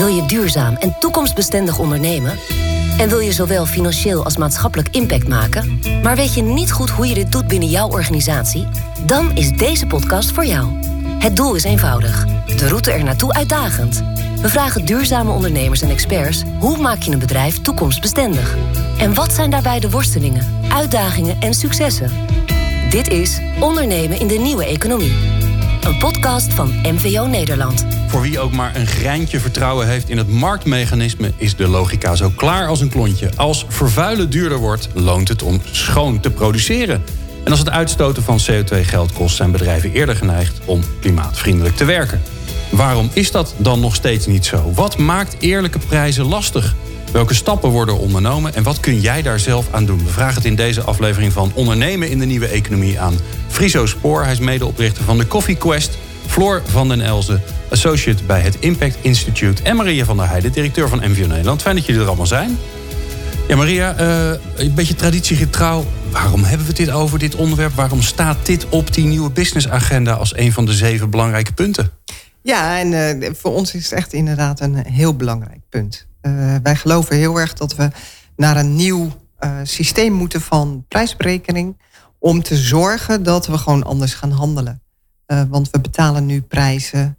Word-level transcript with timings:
Wil 0.00 0.08
je 0.08 0.26
duurzaam 0.26 0.76
en 0.76 0.96
toekomstbestendig 0.98 1.78
ondernemen? 1.78 2.38
En 2.98 3.08
wil 3.08 3.18
je 3.18 3.32
zowel 3.32 3.66
financieel 3.66 4.24
als 4.24 4.36
maatschappelijk 4.36 4.88
impact 4.90 5.28
maken, 5.28 5.80
maar 6.02 6.16
weet 6.16 6.34
je 6.34 6.42
niet 6.42 6.72
goed 6.72 6.90
hoe 6.90 7.06
je 7.06 7.14
dit 7.14 7.32
doet 7.32 7.46
binnen 7.46 7.68
jouw 7.68 7.88
organisatie? 7.88 8.68
Dan 9.06 9.36
is 9.36 9.50
deze 9.50 9.86
podcast 9.86 10.32
voor 10.32 10.46
jou. 10.46 10.68
Het 11.18 11.36
doel 11.36 11.54
is 11.54 11.64
eenvoudig, 11.64 12.26
de 12.56 12.68
route 12.68 12.92
er 12.92 13.04
naartoe 13.04 13.32
uitdagend. 13.32 14.02
We 14.40 14.48
vragen 14.48 14.84
duurzame 14.84 15.30
ondernemers 15.30 15.82
en 15.82 15.90
experts 15.90 16.42
hoe 16.58 16.78
maak 16.78 17.02
je 17.02 17.10
een 17.12 17.18
bedrijf 17.18 17.60
toekomstbestendig? 17.60 18.56
En 18.98 19.14
wat 19.14 19.32
zijn 19.32 19.50
daarbij 19.50 19.80
de 19.80 19.90
worstelingen, 19.90 20.60
uitdagingen 20.72 21.40
en 21.40 21.54
successen? 21.54 22.10
Dit 22.90 23.08
is 23.08 23.40
Ondernemen 23.58 24.20
in 24.20 24.26
de 24.26 24.38
Nieuwe 24.38 24.64
Economie. 24.64 25.12
Een 25.80 25.98
podcast 25.98 26.52
van 26.52 26.72
MVO 26.82 27.26
Nederland. 27.26 27.86
Voor 28.06 28.20
wie 28.20 28.40
ook 28.40 28.52
maar 28.52 28.76
een 28.76 28.86
greintje 28.86 29.40
vertrouwen 29.40 29.86
heeft 29.86 30.08
in 30.08 30.16
het 30.16 30.28
marktmechanisme... 30.28 31.32
is 31.36 31.56
de 31.56 31.68
logica 31.68 32.14
zo 32.14 32.32
klaar 32.36 32.68
als 32.68 32.80
een 32.80 32.88
klontje. 32.88 33.30
Als 33.36 33.64
vervuilen 33.68 34.30
duurder 34.30 34.58
wordt, 34.58 34.88
loont 34.94 35.28
het 35.28 35.42
om 35.42 35.60
schoon 35.70 36.20
te 36.20 36.30
produceren. 36.30 37.04
En 37.44 37.50
als 37.50 37.58
het 37.58 37.70
uitstoten 37.70 38.22
van 38.22 38.40
CO2 38.50 38.80
geld 38.82 39.12
kost... 39.12 39.36
zijn 39.36 39.50
bedrijven 39.50 39.92
eerder 39.92 40.16
geneigd 40.16 40.60
om 40.64 40.80
klimaatvriendelijk 41.00 41.76
te 41.76 41.84
werken. 41.84 42.22
Waarom 42.70 43.10
is 43.12 43.30
dat 43.30 43.54
dan 43.56 43.80
nog 43.80 43.94
steeds 43.94 44.26
niet 44.26 44.46
zo? 44.46 44.72
Wat 44.74 44.98
maakt 44.98 45.36
eerlijke 45.38 45.78
prijzen 45.78 46.24
lastig? 46.24 46.74
Welke 47.12 47.34
stappen 47.34 47.70
worden 47.70 47.98
ondernomen 47.98 48.54
en 48.54 48.62
wat 48.62 48.80
kun 48.80 49.00
jij 49.00 49.22
daar 49.22 49.40
zelf 49.40 49.66
aan 49.70 49.84
doen? 49.84 50.04
We 50.04 50.10
vragen 50.10 50.34
het 50.34 50.44
in 50.44 50.54
deze 50.54 50.82
aflevering 50.82 51.32
van 51.32 51.52
Ondernemen 51.54 52.10
in 52.10 52.18
de 52.18 52.24
Nieuwe 52.24 52.46
Economie 52.46 53.00
aan 53.00 53.14
Friso 53.48 53.86
Spoor. 53.86 54.22
Hij 54.22 54.32
is 54.32 54.38
medeoprichter 54.38 55.04
van 55.04 55.18
de 55.18 55.26
Coffee 55.26 55.56
Quest. 55.56 55.98
Floor 56.26 56.62
van 56.66 56.88
den 56.88 57.00
Elzen, 57.00 57.42
associate 57.70 58.24
bij 58.24 58.40
het 58.40 58.56
Impact 58.58 58.96
Institute. 59.00 59.62
En 59.62 59.76
Maria 59.76 60.04
van 60.04 60.16
der 60.16 60.28
Heijden, 60.28 60.52
directeur 60.52 60.88
van 60.88 60.98
MVO 60.98 61.26
Nederland. 61.26 61.62
Fijn 61.62 61.76
dat 61.76 61.86
jullie 61.86 62.00
er 62.00 62.06
allemaal 62.06 62.26
zijn. 62.26 62.58
Ja, 63.48 63.56
Maria, 63.56 64.00
uh, 64.00 64.38
een 64.54 64.74
beetje 64.74 64.94
traditiegetrouw. 64.94 65.84
Waarom 66.10 66.44
hebben 66.44 66.66
we 66.66 66.72
dit 66.72 66.90
over, 66.90 67.18
dit 67.18 67.34
onderwerp? 67.34 67.74
Waarom 67.74 68.02
staat 68.02 68.46
dit 68.46 68.68
op 68.68 68.94
die 68.94 69.04
nieuwe 69.04 69.30
businessagenda 69.30 70.12
als 70.12 70.36
een 70.36 70.52
van 70.52 70.66
de 70.66 70.72
zeven 70.72 71.10
belangrijke 71.10 71.52
punten? 71.52 71.90
Ja, 72.42 72.78
en 72.78 73.22
uh, 73.22 73.30
voor 73.32 73.54
ons 73.54 73.74
is 73.74 73.84
het 73.84 73.92
echt 73.92 74.12
inderdaad 74.12 74.60
een 74.60 74.76
heel 74.86 75.16
belangrijk 75.16 75.60
punt. 75.68 76.08
Uh, 76.22 76.56
wij 76.62 76.76
geloven 76.76 77.16
heel 77.16 77.40
erg 77.40 77.52
dat 77.52 77.74
we 77.74 77.90
naar 78.36 78.56
een 78.56 78.76
nieuw 78.76 79.12
uh, 79.40 79.50
systeem 79.62 80.12
moeten 80.12 80.40
van 80.40 80.84
prijsberekening. 80.88 81.80
Om 82.18 82.42
te 82.42 82.56
zorgen 82.56 83.22
dat 83.22 83.46
we 83.46 83.58
gewoon 83.58 83.82
anders 83.82 84.14
gaan 84.14 84.30
handelen. 84.30 84.82
Uh, 85.26 85.42
want 85.48 85.70
we 85.70 85.80
betalen 85.80 86.26
nu 86.26 86.40
prijzen 86.42 87.18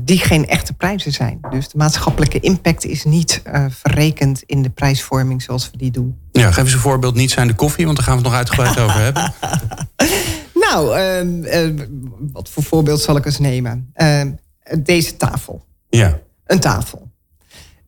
die 0.00 0.18
geen 0.18 0.46
echte 0.46 0.72
prijzen 0.72 1.12
zijn. 1.12 1.38
Dus 1.50 1.68
de 1.68 1.76
maatschappelijke 1.76 2.40
impact 2.40 2.84
is 2.84 3.04
niet 3.04 3.42
verrekend 3.68 4.42
in 4.46 4.62
de 4.62 4.70
prijsvorming 4.70 5.42
zoals 5.42 5.70
we 5.70 5.76
die 5.76 5.90
doen. 5.90 6.18
Ja, 6.32 6.52
geef 6.52 6.64
eens 6.64 6.72
een 6.72 6.78
voorbeeld. 6.78 7.14
Niet 7.14 7.30
zijn 7.30 7.46
de 7.46 7.54
koffie, 7.54 7.84
want 7.84 7.96
daar 7.96 8.06
gaan 8.06 8.16
we 8.16 8.22
het 8.22 8.30
nog 8.30 8.38
uitgebreid 8.38 8.78
over 8.78 9.00
hebben. 9.00 9.32
nou, 10.70 10.96
ehm, 10.96 11.86
wat 12.32 12.48
voor 12.48 12.62
voorbeeld 12.62 13.00
zal 13.00 13.16
ik 13.16 13.24
eens 13.24 13.38
nemen? 13.38 13.90
Ehm, 13.92 14.30
deze 14.78 15.16
tafel. 15.16 15.64
Ja. 15.88 16.18
Een 16.46 16.60
tafel. 16.60 17.11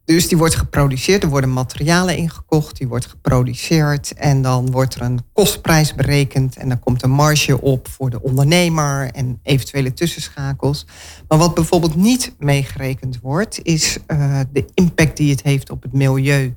Dus 0.05 0.29
die 0.29 0.39
wordt 0.39 0.55
geproduceerd, 0.55 1.23
er 1.23 1.29
worden 1.29 1.53
materialen 1.53 2.17
ingekocht, 2.17 2.77
die 2.77 2.89
wordt 2.89 3.07
geproduceerd 3.07 4.15
en 4.15 4.43
dan 4.43 4.71
wordt 4.71 4.95
er 4.95 5.03
een 5.03 5.21
kostprijs 5.33 5.95
berekend 5.95 6.57
en 6.57 6.69
dan 6.69 6.79
komt 6.79 7.03
een 7.03 7.11
marge 7.11 7.61
op 7.61 7.89
voor 7.89 8.11
de 8.11 8.23
ondernemer 8.23 9.11
en 9.11 9.41
eventuele 9.43 9.93
tussenschakels. 9.93 10.87
Maar 11.29 11.39
wat 11.39 11.55
bijvoorbeeld 11.55 11.95
niet 11.95 12.35
meegerekend 12.39 13.21
wordt, 13.21 13.61
is 13.63 13.99
uh, 14.07 14.41
de 14.53 14.65
impact 14.75 15.17
die 15.17 15.31
het 15.31 15.43
heeft 15.43 15.71
op 15.71 15.83
het 15.83 15.93
milieu. 15.93 16.57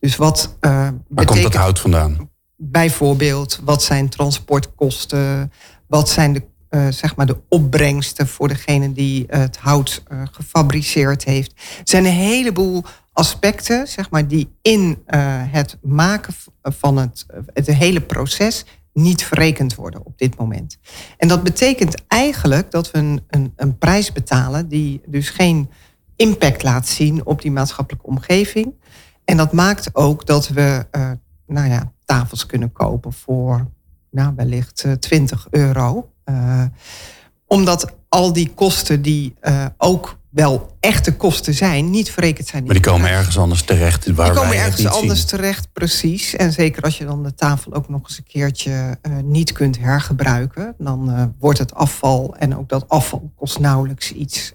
Dus 0.00 0.16
wat 0.16 0.56
uh, 0.60 0.70
Waar 0.70 0.92
betekent, 1.08 1.40
komt 1.40 1.52
dat 1.52 1.62
hout 1.62 1.78
vandaan? 1.78 2.30
Bijvoorbeeld, 2.56 3.60
wat 3.64 3.82
zijn 3.82 4.08
transportkosten? 4.08 5.52
Wat 5.86 6.08
zijn 6.08 6.32
de 6.32 6.42
uh, 6.70 6.88
zeg 6.88 7.16
maar 7.16 7.26
de 7.26 7.40
opbrengsten 7.48 8.28
voor 8.28 8.48
degene 8.48 8.92
die 8.92 9.24
het 9.28 9.56
hout 9.56 10.02
uh, 10.12 10.22
gefabriceerd 10.30 11.24
heeft. 11.24 11.52
Er 11.52 11.80
zijn 11.84 12.04
een 12.04 12.10
heleboel 12.10 12.84
aspecten 13.12 13.86
zeg 13.88 14.10
maar, 14.10 14.28
die 14.28 14.56
in 14.62 15.02
het 15.50 15.78
maken 15.82 16.34
van 16.62 16.96
het, 16.96 17.26
het 17.52 17.66
hele 17.66 18.00
proces 18.00 18.64
niet 18.92 19.24
verrekend 19.24 19.74
worden 19.74 20.04
op 20.04 20.18
dit 20.18 20.36
moment. 20.36 20.78
En 21.16 21.28
dat 21.28 21.42
betekent 21.42 22.06
eigenlijk 22.08 22.70
dat 22.70 22.90
we 22.90 22.98
een, 22.98 23.24
een, 23.28 23.52
een 23.56 23.78
prijs 23.78 24.12
betalen 24.12 24.68
die 24.68 25.00
dus 25.06 25.30
geen 25.30 25.70
impact 26.16 26.62
laat 26.62 26.88
zien 26.88 27.26
op 27.26 27.42
die 27.42 27.50
maatschappelijke 27.50 28.06
omgeving. 28.06 28.74
En 29.24 29.36
dat 29.36 29.52
maakt 29.52 29.94
ook 29.94 30.26
dat 30.26 30.48
we 30.48 30.86
nou 31.46 31.68
ja, 31.68 31.92
tafels 32.04 32.46
kunnen 32.46 32.72
kopen 32.72 33.12
voor 33.12 33.66
nou, 34.10 34.32
wellicht 34.36 34.86
20 35.00 35.46
euro. 35.50 36.10
Uh, 36.28 36.62
omdat 37.46 37.94
al 38.08 38.32
die 38.32 38.50
kosten 38.54 39.02
die 39.02 39.34
uh, 39.42 39.66
ook 39.78 40.18
wel 40.30 40.76
echte 40.80 41.16
kosten 41.16 41.54
zijn, 41.54 41.90
niet 41.90 42.10
verrekend 42.10 42.46
zijn. 42.46 42.64
Maar 42.64 42.74
die 42.74 42.82
komen 42.82 43.10
ergens 43.10 43.38
anders 43.38 43.62
terecht. 43.62 44.10
Waar 44.10 44.26
die 44.26 44.34
komen 44.34 44.50
wij 44.50 44.64
ergens 44.64 44.86
anders 44.86 45.18
zien. 45.18 45.28
terecht, 45.28 45.72
precies. 45.72 46.36
En 46.36 46.52
zeker 46.52 46.82
als 46.82 46.98
je 46.98 47.04
dan 47.04 47.22
de 47.22 47.34
tafel 47.34 47.74
ook 47.74 47.88
nog 47.88 48.00
eens 48.02 48.18
een 48.18 48.24
keertje 48.24 48.70
uh, 48.70 49.16
niet 49.24 49.52
kunt 49.52 49.78
hergebruiken, 49.78 50.74
dan 50.78 51.10
uh, 51.10 51.24
wordt 51.38 51.58
het 51.58 51.74
afval 51.74 52.36
en 52.36 52.56
ook 52.56 52.68
dat 52.68 52.88
afval 52.88 53.30
kost 53.36 53.58
nauwelijks 53.58 54.12
iets. 54.12 54.52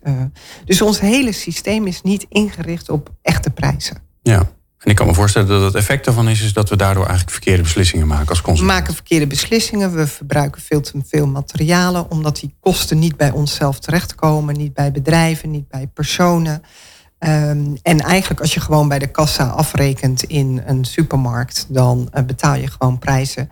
dus 0.66 0.81
ons 0.81 1.00
hele 1.00 1.31
systeem 1.31 1.88
is 1.88 2.01
niet 2.01 2.25
ingericht 2.29 2.89
op 2.89 3.12
echte 3.22 3.50
prijzen. 3.50 3.97
Ja. 4.22 4.50
En 4.83 4.89
ik 4.89 4.95
kan 4.95 5.07
me 5.07 5.13
voorstellen 5.13 5.47
dat 5.47 5.61
het 5.61 5.75
effect 5.75 6.05
daarvan 6.05 6.29
is, 6.29 6.41
is 6.41 6.53
dat 6.53 6.69
we 6.69 6.75
daardoor 6.75 7.03
eigenlijk 7.03 7.31
verkeerde 7.31 7.63
beslissingen 7.63 8.07
maken 8.07 8.27
als 8.27 8.41
consument. 8.41 8.71
We 8.71 8.79
maken 8.79 8.94
verkeerde 8.94 9.27
beslissingen, 9.27 9.95
we 9.95 10.07
verbruiken 10.07 10.61
veel 10.61 10.81
te 10.81 11.01
veel 11.05 11.27
materialen, 11.27 12.11
omdat 12.11 12.39
die 12.39 12.55
kosten 12.59 12.99
niet 12.99 13.17
bij 13.17 13.31
onszelf 13.31 13.79
terechtkomen, 13.79 14.57
niet 14.57 14.73
bij 14.73 14.91
bedrijven, 14.91 15.51
niet 15.51 15.67
bij 15.67 15.88
personen. 15.88 16.61
Um, 17.19 17.77
en 17.81 17.99
eigenlijk 17.99 18.41
als 18.41 18.53
je 18.53 18.59
gewoon 18.59 18.88
bij 18.88 18.99
de 18.99 19.07
kassa 19.07 19.47
afrekent 19.47 20.23
in 20.23 20.61
een 20.66 20.85
supermarkt, 20.85 21.65
dan 21.69 22.09
uh, 22.13 22.23
betaal 22.23 22.55
je 22.55 22.67
gewoon 22.67 23.00
prijzen 23.00 23.50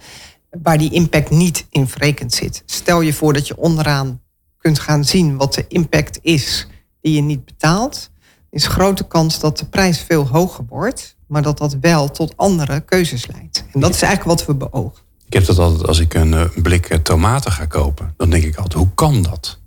waar 0.61 0.77
die 0.77 0.93
impact 0.93 1.29
niet 1.29 1.65
in 1.69 1.87
verrekend 1.87 2.33
zit. 2.33 2.63
Stel 2.65 3.01
je 3.01 3.13
voor 3.13 3.33
dat 3.33 3.47
je 3.47 3.57
onderaan 3.57 4.21
kunt 4.57 4.79
gaan 4.79 5.05
zien 5.05 5.37
wat 5.37 5.53
de 5.53 5.65
impact 5.67 6.19
is 6.21 6.67
die 7.01 7.13
je 7.13 7.21
niet 7.21 7.45
betaalt. 7.45 8.09
Is 8.49 8.67
grote 8.67 9.07
kans 9.07 9.39
dat 9.39 9.57
de 9.57 9.65
prijs 9.65 9.99
veel 9.99 10.27
hoger 10.27 10.65
wordt 10.69 11.19
maar 11.31 11.41
dat 11.41 11.57
dat 11.57 11.77
wel 11.81 12.11
tot 12.11 12.33
andere 12.37 12.79
keuzes 12.79 13.27
leidt. 13.27 13.63
En 13.73 13.79
dat 13.79 13.95
is 13.95 14.01
eigenlijk 14.01 14.39
wat 14.39 14.47
we 14.47 14.53
beogen. 14.53 15.01
Ik 15.25 15.33
heb 15.33 15.45
dat 15.45 15.57
altijd 15.57 15.87
als 15.87 15.99
ik 15.99 16.13
een, 16.13 16.51
blik 16.55 16.99
tomaten 17.03 17.51
ga 17.51 17.65
kopen. 17.65 18.13
Dan 18.17 18.29
denk 18.29 18.43
ik 18.43 18.55
altijd, 18.55 18.73
hoe 18.73 18.93
kan 18.95 19.21
dat? 19.21 19.59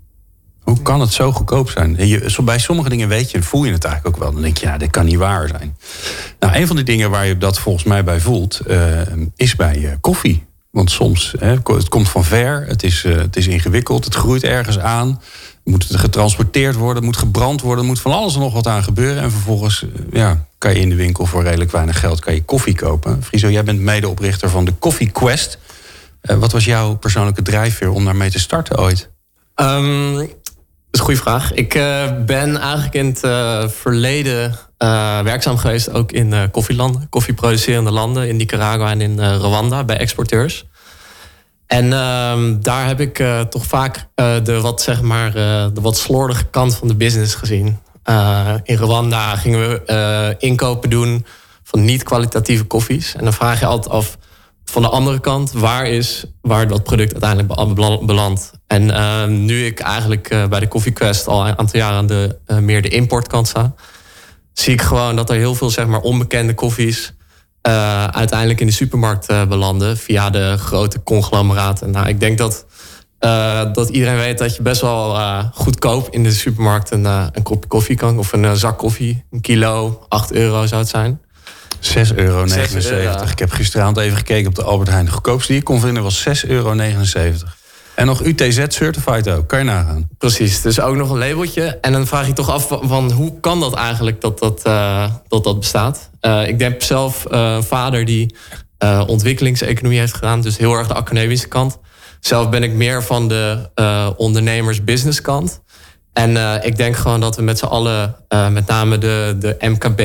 Hoe 0.61 0.83
kan 0.83 1.01
het 1.01 1.13
zo 1.13 1.33
goedkoop 1.33 1.71
zijn? 1.71 1.97
Bij 2.45 2.59
sommige 2.59 2.89
dingen 2.89 3.09
weet 3.09 3.31
je, 3.31 3.43
voel 3.43 3.65
je 3.65 3.73
het 3.73 3.85
eigenlijk 3.85 4.17
ook 4.17 4.23
wel. 4.23 4.33
Dan 4.33 4.43
denk 4.43 4.57
je, 4.57 4.67
ja, 4.67 4.79
dit 4.79 4.91
kan 4.91 5.05
niet 5.05 5.17
waar 5.17 5.49
zijn. 5.49 5.77
Nou, 6.39 6.57
een 6.57 6.67
van 6.67 6.77
de 6.77 6.83
dingen 6.83 7.11
waar 7.11 7.27
je 7.27 7.39
dat 7.39 7.59
volgens 7.59 7.85
mij 7.85 8.05
bij 8.05 8.21
voelt, 8.21 8.61
uh, 8.67 9.01
is 9.37 9.57
bij 9.57 9.99
koffie. 10.01 10.45
Want 10.71 10.91
soms, 10.91 11.35
hè, 11.39 11.51
het 11.65 11.89
komt 11.89 12.09
van 12.09 12.25
ver, 12.25 12.67
het 12.67 12.83
is, 12.83 13.03
het 13.03 13.37
is 13.37 13.47
ingewikkeld, 13.47 14.05
het 14.05 14.15
groeit 14.15 14.45
ergens 14.45 14.79
aan 14.79 15.21
moet 15.65 15.89
het 15.89 15.97
getransporteerd 15.97 16.75
worden, 16.75 17.05
moet 17.05 17.17
gebrand 17.17 17.61
worden, 17.61 17.85
moet 17.85 18.01
van 18.01 18.13
alles 18.13 18.35
en 18.35 18.41
nog 18.41 18.53
wat 18.53 18.67
aan 18.67 18.83
gebeuren. 18.83 19.23
En 19.23 19.31
vervolgens 19.31 19.83
eh, 19.83 19.89
ja, 20.13 20.47
kan 20.59 20.75
je 20.75 20.81
in 20.81 20.89
de 20.89 20.95
winkel 20.95 21.27
voor 21.27 21.43
redelijk 21.43 21.71
weinig 21.71 22.01
geld 22.01 22.21
kan 22.21 22.35
je 22.35 22.45
koffie 22.45 22.75
kopen. 22.75 23.23
Friso, 23.23 23.51
jij 23.51 23.65
bent 23.65 23.81
medeoprichter 23.81 24.51
van 24.51 24.65
de 24.65 24.79
Coffee 24.79 25.11
Quest. 25.11 25.59
Uh, 26.23 26.37
wat 26.37 26.53
was 26.53 26.65
jouw 26.65 26.97
persoonlijke 26.97 27.43
drijfveer 27.43 27.91
om 27.91 28.05
daarmee 28.05 28.31
te 28.31 28.39
starten 28.39 28.79
ooit? 28.79 29.11
Um, 29.57 30.17
dat 30.17 30.29
is 30.91 30.99
een 30.99 31.05
goede 31.05 31.21
vraag. 31.21 31.53
Ik 31.53 31.75
uh, 31.75 32.11
ben 32.27 32.57
eigenlijk 32.57 32.95
in 32.95 33.07
het 33.07 33.21
verleden 33.73 34.59
werkzaam 35.25 35.57
geweest, 35.57 35.91
ook 35.91 36.13
in 36.13 36.51
koffielanden, 36.51 37.09
koffieproducerende 37.09 37.91
landen, 37.91 38.29
in 38.29 38.37
Nicaragua 38.37 38.91
en 38.91 39.01
in 39.01 39.21
Rwanda 39.21 39.85
bij 39.85 39.97
exporteurs. 39.97 40.67
En 41.67 41.85
uh, 41.85 42.55
daar 42.61 42.87
heb 42.87 43.01
ik 43.01 43.19
uh, 43.19 43.41
toch 43.41 43.67
vaak 43.67 43.97
uh, 44.17 44.35
de, 44.43 44.61
wat, 44.61 44.83
zeg 44.83 45.03
maar, 45.03 45.29
uh, 45.29 45.67
de 45.73 45.81
wat 45.81 45.97
slordige 45.97 46.45
kant 46.45 46.77
van 46.77 46.89
de 46.89 46.95
business 46.95 47.35
gezien. 47.35 47.79
in 48.63 48.77
Rwanda 48.77 49.37
gingen 49.37 49.69
we 49.69 50.37
inkopen 50.39 50.91
doen 50.91 51.27
van 51.63 51.85
niet-kwalitatieve 51.85 52.65
koffies. 52.65 53.15
En 53.15 53.25
dan 53.25 53.33
vraag 53.33 53.61
je 53.61 53.67
altijd 53.67 53.95
af 53.95 54.19
van 54.65 54.83
de 54.83 54.89
andere 54.89 55.21
kant, 55.21 55.53
waar 55.53 55.87
is 55.87 56.25
waar 56.41 56.69
dat 56.69 56.83
product 56.83 57.13
uiteindelijk 57.13 58.07
belandt. 58.07 58.53
En 58.67 58.91
ehm, 58.91 59.45
nu 59.45 59.67
ik 59.67 59.81
eigenlijk 59.81 60.29
bij 60.49 60.61
de 60.61 60.69
Coffee 60.69 60.93
Quest 60.93 61.27
al 61.27 61.47
een 61.47 61.59
aantal 61.59 61.81
jaren 61.81 61.97
aan 61.97 62.07
de, 62.07 62.39
meer 62.61 62.83
de 62.83 62.89
importkant 62.89 63.49
sta, 63.49 63.75
zie 64.53 64.73
ik 64.73 64.83
gewoon 64.83 65.17
dat 65.17 65.31
er 65.31 65.37
heel 65.37 65.55
veel 65.55 65.71
zeg 65.71 65.87
maar, 65.87 66.01
onbekende 66.01 66.55
koffies 66.55 67.15
uh, 67.69 68.05
uiteindelijk 68.05 68.61
in 68.61 68.67
de 68.67 68.73
supermarkt 68.73 69.31
uh, 69.31 69.45
belanden 69.45 69.97
via 69.97 70.31
de 70.31 70.57
grote 70.59 71.03
conglomeraten. 71.03 71.91
Nou, 71.91 72.09
ik 72.09 72.21
denk 72.21 72.39
dat 72.39 72.67
dat 73.73 73.89
iedereen 73.89 74.17
weet 74.17 74.39
dat 74.39 74.57
je 74.57 74.63
best 74.63 74.81
wel 74.81 75.17
goedkoop 75.53 76.09
in 76.11 76.23
de 76.23 76.33
supermarkt 76.33 76.91
een, 76.91 77.05
een 77.05 77.43
kopje 77.43 77.69
koffie 77.69 77.97
kan. 77.97 78.19
Of 78.19 78.33
een 78.33 78.57
zak 78.57 78.79
koffie. 78.79 79.25
Een 79.31 79.41
kilo, 79.41 80.05
8 80.09 80.33
euro 80.33 80.67
zou 80.67 80.81
het 80.81 80.91
zijn. 80.91 81.21
6,79 81.85 82.17
euro. 82.17 82.45
Ik 83.31 83.39
heb 83.39 83.51
gisteravond 83.51 83.97
even 83.97 84.17
gekeken 84.17 84.49
op 84.49 84.55
de 84.55 84.63
Albert 84.63 84.91
Heijn. 84.91 85.05
De 85.05 85.11
goedkoopste 85.11 85.49
die 85.49 85.61
ik 85.61 85.65
kon 85.65 85.81
vinden 85.81 86.03
was 86.03 86.29
6,79 86.29 86.51
euro. 86.51 86.75
En 87.95 88.07
nog 88.07 88.25
UTZ-certified 88.25 89.29
ook, 89.29 89.49
kan 89.49 89.59
je 89.59 89.65
nagaan. 89.65 90.09
Precies, 90.19 90.63
dus 90.63 90.81
ook 90.81 90.97
nog 90.97 91.11
een 91.11 91.19
labeltje. 91.19 91.79
En 91.81 91.93
dan 91.93 92.07
vraag 92.07 92.27
je 92.27 92.33
toch 92.33 92.51
af 92.51 92.67
van 92.81 93.13
hoe 93.13 93.41
kan 93.41 93.61
dat 93.61 93.75
eigenlijk 93.75 94.21
dat 94.21 94.39
dat, 94.39 94.63
uh, 94.67 95.11
dat, 95.29 95.45
dat 95.45 95.59
bestaat? 95.59 96.11
Uh, 96.21 96.49
ik 96.49 96.61
heb 96.61 96.83
zelf 96.83 97.25
uh, 97.31 97.55
een 97.55 97.63
vader 97.63 98.05
die 98.05 98.35
ontwikkelingseconomie 99.07 99.99
heeft 99.99 100.15
gedaan. 100.15 100.41
Dus 100.41 100.57
heel 100.57 100.75
erg 100.75 100.87
de 100.87 100.95
academische 100.95 101.49
kant. 101.49 101.79
Zelf 102.21 102.49
ben 102.49 102.63
ik 102.63 102.73
meer 102.73 103.03
van 103.03 103.29
de 103.29 103.71
ondernemers-business 104.17 105.21
kant. 105.21 105.61
En 106.13 106.63
ik 106.63 106.77
denk 106.77 106.97
gewoon 106.97 107.21
dat 107.21 107.37
we 107.37 107.43
met 107.43 107.59
z'n 107.59 107.65
allen, 107.65 108.17
met 108.51 108.67
name 108.67 108.99
de, 108.99 109.37
de 109.39 109.57
MKB... 109.61 110.01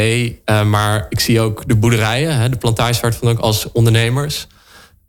maar 0.66 1.06
ik 1.10 1.20
zie 1.20 1.42
ook 1.42 1.68
de 1.68 1.76
boerderijen, 1.76 2.38
hè, 2.38 2.50
de 2.50 2.58
plantages 2.58 3.00
waar 3.00 3.14
ook 3.22 3.40
als 3.40 3.72
ondernemers 3.72 4.48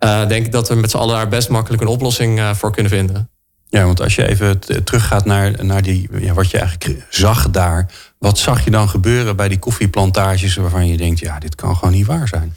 uh, 0.04 0.28
denk 0.28 0.46
ik 0.46 0.52
dat 0.52 0.68
we 0.68 0.74
met 0.74 0.90
z'n 0.90 0.96
allen 0.96 1.14
daar 1.14 1.28
best 1.28 1.48
makkelijk 1.48 1.82
een 1.82 1.88
oplossing 1.88 2.38
uh, 2.38 2.54
voor 2.54 2.72
kunnen 2.72 2.92
vinden. 2.92 3.30
Ja, 3.68 3.84
want 3.84 4.00
als 4.00 4.14
je 4.14 4.28
even 4.28 4.58
teruggaat 4.84 5.24
naar, 5.24 5.64
naar 5.64 5.82
die, 5.82 6.08
ja, 6.20 6.32
wat 6.32 6.50
je 6.50 6.58
eigenlijk 6.58 7.04
zag 7.08 7.50
daar. 7.50 7.90
Wat 8.18 8.38
zag 8.38 8.64
je 8.64 8.70
dan 8.70 8.88
gebeuren 8.88 9.36
bij 9.36 9.48
die 9.48 9.58
koffieplantages 9.58 10.54
waarvan 10.54 10.86
je 10.86 10.96
denkt, 10.96 11.18
ja, 11.18 11.38
dit 11.38 11.54
kan 11.54 11.76
gewoon 11.76 11.94
niet 11.94 12.06
waar 12.06 12.28
zijn? 12.28 12.56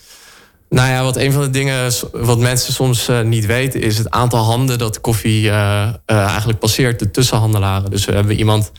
Nou 0.69 0.89
ja, 0.89 1.03
wat 1.03 1.17
een 1.17 1.31
van 1.31 1.41
de 1.41 1.49
dingen 1.49 1.91
wat 2.11 2.39
mensen 2.39 2.73
soms 2.73 3.09
uh, 3.09 3.21
niet 3.21 3.45
weten, 3.45 3.81
is 3.81 3.97
het 3.97 4.09
aantal 4.09 4.43
handen 4.43 4.77
dat 4.77 5.01
koffie 5.01 5.51
eigenlijk 6.05 6.59
passeert, 6.59 6.99
de 6.99 7.11
tussenhandelaren. 7.11 7.91
Dus 7.91 8.05
we 8.05 8.13
hebben 8.13 8.35
iemand 8.37 8.71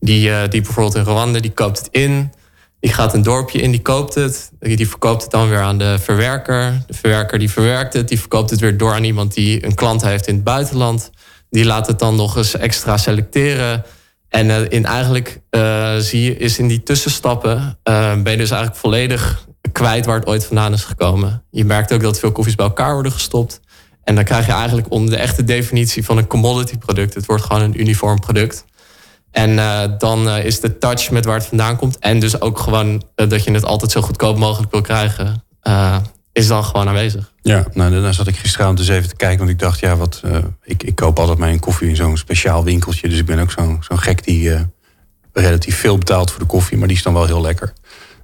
die, 0.00 0.48
die 0.48 0.60
bijvoorbeeld 0.60 0.94
in 0.94 1.12
Rwanda, 1.12 1.40
die 1.40 1.52
koopt 1.52 1.78
het 1.78 1.88
in. 1.90 2.32
Die 2.80 2.92
gaat 2.92 3.14
een 3.14 3.22
dorpje 3.22 3.60
in, 3.60 3.70
die 3.70 3.82
koopt 3.82 4.14
het. 4.14 4.50
Die 4.58 4.88
verkoopt 4.88 5.22
het 5.22 5.30
dan 5.30 5.48
weer 5.48 5.60
aan 5.60 5.78
de 5.78 5.98
verwerker. 6.00 6.82
De 6.86 6.94
verwerker 6.94 7.38
die 7.38 7.50
verwerkt 7.50 7.92
het. 7.92 8.08
Die 8.08 8.18
verkoopt 8.18 8.50
het 8.50 8.60
weer 8.60 8.76
door 8.76 8.92
aan 8.92 9.04
iemand 9.04 9.34
die 9.34 9.64
een 9.64 9.74
klant 9.74 10.02
heeft 10.02 10.26
in 10.26 10.34
het 10.34 10.44
buitenland. 10.44 11.10
Die 11.50 11.64
laat 11.64 11.86
het 11.86 11.98
dan 11.98 12.16
nog 12.16 12.36
eens 12.36 12.56
extra 12.56 12.96
selecteren. 12.96 13.84
En 14.28 14.46
uh, 14.46 14.60
in 14.68 14.84
eigenlijk 14.84 15.40
uh, 15.50 15.96
zie 15.96 16.22
je, 16.22 16.36
is 16.36 16.58
in 16.58 16.68
die 16.68 16.82
tussenstappen 16.82 17.56
uh, 17.56 18.12
ben 18.22 18.32
je 18.32 18.38
dus 18.38 18.50
eigenlijk 18.50 18.80
volledig 18.80 19.46
kwijt 19.72 20.06
waar 20.06 20.18
het 20.18 20.26
ooit 20.26 20.44
vandaan 20.44 20.72
is 20.72 20.84
gekomen. 20.84 21.42
Je 21.50 21.64
merkt 21.64 21.92
ook 21.92 22.02
dat 22.02 22.18
veel 22.18 22.32
koffies 22.32 22.54
bij 22.54 22.66
elkaar 22.66 22.92
worden 22.92 23.12
gestopt. 23.12 23.60
En 24.04 24.14
dan 24.14 24.24
krijg 24.24 24.46
je 24.46 24.52
eigenlijk 24.52 24.90
onder 24.90 25.10
de 25.10 25.16
echte 25.16 25.44
definitie 25.44 26.04
van 26.04 26.16
een 26.16 26.26
commodity 26.26 26.78
product. 26.78 27.14
Het 27.14 27.26
wordt 27.26 27.42
gewoon 27.42 27.62
een 27.62 27.80
uniform 27.80 28.20
product. 28.20 28.64
En 29.30 29.50
uh, 29.50 29.82
dan 29.98 30.26
uh, 30.26 30.44
is 30.44 30.60
de 30.60 30.78
touch 30.78 31.10
met 31.10 31.24
waar 31.24 31.38
het 31.38 31.46
vandaan 31.46 31.76
komt. 31.76 31.98
En 31.98 32.20
dus 32.20 32.40
ook 32.40 32.58
gewoon 32.58 33.02
uh, 33.16 33.28
dat 33.28 33.44
je 33.44 33.50
het 33.50 33.64
altijd 33.64 33.90
zo 33.90 34.00
goedkoop 34.00 34.38
mogelijk 34.38 34.72
wil 34.72 34.80
krijgen. 34.80 35.44
is 36.32 36.46
dan 36.46 36.64
gewoon 36.64 36.88
aanwezig. 36.88 37.32
Ja, 37.42 37.66
nou, 37.72 38.00
dan 38.00 38.14
zat 38.14 38.26
ik 38.26 38.36
gisteravond 38.36 38.78
dus 38.78 38.88
even 38.88 39.08
te 39.08 39.16
kijken. 39.16 39.38
Want 39.38 39.50
ik 39.50 39.58
dacht, 39.58 39.80
ja, 39.80 39.96
wat. 39.96 40.22
ik, 40.62 40.82
ik 40.82 40.94
koop 40.94 41.18
altijd 41.18 41.38
mijn 41.38 41.58
koffie 41.58 41.88
in 41.88 41.96
zo'n 41.96 42.16
speciaal 42.16 42.64
winkeltje. 42.64 43.08
Dus 43.08 43.18
ik 43.18 43.26
ben 43.26 43.38
ook 43.38 43.50
zo'n 43.50 43.78
zo'n 43.80 43.98
gek 43.98 44.24
die 44.24 44.52
relatief 45.32 45.76
veel 45.76 45.98
betaalt 45.98 46.30
voor 46.30 46.40
de 46.40 46.46
koffie. 46.46 46.78
Maar 46.78 46.88
die 46.88 46.96
is 46.96 47.02
dan 47.02 47.14
wel 47.14 47.26
heel 47.26 47.40
lekker. 47.40 47.72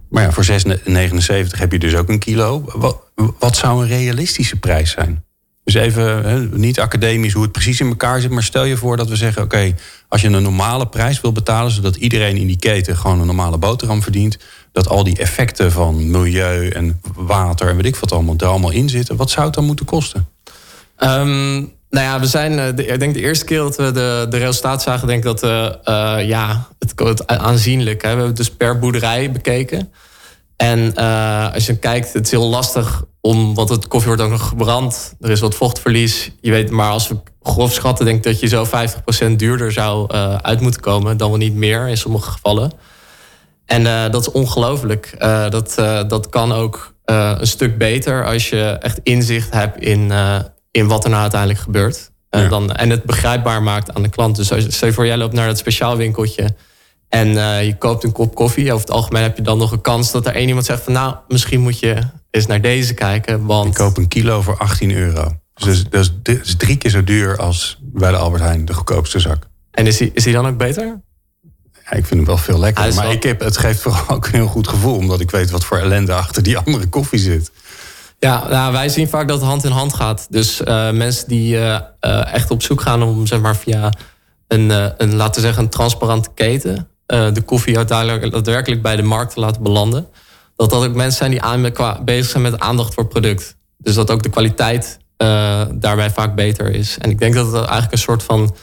Maar 0.08 0.22
ja, 0.22 0.32
voor 0.32 0.44
6,79 0.44 1.58
heb 1.58 1.72
je 1.72 1.78
dus 1.78 1.94
ook 1.94 2.08
een 2.08 2.18
kilo. 2.18 2.64
Wat, 2.74 2.98
wat 3.38 3.56
zou 3.56 3.82
een 3.82 3.88
realistische 3.88 4.56
prijs 4.56 4.90
zijn? 4.90 5.25
Dus 5.66 5.74
even, 5.74 6.50
niet 6.54 6.80
academisch 6.80 7.32
hoe 7.32 7.42
het 7.42 7.52
precies 7.52 7.80
in 7.80 7.88
elkaar 7.88 8.20
zit. 8.20 8.30
Maar 8.30 8.42
stel 8.42 8.64
je 8.64 8.76
voor 8.76 8.96
dat 8.96 9.08
we 9.08 9.16
zeggen: 9.16 9.42
oké, 9.42 9.74
als 10.08 10.20
je 10.20 10.28
een 10.28 10.42
normale 10.42 10.86
prijs 10.86 11.20
wil 11.20 11.32
betalen, 11.32 11.70
zodat 11.70 11.96
iedereen 11.96 12.36
in 12.36 12.46
die 12.46 12.58
keten 12.58 12.96
gewoon 12.96 13.20
een 13.20 13.26
normale 13.26 13.58
boterham 13.58 14.02
verdient, 14.02 14.38
dat 14.72 14.88
al 14.88 15.04
die 15.04 15.16
effecten 15.16 15.72
van 15.72 16.10
milieu 16.10 16.68
en 16.68 17.00
water 17.14 17.68
en 17.68 17.76
weet 17.76 17.84
ik 17.84 17.96
wat 17.96 18.12
allemaal 18.12 18.34
er 18.38 18.46
allemaal 18.46 18.70
in 18.70 18.88
zitten, 18.88 19.16
wat 19.16 19.30
zou 19.30 19.46
het 19.46 19.54
dan 19.54 19.64
moeten 19.64 19.86
kosten? 19.86 20.28
Um, 20.98 21.74
nou 21.90 22.06
ja, 22.06 22.20
we 22.20 22.26
zijn, 22.26 22.58
eh, 22.58 22.92
ik 22.92 23.00
denk 23.00 23.14
de 23.14 23.20
eerste 23.20 23.44
keer 23.44 23.58
dat 23.58 23.76
we 23.76 23.92
de, 23.92 24.26
de 24.28 24.36
resultaten 24.36 24.80
zagen, 24.80 25.06
denk 25.06 25.24
ik 25.24 25.40
dat 25.40 25.44
uh, 25.44 26.28
ja, 26.28 26.68
het, 26.78 26.92
het 26.98 27.26
aanzienlijk. 27.26 28.02
Hè. 28.02 28.08
We 28.08 28.14
hebben 28.14 28.26
het 28.26 28.36
dus 28.36 28.50
per 28.50 28.78
boerderij 28.78 29.32
bekeken. 29.32 29.92
En 30.56 30.92
uh, 30.96 31.52
als 31.54 31.66
je 31.66 31.76
kijkt, 31.76 32.12
het 32.12 32.24
is 32.24 32.30
heel 32.30 32.48
lastig 32.48 33.04
om, 33.20 33.54
want 33.54 33.68
het 33.68 33.88
koffie 33.88 34.08
wordt 34.08 34.22
ook 34.22 34.30
nog 34.30 34.48
gebrand. 34.48 35.14
Er 35.20 35.30
is 35.30 35.40
wat 35.40 35.54
vochtverlies. 35.54 36.30
Je 36.40 36.50
weet, 36.50 36.70
maar 36.70 36.90
als 36.90 37.08
we 37.08 37.16
grof 37.42 37.72
schatten, 37.72 38.04
denk 38.04 38.16
ik 38.16 38.22
dat 38.22 38.40
je 38.40 38.46
zo 38.46 38.66
50% 39.32 39.36
duurder 39.36 39.72
zou 39.72 40.14
uh, 40.14 40.34
uit 40.34 40.60
moeten 40.60 40.80
komen. 40.80 41.16
Dan 41.16 41.28
wel 41.28 41.38
niet 41.38 41.54
meer 41.54 41.88
in 41.88 41.96
sommige 41.96 42.30
gevallen. 42.30 42.72
En 43.64 43.82
uh, 43.82 44.10
dat 44.10 44.20
is 44.20 44.30
ongelooflijk. 44.30 45.14
dat, 45.50 45.74
dat 46.08 46.28
kan 46.28 46.52
ook 46.52 46.94
een 47.04 47.46
stuk 47.46 47.78
beter 47.78 48.26
als 48.26 48.48
je 48.48 48.62
echt 48.62 49.00
inzicht 49.02 49.52
hebt 49.52 49.80
in, 49.80 50.12
in 50.70 50.86
wat 50.86 51.04
er 51.04 51.10
nou 51.10 51.22
uiteindelijk 51.22 51.60
gebeurt. 51.60 52.10
Ja. 52.30 52.48
dan, 52.48 52.72
en 52.72 52.90
het 52.90 53.04
begrijpbaar 53.04 53.62
maakt 53.62 53.94
aan 53.94 54.02
de 54.02 54.08
klant. 54.08 54.36
Dus 54.36 54.52
als 54.52 54.78
je 54.78 54.92
voor 54.92 55.06
jij 55.06 55.16
loopt 55.16 55.32
naar 55.32 55.46
dat 55.46 55.58
speciaal 55.58 55.96
winkeltje 55.96 56.54
en 57.08 57.28
uh, 57.28 57.64
je 57.64 57.76
koopt 57.78 58.04
een 58.04 58.12
kop 58.12 58.34
koffie. 58.34 58.72
Over 58.72 58.86
het 58.86 58.94
algemeen 58.94 59.22
heb 59.22 59.36
je 59.36 59.42
dan 59.42 59.58
nog 59.58 59.72
een 59.72 59.80
kans 59.80 60.12
dat 60.12 60.26
er 60.26 60.34
één 60.34 60.48
iemand 60.48 60.66
zegt 60.66 60.82
van 60.82 60.92
nou, 60.92 61.14
misschien 61.28 61.60
moet 61.60 61.78
je 61.78 61.98
eens 62.30 62.46
naar 62.46 62.60
deze 62.60 62.94
kijken. 62.94 63.44
Want... 63.44 63.66
Ik 63.66 63.74
koop 63.74 63.96
een 63.96 64.08
kilo 64.08 64.42
voor 64.42 64.58
18 64.58 64.92
euro. 64.92 65.36
Dus 65.54 65.88
dat 65.88 66.10
is, 66.22 66.56
drie 66.56 66.76
keer 66.76 66.90
zo 66.90 67.04
duur 67.04 67.36
als 67.36 67.78
bij 67.82 68.10
de 68.10 68.16
Albert 68.16 68.42
Heijn, 68.42 68.64
de 68.64 68.74
goedkoopste 68.74 69.18
zak. 69.18 69.46
En 69.70 69.86
is 69.86 69.96
die, 69.96 70.10
is 70.14 70.22
die 70.22 70.32
dan 70.32 70.46
ook 70.46 70.56
beter? 70.56 71.00
Ja, 71.72 71.92
ik 71.92 72.06
vind 72.06 72.10
hem 72.10 72.24
wel 72.24 72.36
veel 72.36 72.58
lekkerder. 72.58 72.94
Maar 72.94 73.10
ik 73.10 73.22
heb, 73.22 73.40
het 73.40 73.56
geeft 73.56 73.80
vooral 73.80 74.08
ook 74.08 74.26
een 74.26 74.32
heel 74.32 74.46
goed 74.46 74.68
gevoel. 74.68 74.96
Omdat 74.96 75.20
ik 75.20 75.30
weet 75.30 75.50
wat 75.50 75.64
voor 75.64 75.78
ellende 75.78 76.12
achter 76.12 76.42
die 76.42 76.58
andere 76.58 76.86
koffie 76.86 77.18
zit. 77.18 77.50
Ja, 78.18 78.48
nou, 78.48 78.72
wij 78.72 78.88
zien 78.88 79.08
vaak 79.08 79.28
dat 79.28 79.38
het 79.38 79.46
hand 79.46 79.64
in 79.64 79.70
hand 79.70 79.94
gaat. 79.94 80.26
Dus 80.30 80.60
uh, 80.60 80.90
mensen 80.90 81.28
die 81.28 81.54
uh, 81.54 81.80
echt 82.32 82.50
op 82.50 82.62
zoek 82.62 82.80
gaan 82.80 83.02
om 83.02 83.26
zeg 83.26 83.40
maar, 83.40 83.56
via 83.56 83.92
een, 84.48 84.70
een, 84.96 85.14
laten 85.14 85.34
we 85.34 85.46
zeggen, 85.46 85.62
een 85.62 85.70
transparante 85.70 86.28
keten 86.34 86.88
uh, 87.06 87.34
de 87.34 87.42
koffie 87.42 87.76
uiteindelijk 87.76 88.32
daadwerkelijk 88.32 88.82
bij 88.82 88.96
de 88.96 89.02
markt 89.02 89.34
te 89.34 89.40
laten 89.40 89.62
belanden. 89.62 90.08
Dat 90.56 90.70
dat 90.70 90.84
ook 90.84 90.94
mensen 90.94 91.16
zijn 91.18 91.30
die 91.30 91.42
aan, 91.42 91.72
bezig 92.04 92.30
zijn 92.30 92.42
met 92.42 92.60
aandacht 92.60 92.94
voor 92.94 93.06
product. 93.06 93.56
Dus 93.78 93.94
dat 93.94 94.10
ook 94.10 94.22
de 94.22 94.28
kwaliteit 94.28 94.98
uh, 95.18 95.62
daarbij 95.72 96.10
vaak 96.10 96.34
beter 96.34 96.74
is. 96.74 96.98
En 96.98 97.10
ik 97.10 97.18
denk 97.18 97.34
dat 97.34 97.46
het 97.46 97.54
eigenlijk 97.54 97.92
een 97.92 97.98
soort 97.98 98.22
van, 98.22 98.54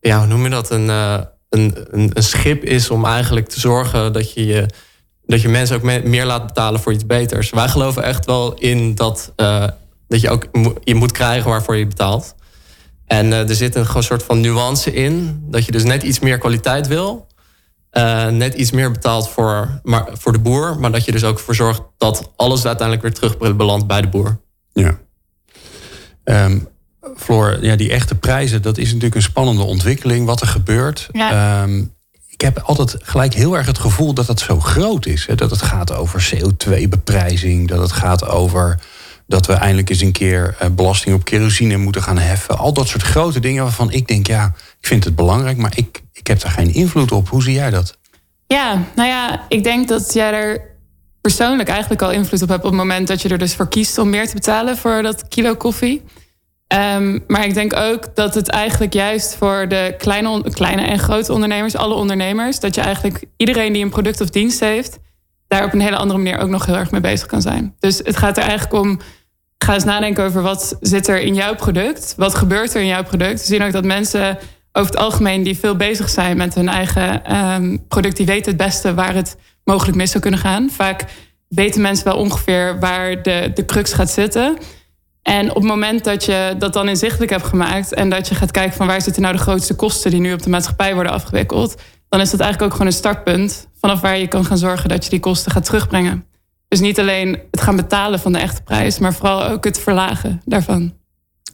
ja, 0.00 0.18
hoe 0.18 0.26
noem 0.26 0.42
je 0.42 0.50
dat? 0.50 0.70
Een, 0.70 0.88
een, 0.88 1.26
een, 1.48 2.10
een, 2.14 2.22
schip 2.22 2.64
is 2.64 2.90
om 2.90 3.04
eigenlijk 3.04 3.48
te 3.48 3.60
zorgen 3.60 4.12
dat 4.12 4.32
je, 4.32 4.46
je, 4.46 4.66
dat 5.26 5.40
je 5.40 5.48
mensen 5.48 5.76
ook 5.76 5.82
meer 5.82 6.24
laat 6.24 6.46
betalen 6.46 6.80
voor 6.80 6.92
iets 6.92 7.06
beters. 7.06 7.50
Wij 7.50 7.68
geloven 7.68 8.02
echt 8.02 8.26
wel 8.26 8.54
in 8.54 8.94
dat, 8.94 9.32
dat 10.08 10.20
je 10.20 10.30
ook 10.30 10.46
je 10.84 10.94
moet 10.94 11.12
krijgen 11.12 11.50
waarvoor 11.50 11.76
je 11.76 11.86
betaalt. 11.86 12.34
En 13.06 13.32
er 13.32 13.54
zit 13.54 13.74
een 13.74 14.02
soort 14.02 14.22
van 14.22 14.40
nuance 14.40 14.92
in. 14.92 15.44
Dat 15.50 15.64
je 15.64 15.72
dus 15.72 15.84
net 15.84 16.02
iets 16.02 16.18
meer 16.18 16.38
kwaliteit 16.38 16.86
wil. 16.86 17.26
Uh, 17.94 18.26
net 18.26 18.54
iets 18.54 18.70
meer 18.70 18.90
betaald 18.90 19.28
voor, 19.28 19.80
maar, 19.82 20.06
voor 20.12 20.32
de 20.32 20.38
boer. 20.38 20.80
Maar 20.80 20.92
dat 20.92 21.04
je 21.04 21.12
dus 21.12 21.24
ook 21.24 21.38
voor 21.38 21.54
zorgt 21.54 21.82
dat 21.98 22.32
alles 22.36 22.66
uiteindelijk 22.66 23.06
weer 23.06 23.14
terug 23.14 23.56
belandt 23.56 23.86
bij 23.86 24.00
de 24.00 24.08
boer. 24.08 24.40
Ja. 24.72 24.98
Um, 26.24 26.68
Floor, 27.16 27.64
ja, 27.64 27.76
die 27.76 27.90
echte 27.90 28.14
prijzen, 28.14 28.62
dat 28.62 28.78
is 28.78 28.86
natuurlijk 28.86 29.14
een 29.14 29.22
spannende 29.22 29.62
ontwikkeling. 29.62 30.26
Wat 30.26 30.40
er 30.40 30.46
gebeurt. 30.46 31.08
Ja. 31.12 31.62
Um, 31.62 31.92
ik 32.28 32.40
heb 32.40 32.58
altijd 32.58 32.96
gelijk 33.02 33.34
heel 33.34 33.56
erg 33.56 33.66
het 33.66 33.78
gevoel 33.78 34.14
dat 34.14 34.26
het 34.26 34.40
zo 34.40 34.60
groot 34.60 35.06
is. 35.06 35.26
Hè? 35.26 35.34
Dat 35.34 35.50
het 35.50 35.62
gaat 35.62 35.92
over 35.92 36.34
CO2-beprijzing. 36.34 37.68
Dat 37.68 37.80
het 37.80 37.92
gaat 37.92 38.26
over 38.26 38.80
dat 39.26 39.46
we 39.46 39.52
eindelijk 39.52 39.90
eens 39.90 40.00
een 40.00 40.12
keer 40.12 40.56
uh, 40.62 40.68
belasting 40.68 41.14
op 41.14 41.24
kerosine 41.24 41.76
moeten 41.76 42.02
gaan 42.02 42.18
heffen. 42.18 42.58
Al 42.58 42.72
dat 42.72 42.88
soort 42.88 43.02
grote 43.02 43.40
dingen 43.40 43.62
waarvan 43.62 43.92
ik 43.92 44.06
denk, 44.06 44.26
ja, 44.26 44.46
ik 44.80 44.86
vind 44.86 45.04
het 45.04 45.14
belangrijk, 45.14 45.56
maar 45.56 45.72
ik 45.76 46.03
ik 46.14 46.26
heb 46.26 46.40
daar 46.40 46.50
geen 46.50 46.74
invloed 46.74 47.12
op. 47.12 47.28
Hoe 47.28 47.42
zie 47.42 47.54
jij 47.54 47.70
dat? 47.70 47.98
Ja, 48.46 48.82
nou 48.94 49.08
ja, 49.08 49.44
ik 49.48 49.64
denk 49.64 49.88
dat 49.88 50.12
jij 50.12 50.32
er 50.32 50.72
persoonlijk 51.20 51.68
eigenlijk 51.68 52.02
al 52.02 52.10
invloed 52.10 52.42
op 52.42 52.48
hebt 52.48 52.64
op 52.64 52.70
het 52.70 52.80
moment 52.80 53.08
dat 53.08 53.22
je 53.22 53.28
er 53.28 53.38
dus 53.38 53.54
voor 53.54 53.68
kiest 53.68 53.98
om 53.98 54.10
meer 54.10 54.28
te 54.28 54.34
betalen 54.34 54.76
voor 54.76 55.02
dat 55.02 55.28
kilo 55.28 55.54
koffie. 55.54 56.02
Um, 56.74 57.24
maar 57.26 57.44
ik 57.44 57.54
denk 57.54 57.76
ook 57.76 58.16
dat 58.16 58.34
het 58.34 58.48
eigenlijk 58.48 58.92
juist 58.92 59.34
voor 59.34 59.68
de 59.68 59.94
kleine, 59.98 60.50
kleine 60.50 60.82
en 60.82 60.98
grote 60.98 61.32
ondernemers, 61.32 61.76
alle 61.76 61.94
ondernemers, 61.94 62.60
dat 62.60 62.74
je 62.74 62.80
eigenlijk 62.80 63.24
iedereen 63.36 63.72
die 63.72 63.82
een 63.82 63.90
product 63.90 64.20
of 64.20 64.30
dienst 64.30 64.60
heeft, 64.60 64.98
daar 65.48 65.64
op 65.64 65.72
een 65.72 65.80
hele 65.80 65.96
andere 65.96 66.18
manier 66.18 66.38
ook 66.38 66.48
nog 66.48 66.66
heel 66.66 66.76
erg 66.76 66.90
mee 66.90 67.00
bezig 67.00 67.26
kan 67.26 67.42
zijn. 67.42 67.74
Dus 67.78 67.98
het 67.98 68.16
gaat 68.16 68.36
er 68.36 68.42
eigenlijk 68.42 68.82
om, 68.82 69.00
ga 69.58 69.74
eens 69.74 69.84
nadenken 69.84 70.24
over 70.24 70.42
wat 70.42 70.76
zit 70.80 71.08
er 71.08 71.20
in 71.20 71.34
jouw 71.34 71.54
product, 71.54 72.14
wat 72.16 72.34
gebeurt 72.34 72.74
er 72.74 72.80
in 72.80 72.86
jouw 72.86 73.04
product. 73.04 73.40
We 73.40 73.46
zien 73.46 73.62
ook 73.62 73.72
dat 73.72 73.84
mensen 73.84 74.38
over 74.76 74.90
het 74.90 75.00
algemeen 75.00 75.42
die 75.42 75.58
veel 75.58 75.76
bezig 75.76 76.08
zijn 76.08 76.36
met 76.36 76.54
hun 76.54 76.68
eigen 76.68 77.36
um, 77.36 77.86
product, 77.88 78.16
die 78.16 78.26
weten 78.26 78.52
het 78.52 78.56
beste 78.56 78.94
waar 78.94 79.14
het 79.14 79.36
mogelijk 79.64 79.96
mis 79.96 80.10
zou 80.10 80.22
kunnen 80.22 80.40
gaan. 80.40 80.70
Vaak 80.70 81.04
weten 81.48 81.80
mensen 81.80 82.04
wel 82.04 82.16
ongeveer 82.16 82.78
waar 82.80 83.22
de, 83.22 83.50
de 83.54 83.64
crux 83.64 83.92
gaat 83.92 84.10
zitten. 84.10 84.58
En 85.22 85.50
op 85.50 85.54
het 85.54 85.64
moment 85.64 86.04
dat 86.04 86.24
je 86.24 86.54
dat 86.58 86.72
dan 86.72 86.88
inzichtelijk 86.88 87.30
hebt 87.30 87.44
gemaakt 87.44 87.94
en 87.94 88.10
dat 88.10 88.28
je 88.28 88.34
gaat 88.34 88.50
kijken 88.50 88.76
van 88.76 88.86
waar 88.86 89.02
zitten 89.02 89.22
nou 89.22 89.34
de 89.34 89.42
grootste 89.42 89.74
kosten 89.74 90.10
die 90.10 90.20
nu 90.20 90.32
op 90.32 90.42
de 90.42 90.50
maatschappij 90.50 90.94
worden 90.94 91.12
afgewikkeld, 91.12 91.82
dan 92.08 92.20
is 92.20 92.30
dat 92.30 92.40
eigenlijk 92.40 92.70
ook 92.70 92.78
gewoon 92.78 92.92
een 92.92 92.98
startpunt 92.98 93.68
vanaf 93.80 94.00
waar 94.00 94.18
je 94.18 94.28
kan 94.28 94.44
gaan 94.44 94.58
zorgen 94.58 94.88
dat 94.88 95.04
je 95.04 95.10
die 95.10 95.20
kosten 95.20 95.52
gaat 95.52 95.64
terugbrengen. 95.64 96.24
Dus 96.68 96.80
niet 96.80 97.00
alleen 97.00 97.40
het 97.50 97.60
gaan 97.60 97.76
betalen 97.76 98.18
van 98.18 98.32
de 98.32 98.38
echte 98.38 98.62
prijs, 98.62 98.98
maar 98.98 99.14
vooral 99.14 99.44
ook 99.48 99.64
het 99.64 99.78
verlagen 99.78 100.42
daarvan. 100.44 100.94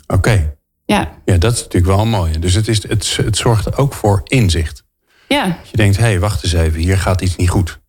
Oké. 0.07 0.59
Ja. 0.91 1.11
Ja, 1.25 1.37
dat 1.37 1.53
is 1.53 1.63
natuurlijk 1.63 1.97
wel 1.97 2.07
mooi. 2.07 2.39
Dus 2.39 2.55
het, 2.55 2.69
is, 2.69 2.89
het, 2.89 3.17
het 3.17 3.37
zorgt 3.37 3.77
ook 3.77 3.95
voor 3.95 4.21
inzicht. 4.25 4.85
Ja. 5.29 5.59
Je 5.71 5.77
denkt, 5.77 5.97
hé, 5.97 6.03
hey, 6.03 6.21
wacht 6.21 6.45
eens 6.45 6.53
even, 6.53 6.81
hier 6.81 6.99
gaat 6.99 7.21
iets 7.21 7.37
niet 7.37 7.49
goed. 7.49 7.81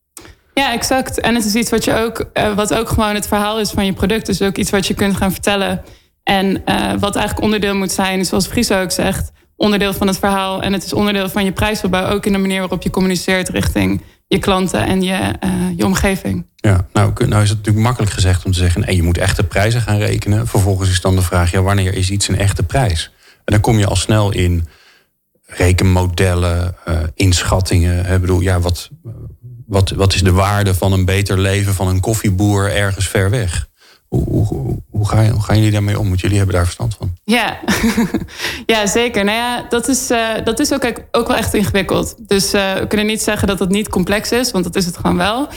Ja, 0.53 0.74
exact. 0.74 1.20
En 1.20 1.36
het 1.36 1.46
is 1.46 1.55
iets 1.55 1.70
wat 1.70 1.84
je 1.84 1.93
ook, 1.93 2.29
uh, 2.34 2.53
wat 2.55 2.74
ook 2.74 2.89
gewoon 2.89 3.15
het 3.15 3.27
verhaal 3.27 3.60
is 3.60 3.70
van 3.70 3.86
je 3.86 3.93
product. 3.93 4.25
Dus 4.25 4.41
ook 4.41 4.58
iets 4.58 4.70
wat 4.70 4.88
je 4.88 4.93
kunt 4.93 5.17
gaan 5.17 5.31
vertellen. 5.31 5.84
En 6.24 6.46
uh, 6.46 6.93
wat 7.00 7.15
eigenlijk 7.15 7.46
onderdeel 7.46 7.75
moet 7.75 7.91
zijn, 7.91 8.25
zoals 8.25 8.48
Fries 8.48 8.72
ook 8.72 8.91
zegt, 8.91 9.31
onderdeel 9.55 9.93
van 9.93 10.08
het 10.08 10.20
verhaal. 10.20 10.62
En 10.62 10.74
het 10.74 10.84
is 10.84 10.93
onderdeel 10.93 11.29
van 11.29 11.46
je 11.46 11.51
prijsopbouw, 11.51 12.10
ook 12.10 12.25
in 12.25 12.31
de 12.31 12.38
manier 12.38 12.60
waarop 12.60 12.81
je 12.81 12.89
communiceert 12.89 13.50
richting 13.50 14.01
je 14.32 14.40
klanten 14.40 14.86
en 14.86 15.02
je, 15.02 15.34
uh, 15.44 15.78
je 15.78 15.86
omgeving. 15.86 16.46
Ja, 16.56 16.88
nou, 16.94 17.14
nou 17.28 17.44
is 17.44 17.50
het 17.50 17.58
natuurlijk 17.58 17.86
makkelijk 17.86 18.12
gezegd 18.12 18.46
om 18.46 18.52
te 18.52 18.58
zeggen, 18.58 18.82
nee, 18.82 18.96
je 18.96 19.04
moet 19.04 19.18
echte 19.18 19.44
prijzen 19.44 19.82
gaan 19.82 19.98
rekenen. 19.98 20.48
Vervolgens 20.48 20.90
is 20.90 21.02
dan 21.02 21.16
de 21.16 21.22
vraag, 21.22 21.52
ja, 21.52 21.62
wanneer 21.62 21.94
is 21.94 22.10
iets 22.10 22.28
een 22.28 22.38
echte 22.38 22.64
prijs? 22.64 23.12
En 23.46 23.54
dan 23.54 23.60
kom 23.60 23.78
je 23.78 23.86
al 23.86 23.96
snel 23.96 24.32
in 24.32 24.68
rekenmodellen, 25.46 26.76
inschattingen. 27.16 28.14
Ik 28.14 28.22
bedoel, 28.22 28.40
ja, 28.40 28.60
wat, 28.60 28.90
wat, 29.68 29.90
wat 29.90 30.14
is 30.14 30.24
de 30.24 30.32
waarde 30.32 30.74
van 30.74 30.94
een 30.94 31.06
beter 31.06 31.38
leven 31.38 31.74
van 31.74 31.88
een 31.88 32.00
koffieboer 32.00 32.76
ergens 32.76 33.08
ver 33.08 33.30
weg? 33.30 33.70
Hoe, 34.12 35.08
gaan 35.08 35.56
jullie 35.56 35.72
daarmee 35.72 36.00
om? 36.00 36.08
Want 36.08 36.20
jullie 36.20 36.38
hebben 36.38 36.56
daar 36.56 36.63
verstand 36.63 36.96
van. 36.96 37.15
Ja, 37.24 37.60
ja 38.65 38.88
zeker. 38.88 39.24
Nou 39.24 39.38
ja, 39.38 39.65
dat 39.70 39.88
is, 39.88 40.12
uh, 40.12 40.27
dat 40.44 40.60
is 40.60 40.74
ook, 40.74 40.91
ook 41.12 41.27
wel 41.27 41.38
echt 41.38 41.53
ingewikkeld. 41.53 42.15
Dus 42.27 42.53
uh, 42.53 42.74
we 42.74 42.88
kunnen 42.88 43.06
niet 43.06 43.22
zeggen 43.22 43.48
dat 43.48 43.60
het 43.60 43.70
niet 43.70 43.89
complex 43.89 44.32
is, 44.32 44.51
want 44.51 44.63
dat 44.63 44.75
is 44.75 44.86
het 44.86 44.98
gewoon 44.98 45.18
wel. 45.18 45.48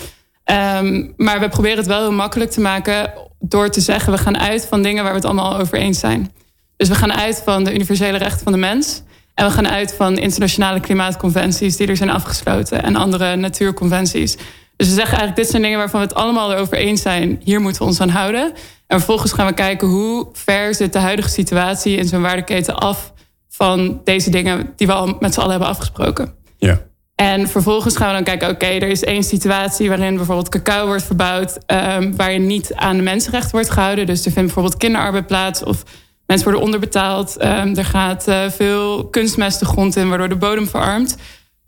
Um, 0.44 1.12
maar 1.16 1.40
we 1.40 1.48
proberen 1.48 1.76
het 1.76 1.86
wel 1.86 2.00
heel 2.00 2.12
makkelijk 2.12 2.50
te 2.50 2.60
maken 2.60 3.12
door 3.38 3.70
te 3.70 3.80
zeggen: 3.80 4.12
we 4.12 4.18
gaan 4.18 4.38
uit 4.38 4.66
van 4.66 4.82
dingen 4.82 5.02
waar 5.02 5.12
we 5.12 5.18
het 5.18 5.26
allemaal 5.26 5.58
over 5.58 5.78
eens 5.78 5.98
zijn. 5.98 6.32
Dus 6.76 6.88
we 6.88 6.94
gaan 6.94 7.12
uit 7.12 7.42
van 7.44 7.64
de 7.64 7.74
universele 7.74 8.18
rechten 8.18 8.42
van 8.42 8.52
de 8.52 8.58
mens. 8.58 9.02
En 9.34 9.46
we 9.46 9.52
gaan 9.52 9.68
uit 9.68 9.94
van 9.94 10.18
internationale 10.18 10.80
klimaatconventies 10.80 11.76
die 11.76 11.86
er 11.86 11.96
zijn 11.96 12.10
afgesloten 12.10 12.82
en 12.82 12.96
andere 12.96 13.36
natuurconventies. 13.36 14.36
Dus 14.76 14.88
we 14.88 14.94
zeggen 14.94 15.18
eigenlijk, 15.18 15.36
dit 15.36 15.48
zijn 15.48 15.62
dingen 15.62 15.78
waarvan 15.78 16.00
we 16.00 16.06
het 16.06 16.16
allemaal 16.16 16.52
erover 16.52 16.76
eens 16.76 17.02
zijn. 17.02 17.40
Hier 17.44 17.60
moeten 17.60 17.82
we 17.82 17.88
ons 17.88 18.00
aan 18.00 18.08
houden. 18.08 18.52
En 18.86 18.98
vervolgens 18.98 19.32
gaan 19.32 19.46
we 19.46 19.54
kijken 19.54 19.88
hoe 19.88 20.28
ver 20.32 20.74
zit 20.74 20.92
de 20.92 20.98
huidige 20.98 21.28
situatie 21.28 21.96
in 21.96 22.06
zo'n 22.06 22.22
waardeketen 22.22 22.76
af 22.76 23.12
van 23.48 24.00
deze 24.04 24.30
dingen 24.30 24.72
die 24.76 24.86
we 24.86 24.92
al 24.92 25.16
met 25.20 25.34
z'n 25.34 25.40
allen 25.40 25.50
hebben 25.50 25.68
afgesproken. 25.68 26.34
Ja. 26.58 26.80
En 27.14 27.48
vervolgens 27.48 27.96
gaan 27.96 28.08
we 28.08 28.14
dan 28.14 28.24
kijken, 28.24 28.50
oké, 28.50 28.66
er 28.66 28.88
is 28.88 29.04
één 29.04 29.22
situatie 29.22 29.88
waarin 29.88 30.16
bijvoorbeeld 30.16 30.48
cacao 30.48 30.86
wordt 30.86 31.02
verbouwd, 31.02 31.58
um, 31.66 32.16
waar 32.16 32.32
je 32.32 32.38
niet 32.38 32.74
aan 32.74 32.96
de 32.96 33.02
mensenrechten 33.02 33.52
wordt 33.52 33.70
gehouden. 33.70 34.06
Dus 34.06 34.18
er 34.18 34.32
vindt 34.32 34.46
bijvoorbeeld 34.46 34.76
kinderarbeid 34.76 35.26
plaats 35.26 35.62
of 35.62 35.84
Mensen 36.26 36.46
worden 36.46 36.64
onderbetaald. 36.64 37.44
Um, 37.44 37.76
er 37.76 37.84
gaat 37.84 38.28
uh, 38.28 38.50
veel 38.50 39.08
kunstmest 39.08 39.58
de 39.58 39.64
grond 39.64 39.96
in, 39.96 40.08
waardoor 40.08 40.28
de 40.28 40.36
bodem 40.36 40.68
verarmt. 40.68 41.16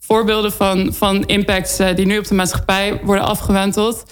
Voorbeelden 0.07 0.53
van, 0.53 0.93
van 0.95 1.25
impacts 1.25 1.81
uh, 1.81 1.89
die 1.97 2.07
nu 2.07 2.19
op 2.19 2.27
de 2.27 2.35
maatschappij 2.35 3.01
worden 3.03 3.25
afgewenteld. 3.25 4.05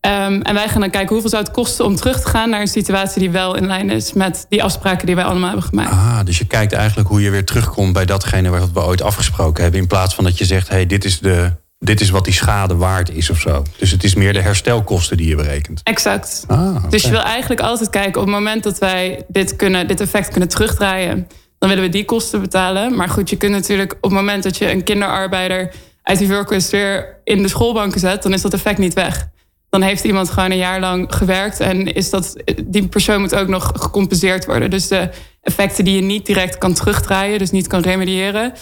Um, 0.00 0.42
en 0.42 0.54
wij 0.54 0.68
gaan 0.68 0.80
dan 0.80 0.90
kijken 0.90 1.12
hoeveel 1.12 1.30
zou 1.30 1.42
het 1.42 1.52
kosten 1.52 1.84
om 1.84 1.96
terug 1.96 2.20
te 2.20 2.28
gaan 2.28 2.50
naar 2.50 2.60
een 2.60 2.66
situatie 2.66 3.20
die 3.20 3.30
wel 3.30 3.56
in 3.56 3.66
lijn 3.66 3.90
is 3.90 4.12
met 4.12 4.46
die 4.48 4.62
afspraken 4.62 5.06
die 5.06 5.14
wij 5.14 5.24
allemaal 5.24 5.48
hebben 5.48 5.66
gemaakt. 5.66 5.90
Ah, 5.90 6.20
dus 6.24 6.38
je 6.38 6.46
kijkt 6.46 6.72
eigenlijk 6.72 7.08
hoe 7.08 7.22
je 7.22 7.30
weer 7.30 7.44
terugkomt 7.44 7.92
bij 7.92 8.04
datgene 8.04 8.50
wat 8.50 8.72
we 8.72 8.80
ooit 8.80 9.02
afgesproken 9.02 9.62
hebben. 9.62 9.80
In 9.80 9.86
plaats 9.86 10.14
van 10.14 10.24
dat 10.24 10.38
je 10.38 10.44
zegt, 10.44 10.68
hé, 10.68 10.74
hey, 10.74 10.86
dit 10.86 11.04
is 11.04 11.18
de 11.18 11.52
dit 11.78 12.00
is 12.00 12.10
wat 12.10 12.24
die 12.24 12.34
schade 12.34 12.76
waard 12.76 13.10
is 13.10 13.30
of 13.30 13.40
zo. 13.40 13.62
Dus 13.78 13.90
het 13.90 14.04
is 14.04 14.14
meer 14.14 14.32
de 14.32 14.40
herstelkosten 14.40 15.16
die 15.16 15.28
je 15.28 15.36
berekent. 15.36 15.80
Exact. 15.82 16.44
Ah, 16.46 16.76
okay. 16.76 16.90
Dus 16.90 17.02
je 17.02 17.10
wil 17.10 17.20
eigenlijk 17.20 17.60
altijd 17.60 17.90
kijken 17.90 18.20
op 18.20 18.26
het 18.26 18.34
moment 18.34 18.62
dat 18.62 18.78
wij 18.78 19.24
dit, 19.28 19.56
kunnen, 19.56 19.86
dit 19.86 20.00
effect 20.00 20.28
kunnen 20.28 20.48
terugdraaien, 20.48 21.28
dan 21.58 21.68
willen 21.68 21.84
we 21.84 21.90
die 21.90 22.04
kosten 22.04 22.40
betalen. 22.40 22.96
Maar 22.96 23.08
goed, 23.08 23.30
je 23.30 23.36
kunt 23.36 23.52
natuurlijk 23.52 23.92
op 23.92 24.02
het 24.02 24.12
moment 24.12 24.42
dat 24.42 24.56
je 24.56 24.70
een 24.70 24.82
kinderarbeider 24.82 25.74
uit 26.02 26.18
die 26.18 26.28
workwist 26.28 26.70
weer 26.70 27.20
in 27.24 27.42
de 27.42 27.48
schoolbanken 27.48 28.00
zet, 28.00 28.22
dan 28.22 28.32
is 28.32 28.42
dat 28.42 28.54
effect 28.54 28.78
niet 28.78 28.94
weg. 28.94 29.28
Dan 29.70 29.82
heeft 29.82 30.04
iemand 30.04 30.30
gewoon 30.30 30.50
een 30.50 30.56
jaar 30.56 30.80
lang 30.80 31.14
gewerkt 31.14 31.60
en 31.60 31.94
is 31.94 32.10
dat, 32.10 32.36
die 32.64 32.88
persoon 32.88 33.20
moet 33.20 33.34
ook 33.34 33.48
nog 33.48 33.72
gecompenseerd 33.74 34.44
worden. 34.46 34.70
Dus 34.70 34.88
de 34.88 35.08
effecten 35.42 35.84
die 35.84 35.94
je 35.94 36.02
niet 36.02 36.26
direct 36.26 36.58
kan 36.58 36.74
terugdraaien, 36.74 37.38
dus 37.38 37.50
niet 37.50 37.66
kan 37.66 37.80
remediëren, 37.80 38.52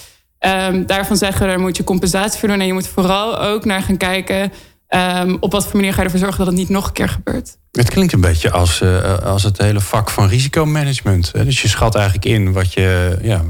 Um, 0.40 0.86
daarvan 0.86 1.16
zeggen, 1.16 1.46
daar 1.46 1.60
moet 1.60 1.76
je 1.76 1.84
compensatie 1.84 2.40
voor 2.40 2.48
doen. 2.48 2.60
En 2.60 2.66
je 2.66 2.72
moet 2.72 2.88
vooral 2.88 3.38
ook 3.40 3.64
naar 3.64 3.82
gaan 3.82 3.96
kijken... 3.96 4.52
Um, 4.96 5.36
op 5.40 5.52
wat 5.52 5.66
voor 5.66 5.76
manier 5.76 5.92
ga 5.92 5.98
je 5.98 6.04
ervoor 6.04 6.20
zorgen 6.20 6.38
dat 6.38 6.46
het 6.46 6.56
niet 6.56 6.68
nog 6.68 6.86
een 6.86 6.92
keer 6.92 7.08
gebeurt. 7.08 7.56
Het 7.72 7.90
klinkt 7.90 8.12
een 8.12 8.20
beetje 8.20 8.50
als, 8.50 8.80
uh, 8.80 9.18
als 9.18 9.42
het 9.42 9.58
hele 9.58 9.80
vak 9.80 10.10
van 10.10 10.28
risicomanagement. 10.28 11.32
Dus 11.32 11.62
je 11.62 11.68
schat 11.68 11.94
eigenlijk 11.94 12.24
in 12.24 12.52
wat 12.52 12.72
je, 12.72 13.18
ja, 13.22 13.44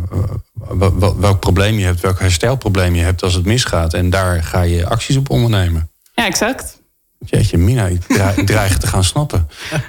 welk 1.19 1.41
probleem 1.41 1.79
je 1.79 1.85
hebt, 1.85 2.01
welk 2.01 2.21
herstelprobleem 2.21 2.95
je 2.95 3.03
hebt 3.03 3.23
als 3.23 3.35
het 3.35 3.45
misgaat. 3.45 3.95
En 3.95 4.11
daar 4.11 4.43
ga 4.43 4.61
je 4.61 4.87
acties 4.87 5.17
op 5.17 5.31
ondernemen. 5.31 5.91
Ja, 6.15 6.27
exact. 6.27 6.76
Jeetje, 7.19 7.59
Mina, 7.59 7.87
ik 7.87 8.03
dreig 8.45 8.79
te 8.79 8.87
gaan 8.87 9.05
snappen. 9.05 9.49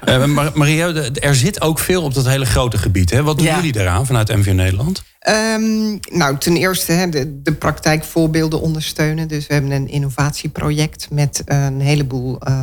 Uh, 0.09 0.53
Maria, 0.53 0.93
er 1.13 1.35
zit 1.35 1.61
ook 1.61 1.79
veel 1.79 2.03
op 2.03 2.13
dat 2.13 2.27
hele 2.27 2.45
grote 2.45 2.77
gebied. 2.77 3.09
Hè? 3.09 3.23
Wat 3.23 3.37
doen 3.37 3.47
ja. 3.47 3.55
jullie 3.55 3.71
daaraan 3.71 4.05
vanuit 4.05 4.35
MVO 4.35 4.51
Nederland? 4.51 5.03
Um, 5.29 5.99
nou, 6.11 6.37
ten 6.37 6.57
eerste 6.57 6.91
hè, 6.91 7.09
de, 7.09 7.41
de 7.41 7.53
praktijkvoorbeelden 7.53 8.61
ondersteunen. 8.61 9.27
Dus 9.27 9.47
we 9.47 9.53
hebben 9.53 9.71
een 9.71 9.87
innovatieproject 9.87 11.07
met 11.11 11.41
een 11.45 11.81
heleboel 11.81 12.39
uh, 12.47 12.61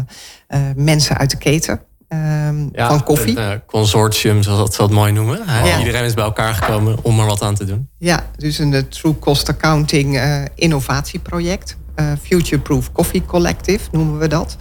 uh, 0.48 0.60
mensen 0.76 1.16
uit 1.16 1.30
de 1.30 1.36
keten. 1.36 1.80
Um, 2.08 2.68
ja, 2.72 2.88
van 2.88 3.02
koffie. 3.02 3.38
Een 3.38 3.64
consortium, 3.66 4.42
zoals 4.42 4.58
dat 4.58 4.74
ze 4.74 4.80
dat 4.80 4.90
mooi 4.90 5.12
noemen. 5.12 5.40
Ja. 5.46 5.78
Iedereen 5.78 6.04
is 6.04 6.14
bij 6.14 6.24
elkaar 6.24 6.54
gekomen 6.54 6.98
om 7.02 7.20
er 7.20 7.26
wat 7.26 7.42
aan 7.42 7.54
te 7.54 7.64
doen. 7.64 7.88
Ja, 7.98 8.30
dus 8.36 8.58
een 8.58 8.88
True 8.88 9.18
Cost 9.18 9.48
Accounting 9.48 10.20
innovatieproject. 10.54 11.76
Uh, 11.96 12.12
Future 12.22 12.62
Proof 12.62 12.92
Coffee 12.92 13.24
Collective 13.26 13.88
noemen 13.92 14.18
we 14.18 14.28
dat. 14.28 14.56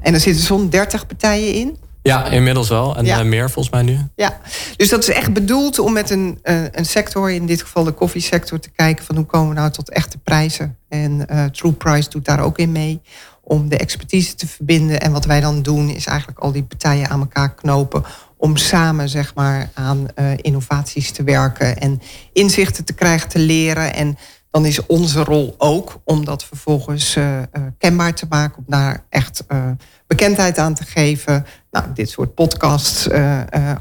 En 0.00 0.14
er 0.14 0.20
zitten 0.20 0.44
zo'n 0.44 0.68
30 0.68 1.06
partijen 1.06 1.54
in. 1.54 1.76
Ja, 2.02 2.24
inmiddels 2.24 2.68
wel. 2.68 2.96
En 2.96 3.04
ja. 3.04 3.20
uh, 3.20 3.26
meer 3.26 3.50
volgens 3.50 3.74
mij 3.74 3.82
nu. 3.82 3.98
Ja, 4.16 4.40
dus 4.76 4.88
dat 4.88 5.02
is 5.02 5.08
echt 5.08 5.32
bedoeld 5.32 5.78
om 5.78 5.92
met 5.92 6.10
een, 6.10 6.38
uh, 6.44 6.62
een 6.70 6.86
sector, 6.86 7.30
in 7.30 7.46
dit 7.46 7.62
geval 7.62 7.84
de 7.84 7.92
koffiesector, 7.92 8.58
te 8.58 8.70
kijken 8.70 9.04
van 9.04 9.16
hoe 9.16 9.24
komen 9.24 9.48
we 9.48 9.54
nou 9.54 9.70
tot 9.70 9.90
echte 9.90 10.18
prijzen. 10.18 10.78
En 10.88 11.26
True 11.52 11.72
Price 11.72 12.10
doet 12.10 12.24
daar 12.24 12.40
ook 12.40 12.58
in 12.58 12.72
mee. 12.72 13.00
Om 13.40 13.68
de 13.68 13.76
expertise 13.76 14.34
te 14.34 14.46
verbinden. 14.46 15.00
En 15.00 15.12
wat 15.12 15.24
wij 15.24 15.40
dan 15.40 15.62
doen, 15.62 15.88
is 15.88 16.06
eigenlijk 16.06 16.38
al 16.38 16.52
die 16.52 16.62
partijen 16.62 17.08
aan 17.08 17.20
elkaar 17.20 17.54
knopen. 17.54 18.04
Om 18.36 18.56
samen 18.56 19.08
zeg 19.08 19.34
maar 19.34 19.70
aan 19.74 20.06
innovaties 20.36 21.10
te 21.10 21.22
werken. 21.22 21.78
En 21.78 22.00
inzichten 22.32 22.84
te 22.84 22.92
krijgen, 22.92 23.28
te 23.28 23.38
leren. 23.38 23.94
En 23.94 24.16
dan 24.54 24.66
is 24.66 24.86
onze 24.86 25.24
rol 25.24 25.54
ook 25.58 26.00
om 26.04 26.24
dat 26.24 26.44
vervolgens 26.44 27.16
uh, 27.16 27.38
uh, 27.38 27.42
kenbaar 27.78 28.14
te 28.14 28.26
maken, 28.28 28.58
om 28.58 28.64
daar 28.66 29.04
echt 29.08 29.44
uh, 29.48 29.64
bekendheid 30.06 30.58
aan 30.58 30.74
te 30.74 30.84
geven. 30.84 31.46
Nou, 31.70 31.86
dit 31.94 32.10
soort 32.10 32.34
podcasts 32.34 33.08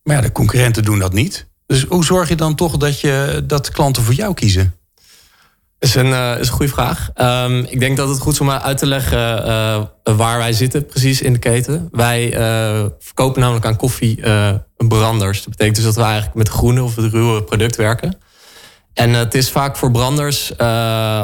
Maar 0.02 0.16
ja, 0.16 0.23
de 0.23 0.33
concurrenten 0.33 0.85
doen 0.85 0.99
dat 0.99 1.12
niet. 1.12 1.47
Dus 1.66 1.85
hoe 1.88 2.04
zorg 2.04 2.28
je 2.28 2.35
dan 2.35 2.54
toch 2.54 2.76
dat, 2.76 3.00
je, 3.00 3.43
dat 3.47 3.71
klanten 3.71 4.02
voor 4.02 4.14
jou 4.14 4.35
kiezen? 4.35 4.75
Is 5.85 5.95
een, 5.95 6.07
uh, 6.07 6.38
is 6.38 6.49
een 6.49 6.55
goede 6.55 6.73
vraag. 6.73 7.11
Um, 7.17 7.64
ik 7.64 7.81
denk 7.81 7.97
dat 7.97 8.09
het 8.09 8.19
goed 8.19 8.33
is 8.33 8.41
om 8.41 8.50
uit 8.50 8.79
te 8.79 8.87
leggen 8.87 9.47
uh, 9.47 10.17
waar 10.17 10.38
wij 10.38 10.53
zitten 10.53 10.87
precies 10.87 11.23
in 11.23 11.33
de 11.33 11.38
keten. 11.38 11.88
Wij 11.91 12.33
uh, 12.33 12.85
verkopen 12.99 13.41
namelijk 13.41 13.67
aan 13.67 13.76
koffie 13.76 14.23
branders. 14.76 15.38
Dat 15.38 15.49
betekent 15.49 15.76
dus 15.76 15.85
dat 15.85 15.95
we 15.95 16.03
eigenlijk 16.03 16.35
met 16.35 16.49
groene 16.49 16.83
of 16.83 16.97
het 16.97 17.12
ruwe 17.12 17.43
product 17.43 17.76
werken. 17.76 18.19
En 18.95 19.11
het 19.11 19.35
is 19.35 19.50
vaak 19.50 19.76
voor 19.76 19.91
branders 19.91 20.53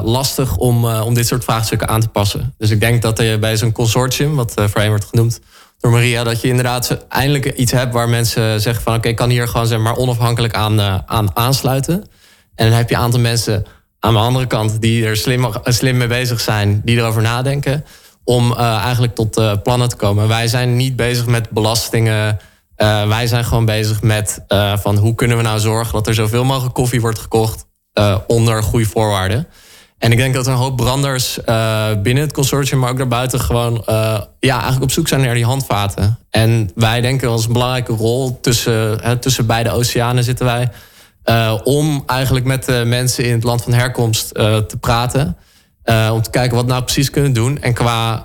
lastig 0.05 0.57
om, 0.57 0.85
om 0.85 1.14
dit 1.14 1.26
soort 1.26 1.45
vraagstukken 1.45 1.88
aan 1.88 2.00
te 2.00 2.09
passen. 2.09 2.55
Dus 2.59 2.71
ik 2.71 2.81
denk 2.81 3.02
dat 3.02 3.19
je 3.19 3.38
bij 3.38 3.57
zo'n 3.57 3.73
consortium, 3.73 4.35
wat 4.35 4.52
voorheen 4.55 4.88
wordt 4.88 5.05
genoemd 5.05 5.40
door 5.79 5.90
Maria, 5.90 6.25
dat 6.25 6.40
je 6.40 6.49
inderdaad 6.49 7.07
eindelijk 7.09 7.47
iets 7.47 7.73
hebt 7.73 7.93
waar 7.93 8.09
mensen 8.09 8.61
zeggen 8.61 8.83
van 8.83 8.95
oké, 8.95 9.09
ik 9.09 9.17
kan 9.17 9.31
hier 9.31 9.49
gewoon 9.49 9.67
zeg 9.67 9.79
maar 9.79 9.97
onafhankelijk 9.97 10.55
aan, 10.55 10.81
aan 11.07 11.37
aansluiten. 11.37 12.05
En 12.55 12.69
dan 12.69 12.76
heb 12.76 12.88
je 12.88 12.95
een 12.95 13.00
aantal 13.00 13.21
mensen 13.21 13.67
aan 14.00 14.12
de 14.12 14.19
andere 14.19 14.47
kant 14.47 14.80
die 14.80 15.07
er 15.07 15.16
slim, 15.16 15.49
slim 15.64 15.97
mee 15.97 16.07
bezig 16.07 16.40
zijn, 16.40 16.80
die 16.85 16.97
erover 16.97 17.23
nadenken. 17.23 17.85
Om 18.25 18.52
uh, 18.52 18.59
eigenlijk 18.61 19.14
tot 19.14 19.38
uh, 19.38 19.52
plannen 19.62 19.88
te 19.88 19.97
komen. 19.97 20.28
Wij 20.28 20.49
zijn 20.49 20.76
niet 20.76 20.97
bezig 20.97 21.26
met 21.26 21.50
belastingen. 21.50 22.38
Wij 23.09 23.26
zijn 23.26 23.45
gewoon 23.45 23.64
bezig 23.64 24.02
met 24.02 24.45
van 24.75 24.97
hoe 24.97 25.14
kunnen 25.14 25.37
we 25.37 25.42
nou 25.42 25.59
zorgen 25.59 25.92
dat 25.92 26.07
er 26.07 26.14
zoveel 26.14 26.45
mogelijk 26.45 26.75
koffie 26.75 27.00
wordt 27.00 27.19
gekocht 27.19 27.66
onder 28.26 28.62
goede 28.62 28.85
voorwaarden. 28.85 29.47
En 29.99 30.12
ik 30.12 30.19
denk 30.19 30.35
dat 30.35 30.47
een 30.47 30.54
hoop 30.54 30.76
branders 30.76 31.38
binnen 32.02 32.23
het 32.23 32.33
consortium, 32.33 32.78
maar 32.78 32.90
ook 32.90 32.97
daarbuiten, 32.97 33.40
gewoon 33.40 33.83
ja, 34.38 34.54
eigenlijk 34.54 34.83
op 34.83 34.90
zoek 34.90 35.09
zijn 35.09 35.21
naar 35.21 35.35
die 35.35 35.45
handvaten. 35.45 36.19
En 36.30 36.71
wij 36.75 37.00
denken 37.00 37.28
als 37.28 37.47
een 37.47 37.52
belangrijke 37.52 37.92
rol 37.92 38.38
tussen, 38.40 39.00
tussen 39.21 39.47
beide 39.47 39.71
oceanen 39.71 40.25
zitten 40.25 40.47
wij 40.47 40.71
om 41.65 42.03
eigenlijk 42.07 42.47
met 42.47 42.65
de 42.65 42.83
mensen 42.87 43.25
in 43.25 43.33
het 43.33 43.45
land 43.45 43.63
van 43.63 43.73
herkomst 43.73 44.31
uh, 44.33 44.57
te 44.57 44.77
praten. 44.77 45.37
Uh, 45.85 46.11
om 46.13 46.23
te 46.23 46.31
kijken 46.31 46.57
wat 46.57 46.65
we 46.65 46.71
nou 46.71 46.83
precies 46.83 47.11
kunnen 47.11 47.33
doen. 47.33 47.61
En 47.61 47.75
qua, 47.75 48.23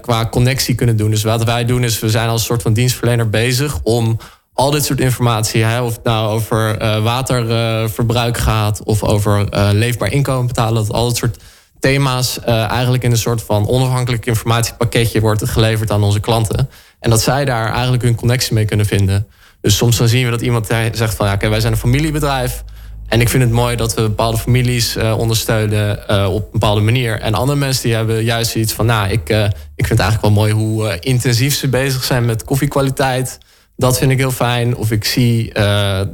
qua 0.00 0.28
connectie 0.28 0.74
kunnen 0.74 0.96
doen. 0.96 1.10
Dus 1.10 1.22
wat 1.22 1.44
wij 1.44 1.64
doen 1.64 1.84
is, 1.84 2.00
we 2.00 2.10
zijn 2.10 2.28
als 2.28 2.44
soort 2.44 2.62
van 2.62 2.72
dienstverlener 2.72 3.30
bezig 3.30 3.78
om 3.82 4.18
al 4.54 4.70
dit 4.70 4.84
soort 4.84 5.00
informatie, 5.00 5.64
hè, 5.64 5.82
of 5.82 5.94
het 5.94 6.04
nou 6.04 6.30
over 6.30 6.78
waterverbruik 7.02 8.38
gaat 8.38 8.82
of 8.84 9.02
over 9.02 9.46
leefbaar 9.74 10.12
inkomen 10.12 10.46
betalen, 10.46 10.74
dat 10.74 10.92
al 10.92 11.04
dat 11.04 11.16
soort 11.16 11.38
thema's 11.80 12.40
eigenlijk 12.44 13.02
in 13.02 13.10
een 13.10 13.16
soort 13.16 13.42
van 13.42 13.68
onafhankelijk 13.68 14.26
informatiepakketje 14.26 15.20
wordt 15.20 15.48
geleverd 15.48 15.90
aan 15.90 16.02
onze 16.02 16.20
klanten. 16.20 16.68
En 17.00 17.10
dat 17.10 17.20
zij 17.20 17.44
daar 17.44 17.72
eigenlijk 17.72 18.02
hun 18.02 18.14
connectie 18.14 18.54
mee 18.54 18.64
kunnen 18.64 18.86
vinden. 18.86 19.26
Dus 19.60 19.76
soms 19.76 19.96
dan 19.96 20.08
zien 20.08 20.24
we 20.24 20.30
dat 20.30 20.40
iemand 20.40 20.66
zegt 20.92 21.14
van 21.14 21.26
ja, 21.26 21.32
oké, 21.32 21.48
wij 21.48 21.60
zijn 21.60 21.72
een 21.72 21.78
familiebedrijf. 21.78 22.64
En 23.06 23.20
ik 23.20 23.28
vind 23.28 23.42
het 23.42 23.52
mooi 23.52 23.76
dat 23.76 23.94
we 23.94 24.00
bepaalde 24.00 24.38
families 24.38 24.96
uh, 24.96 25.18
ondersteunen 25.18 25.98
uh, 26.10 26.32
op 26.32 26.42
een 26.42 26.48
bepaalde 26.52 26.80
manier. 26.80 27.20
En 27.20 27.34
andere 27.34 27.58
mensen 27.58 27.82
die 27.82 27.94
hebben 27.94 28.24
juist 28.24 28.50
zoiets 28.50 28.72
van, 28.72 28.86
nou, 28.86 29.08
ik, 29.08 29.30
uh, 29.30 29.44
ik 29.44 29.86
vind 29.86 29.88
het 29.88 29.98
eigenlijk 29.98 30.34
wel 30.34 30.44
mooi 30.44 30.52
hoe 30.52 30.98
intensief 31.00 31.54
ze 31.54 31.68
bezig 31.68 32.04
zijn 32.04 32.24
met 32.24 32.44
koffiekwaliteit. 32.44 33.38
Dat 33.76 33.98
vind 33.98 34.10
ik 34.10 34.18
heel 34.18 34.30
fijn. 34.30 34.76
Of 34.76 34.90
ik 34.90 35.04
zie 35.04 35.52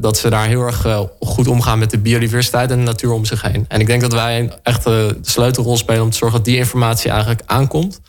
dat 0.01 0.19
ze 0.19 0.31
daar 0.31 0.47
heel 0.47 0.63
erg 0.63 0.87
goed 1.21 1.49
omgaan 1.49 1.79
met 1.79 1.91
de 1.91 1.99
biodiversiteit 1.99 2.71
en 2.71 2.79
de 2.79 2.85
natuur 2.85 3.11
om 3.11 3.25
zich 3.25 3.43
heen. 3.43 3.65
En 3.69 3.81
ik 3.81 3.87
denk 3.87 4.01
dat 4.01 4.13
wij 4.13 4.53
echt 4.63 4.85
de 4.85 5.19
sleutelrol 5.23 5.77
spelen 5.77 6.03
om 6.03 6.11
te 6.11 6.17
zorgen 6.17 6.37
dat 6.37 6.47
die 6.47 6.57
informatie 6.57 7.11
eigenlijk 7.11 7.43
aankomt 7.47 8.01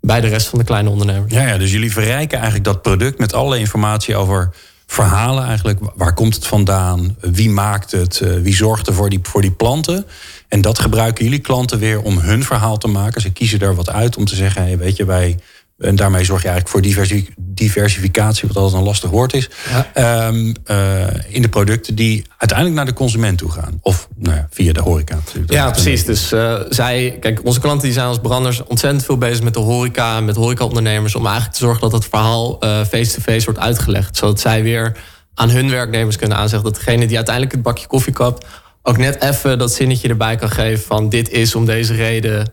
bij 0.00 0.20
de 0.20 0.28
rest 0.28 0.46
van 0.46 0.58
de 0.58 0.64
kleine 0.64 0.90
ondernemers. 0.90 1.32
Ja, 1.32 1.46
ja 1.46 1.58
dus 1.58 1.72
jullie 1.72 1.92
verrijken 1.92 2.36
eigenlijk 2.36 2.64
dat 2.64 2.82
product 2.82 3.18
met 3.18 3.34
alle 3.34 3.58
informatie 3.58 4.16
over 4.16 4.54
verhalen 4.86 5.44
eigenlijk. 5.44 5.80
Waar 5.94 6.14
komt 6.14 6.34
het 6.34 6.46
vandaan? 6.46 7.16
Wie 7.20 7.50
maakt 7.50 7.90
het? 7.90 8.20
Eh, 8.20 8.34
wie 8.34 8.54
zorgt 8.54 8.86
er 8.86 8.94
voor 8.94 9.10
die, 9.10 9.20
voor 9.22 9.40
die 9.40 9.50
planten? 9.50 10.06
En 10.48 10.60
dat 10.60 10.78
gebruiken 10.78 11.24
jullie 11.24 11.40
klanten 11.40 11.78
weer 11.78 12.02
om 12.02 12.18
hun 12.18 12.44
verhaal 12.44 12.78
te 12.78 12.88
maken. 12.88 13.20
Ze 13.20 13.32
kiezen 13.32 13.60
er 13.60 13.74
wat 13.74 13.90
uit 13.90 14.16
om 14.16 14.24
te 14.24 14.34
zeggen: 14.34 14.62
hey, 14.62 14.78
weet 14.78 14.96
je, 14.96 15.04
wij 15.04 15.38
en 15.82 15.96
daarmee 15.96 16.24
zorg 16.24 16.42
je 16.42 16.48
eigenlijk 16.48 16.94
voor 16.94 17.06
diversificatie, 17.36 18.48
wat 18.48 18.56
altijd 18.56 18.80
een 18.80 18.86
lastig 18.86 19.10
woord 19.10 19.34
is. 19.34 19.50
Ehm, 19.92 20.54
eh, 20.64 21.06
in 21.28 21.42
de 21.42 21.48
producten 21.48 21.94
die 21.94 22.26
uiteindelijk 22.36 22.78
naar 22.78 22.86
de 22.86 22.92
consument 22.92 23.38
toe 23.38 23.50
gaan. 23.50 23.78
Of 23.80 24.08
nou 24.16 24.36
ja, 24.36 24.46
via 24.50 24.72
de 24.72 24.80
horeca. 24.80 25.18
Ja, 25.46 25.70
precies. 25.70 26.04
Dus 26.04 26.32
uh, 26.32 26.60
zij, 26.68 27.16
kijk, 27.20 27.40
onze 27.44 27.60
klanten 27.60 27.84
die 27.84 27.92
zijn 27.92 28.06
als 28.06 28.18
branders 28.18 28.62
ontzettend 28.64 29.04
veel 29.04 29.18
bezig 29.18 29.42
met 29.42 29.54
de 29.54 29.60
horeca 29.60 30.16
en 30.16 30.24
met 30.24 30.36
horecaondernemers. 30.36 31.14
Om 31.14 31.24
eigenlijk 31.24 31.54
te 31.54 31.60
zorgen 31.60 31.80
dat 31.80 31.92
het 31.92 32.04
verhaal 32.04 32.60
eh, 32.60 32.84
face-to-face 32.84 33.44
wordt 33.44 33.60
uitgelegd. 33.60 34.16
Zodat 34.16 34.40
zij 34.40 34.62
weer 34.62 34.96
aan 35.34 35.50
hun 35.50 35.70
werknemers 35.70 36.16
kunnen 36.16 36.36
aanzeggen 36.36 36.72
dat 36.72 36.84
degene 36.84 37.06
die 37.06 37.16
uiteindelijk 37.16 37.54
het 37.54 37.62
bakje 37.62 37.86
koffie 37.86 38.12
koopt. 38.12 38.46
ook 38.82 38.96
net 38.96 39.22
even 39.22 39.58
dat 39.58 39.72
zinnetje 39.72 40.08
erbij 40.08 40.36
kan 40.36 40.50
geven 40.50 40.84
van 40.84 41.08
dit 41.08 41.30
is 41.30 41.54
om 41.54 41.64
deze 41.64 41.94
reden. 41.94 42.52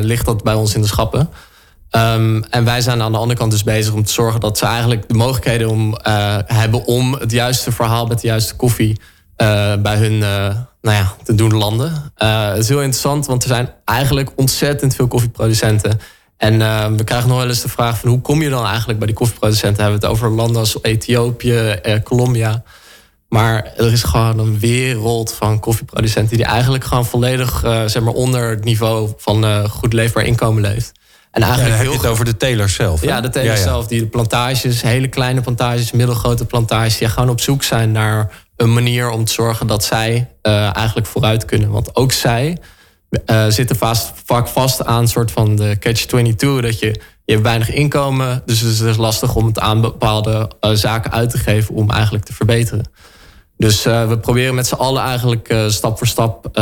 ligt 0.00 0.26
dat 0.26 0.42
bij 0.42 0.54
ons 0.54 0.74
in 0.74 0.80
de 0.80 0.86
schappen. 0.86 1.30
Um, 1.96 2.44
en 2.44 2.64
wij 2.64 2.80
zijn 2.80 3.02
aan 3.02 3.12
de 3.12 3.18
andere 3.18 3.38
kant 3.38 3.50
dus 3.50 3.62
bezig 3.62 3.92
om 3.92 4.04
te 4.04 4.12
zorgen 4.12 4.40
dat 4.40 4.58
ze 4.58 4.66
eigenlijk 4.66 5.08
de 5.08 5.14
mogelijkheden 5.14 5.68
om, 5.68 5.98
uh, 6.06 6.36
hebben 6.46 6.84
om 6.84 7.12
het 7.14 7.30
juiste 7.30 7.72
verhaal 7.72 8.06
met 8.06 8.20
de 8.20 8.26
juiste 8.26 8.56
koffie 8.56 9.00
uh, 9.36 9.74
bij 9.76 9.96
hun 9.96 10.12
uh, 10.12 10.54
nou 10.82 10.96
ja, 10.96 11.14
te 11.22 11.34
doen 11.34 11.54
landen. 11.54 12.12
het 12.16 12.58
is 12.58 12.68
heel 12.68 12.82
interessant, 12.82 13.26
want 13.26 13.42
er 13.42 13.48
zijn 13.48 13.72
eigenlijk 13.84 14.30
ontzettend 14.36 14.94
veel 14.94 15.08
koffieproducenten. 15.08 16.00
En 16.36 16.58
we 16.96 17.04
krijgen 17.04 17.28
nog 17.28 17.38
wel 17.38 17.48
eens 17.48 17.62
de 17.62 17.68
vraag 17.68 17.98
van 17.98 18.08
hoe 18.08 18.20
kom 18.20 18.42
je 18.42 18.48
dan 18.48 18.66
eigenlijk 18.66 18.98
bij 18.98 19.06
die 19.06 19.16
koffieproducenten? 19.16 19.82
Hebben 19.82 20.00
we 20.00 20.06
het 20.06 20.16
over 20.16 20.30
landen 20.30 20.60
als 20.60 20.78
Ethiopië, 20.82 21.80
Colombia. 22.04 22.62
Maar 23.28 23.72
er 23.76 23.92
is 23.92 24.02
gewoon 24.02 24.38
een 24.38 24.58
wereld 24.58 25.32
van 25.32 25.60
koffieproducenten 25.60 26.36
die 26.36 26.46
eigenlijk 26.46 26.84
gewoon 26.84 27.06
volledig 27.06 27.60
zeg 27.86 28.00
maar 28.00 28.14
onder 28.14 28.50
het 28.50 28.64
niveau 28.64 29.12
van 29.16 29.68
goed 29.68 29.92
leefbaar 29.92 30.24
inkomen 30.24 30.62
leeft. 30.62 30.99
En 31.30 31.42
eigenlijk 31.42 31.74
ja, 31.74 31.82
heb 31.82 31.92
je 31.92 31.98
het 31.98 32.06
over 32.06 32.24
de 32.24 32.36
telers 32.36 32.74
zelf. 32.74 33.02
Ja, 33.02 33.20
de 33.20 33.28
telers 33.28 33.62
zelf. 33.62 33.86
Die 33.86 34.00
de 34.00 34.06
plantages, 34.06 34.82
hele 34.82 35.08
kleine 35.08 35.40
plantages, 35.40 35.92
middelgrote 35.92 36.44
plantages, 36.44 36.98
die 36.98 37.08
gewoon 37.08 37.28
op 37.28 37.40
zoek 37.40 37.62
zijn 37.62 37.92
naar 37.92 38.32
een 38.56 38.72
manier 38.72 39.10
om 39.10 39.24
te 39.24 39.32
zorgen 39.32 39.66
dat 39.66 39.84
zij 39.84 40.28
uh, 40.42 40.76
eigenlijk 40.76 41.06
vooruit 41.06 41.44
kunnen. 41.44 41.70
Want 41.70 41.96
ook 41.96 42.12
zij 42.12 42.58
uh, 43.26 43.44
zitten 43.48 43.76
vast, 43.76 44.12
vaak 44.24 44.48
vast 44.48 44.84
aan 44.84 45.00
een 45.00 45.08
soort 45.08 45.30
van 45.30 45.56
de 45.56 45.76
catch-22. 45.78 46.36
Dat 46.36 46.78
je, 46.78 47.00
je 47.24 47.32
hebt 47.32 47.42
weinig 47.42 47.70
inkomen, 47.70 48.42
dus 48.46 48.60
het 48.60 48.70
is 48.70 48.78
dus 48.78 48.96
lastig 48.96 49.34
om 49.34 49.46
het 49.46 49.58
aan 49.58 49.80
bepaalde 49.80 50.50
uh, 50.60 50.70
zaken 50.72 51.12
uit 51.12 51.30
te 51.30 51.38
geven 51.38 51.74
om 51.74 51.90
eigenlijk 51.90 52.24
te 52.24 52.32
verbeteren. 52.32 52.90
Dus 53.56 53.82
we 53.82 54.18
proberen 54.20 54.54
met 54.54 54.66
z'n 54.66 54.74
allen 54.74 55.02
eigenlijk 55.02 55.54
stap 55.68 55.98
voor 55.98 56.06
stap 56.06 56.58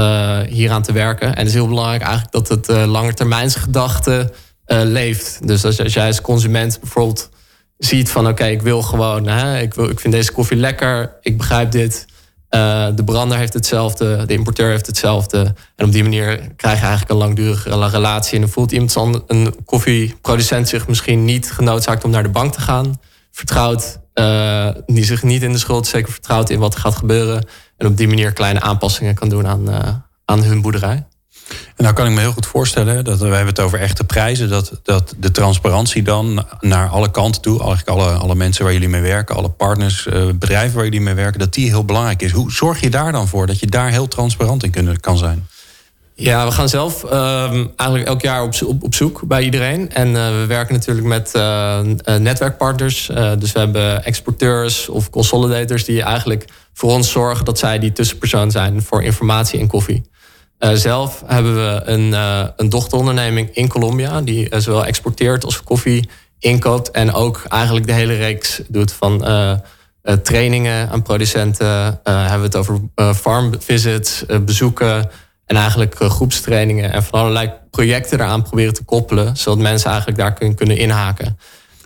hieraan 0.49 0.83
te 0.83 0.93
werken. 0.93 1.29
En 1.29 1.39
het 1.39 1.47
is 1.47 1.53
heel 1.53 1.69
belangrijk 1.69 2.03
eigenlijk 2.03 2.33
dat 2.33 2.49
het 2.49 2.87
langetermijnsgedachte 2.87 4.11
uh, 4.11 4.37
leeft. 4.69 5.49
Dus 5.49 5.65
als, 5.65 5.77
jij 5.77 6.07
als 6.07 6.21
consument 6.21 6.81
bijvoorbeeld 6.81 7.31
ziet 7.79 8.11
van 8.11 8.29
oké, 8.29 8.45
ik 8.45 8.63
wil 8.63 8.83
gewoon, 8.83 9.27
hè, 9.27 9.61
ik, 9.61 9.75
wil, 9.75 9.89
ik 9.89 10.01
vind 10.01 10.13
deze 10.13 10.33
koffie 10.33 10.57
lekker, 10.57 11.17
ik 11.21 11.37
begrijp 11.37 11.71
dit. 11.71 12.07
Uh, 12.51 12.87
de 12.95 13.05
brander 13.05 13.39
heeft 13.39 13.53
hetzelfde, 13.53 14.27
de 14.27 14.33
importeur 14.33 14.71
heeft 14.71 14.87
hetzelfde. 14.87 15.55
En 15.77 15.87
op 15.87 15.93
die 15.93 16.03
manier 16.03 16.41
krijg 16.57 16.79
je 16.79 16.87
eigenlijk 16.87 17.11
een 17.11 17.17
langdurige 17.17 17.89
relatie. 17.89 18.35
En 18.35 18.41
dan 18.41 18.51
voelt 18.51 18.73
iemand, 18.73 19.23
een 19.27 19.55
koffieproducent 19.65 20.69
zich 20.69 20.89
misschien 20.89 21.25
niet 21.25 21.53
genoodzaakt 21.53 22.05
om 22.05 22.11
naar 22.11 22.23
de 22.23 22.29
bank 22.29 22.53
te 22.53 22.61
gaan. 22.61 23.01
Vertrouwt, 23.31 24.01
uh, 24.15 24.69
die 24.87 25.05
zich 25.05 25.23
niet 25.23 25.43
in 25.43 25.53
de 25.53 25.59
schuld, 25.59 25.87
zeker 25.87 26.13
vertrouwt 26.13 26.51
in 26.51 26.59
wat 26.59 26.75
er 26.75 26.81
gaat 26.81 26.97
gebeuren. 26.97 27.47
En 27.77 27.87
op 27.87 27.97
die 27.97 28.09
manier 28.09 28.33
kleine 28.33 28.61
aanpassingen 28.61 29.15
kan 29.15 29.29
doen 29.29 29.47
aan, 29.47 29.69
aan 30.25 30.43
hun 30.43 30.61
boerderij. 30.61 31.07
En 31.49 31.85
nou 31.85 31.95
kan 31.95 32.07
ik 32.07 32.13
me 32.13 32.21
heel 32.21 32.33
goed 32.33 32.47
voorstellen, 32.47 33.05
dat 33.05 33.19
we 33.19 33.25
hebben 33.25 33.47
het 33.47 33.61
over 33.61 33.81
echte 33.81 34.05
prijzen, 34.05 34.49
dat, 34.49 34.81
dat 34.83 35.15
de 35.19 35.31
transparantie 35.31 36.03
dan 36.03 36.47
naar 36.61 36.89
alle 36.89 37.11
kanten 37.11 37.43
toe, 37.43 37.59
eigenlijk 37.59 37.89
alle, 37.89 38.13
alle 38.13 38.35
mensen 38.35 38.65
waar 38.65 38.73
jullie 38.73 38.89
mee 38.89 39.01
werken, 39.01 39.37
alle 39.37 39.49
partners, 39.49 40.07
eh, 40.07 40.27
bedrijven 40.27 40.75
waar 40.75 40.85
jullie 40.85 41.01
mee 41.01 41.15
werken, 41.15 41.39
dat 41.39 41.55
die 41.55 41.69
heel 41.69 41.85
belangrijk 41.85 42.23
is. 42.23 42.31
Hoe 42.31 42.53
zorg 42.53 42.81
je 42.81 42.91
daar 42.91 43.13
dan 43.13 43.29
voor 43.29 43.47
dat 43.47 43.59
je 43.59 43.67
daar 43.67 43.91
heel 43.91 44.09
transparant 44.09 44.65
in 44.65 44.71
kunnen, 44.71 45.01
kan 45.01 45.17
zijn? 45.17 45.47
Ja, 46.15 46.47
we 46.47 46.53
gaan 46.53 46.69
zelf 46.69 47.05
uh, 47.05 47.53
eigenlijk 47.77 48.05
elk 48.05 48.23
jaar 48.23 48.43
op, 48.43 48.55
op, 48.81 48.95
zoek 48.95 49.21
bij 49.27 49.43
iedereen. 49.43 49.93
En 49.93 50.09
uh, 50.09 50.15
we 50.15 50.45
werken 50.49 50.75
natuurlijk 50.75 51.07
met 51.07 51.33
uh, 51.37 51.81
netwerkpartners. 52.19 53.07
dus 53.39 53.53
we 53.53 53.59
hebben 53.59 54.05
exporteurs 54.05 54.89
of 54.89 55.11
consolidators 55.11 55.85
die 55.85 56.03
eigenlijk 56.03 56.45
voor 56.75 56.91
ons 56.91 57.11
zorgen 57.11 57.45
dat 57.45 57.59
zij 57.59 57.79
die 57.79 57.93
tussenpersoon 57.93 58.51
zijn 58.51 58.83
voor 58.83 59.03
informatie 59.03 59.61
en 59.61 59.67
koffie. 59.67 60.03
Zelf 60.59 61.23
hebben 61.27 61.55
we 61.55 61.83
een, 61.85 62.13
een 62.57 62.69
dochteronderneming 62.69 63.51
in 63.53 63.69
Colombia, 63.69 64.21
die 64.21 64.61
zowel 64.61 64.85
exporteert 64.85 65.45
als 65.45 65.63
koffie 65.63 66.09
inkoopt. 66.39 66.91
En 66.91 67.13
ook 67.13 67.43
eigenlijk 67.49 67.87
de 67.87 67.93
hele 67.93 68.15
reeks 68.15 68.61
doet 68.69 68.93
van 68.93 69.25
trainingen 70.23 70.91
aan 70.91 71.03
producenten. 71.03 72.01
hebben 72.03 72.39
we 72.39 72.45
het 72.45 72.57
over 72.57 72.81
farm 73.15 73.55
visits, 73.59 74.25
bezoeken. 74.45 75.11
En 75.47 75.57
eigenlijk 75.57 75.95
groepstrainingen 75.99 76.93
en 76.93 77.03
van 77.03 77.21
allerlei 77.21 77.53
projecten 77.71 78.21
eraan 78.21 78.43
proberen 78.43 78.75
te 78.75 78.85
koppelen. 78.85 79.37
Zodat 79.37 79.59
mensen 79.59 79.89
eigenlijk 79.91 80.19
daar 80.19 80.33
kunnen, 80.33 80.57
kunnen 80.57 80.77
inhaken. 80.77 81.39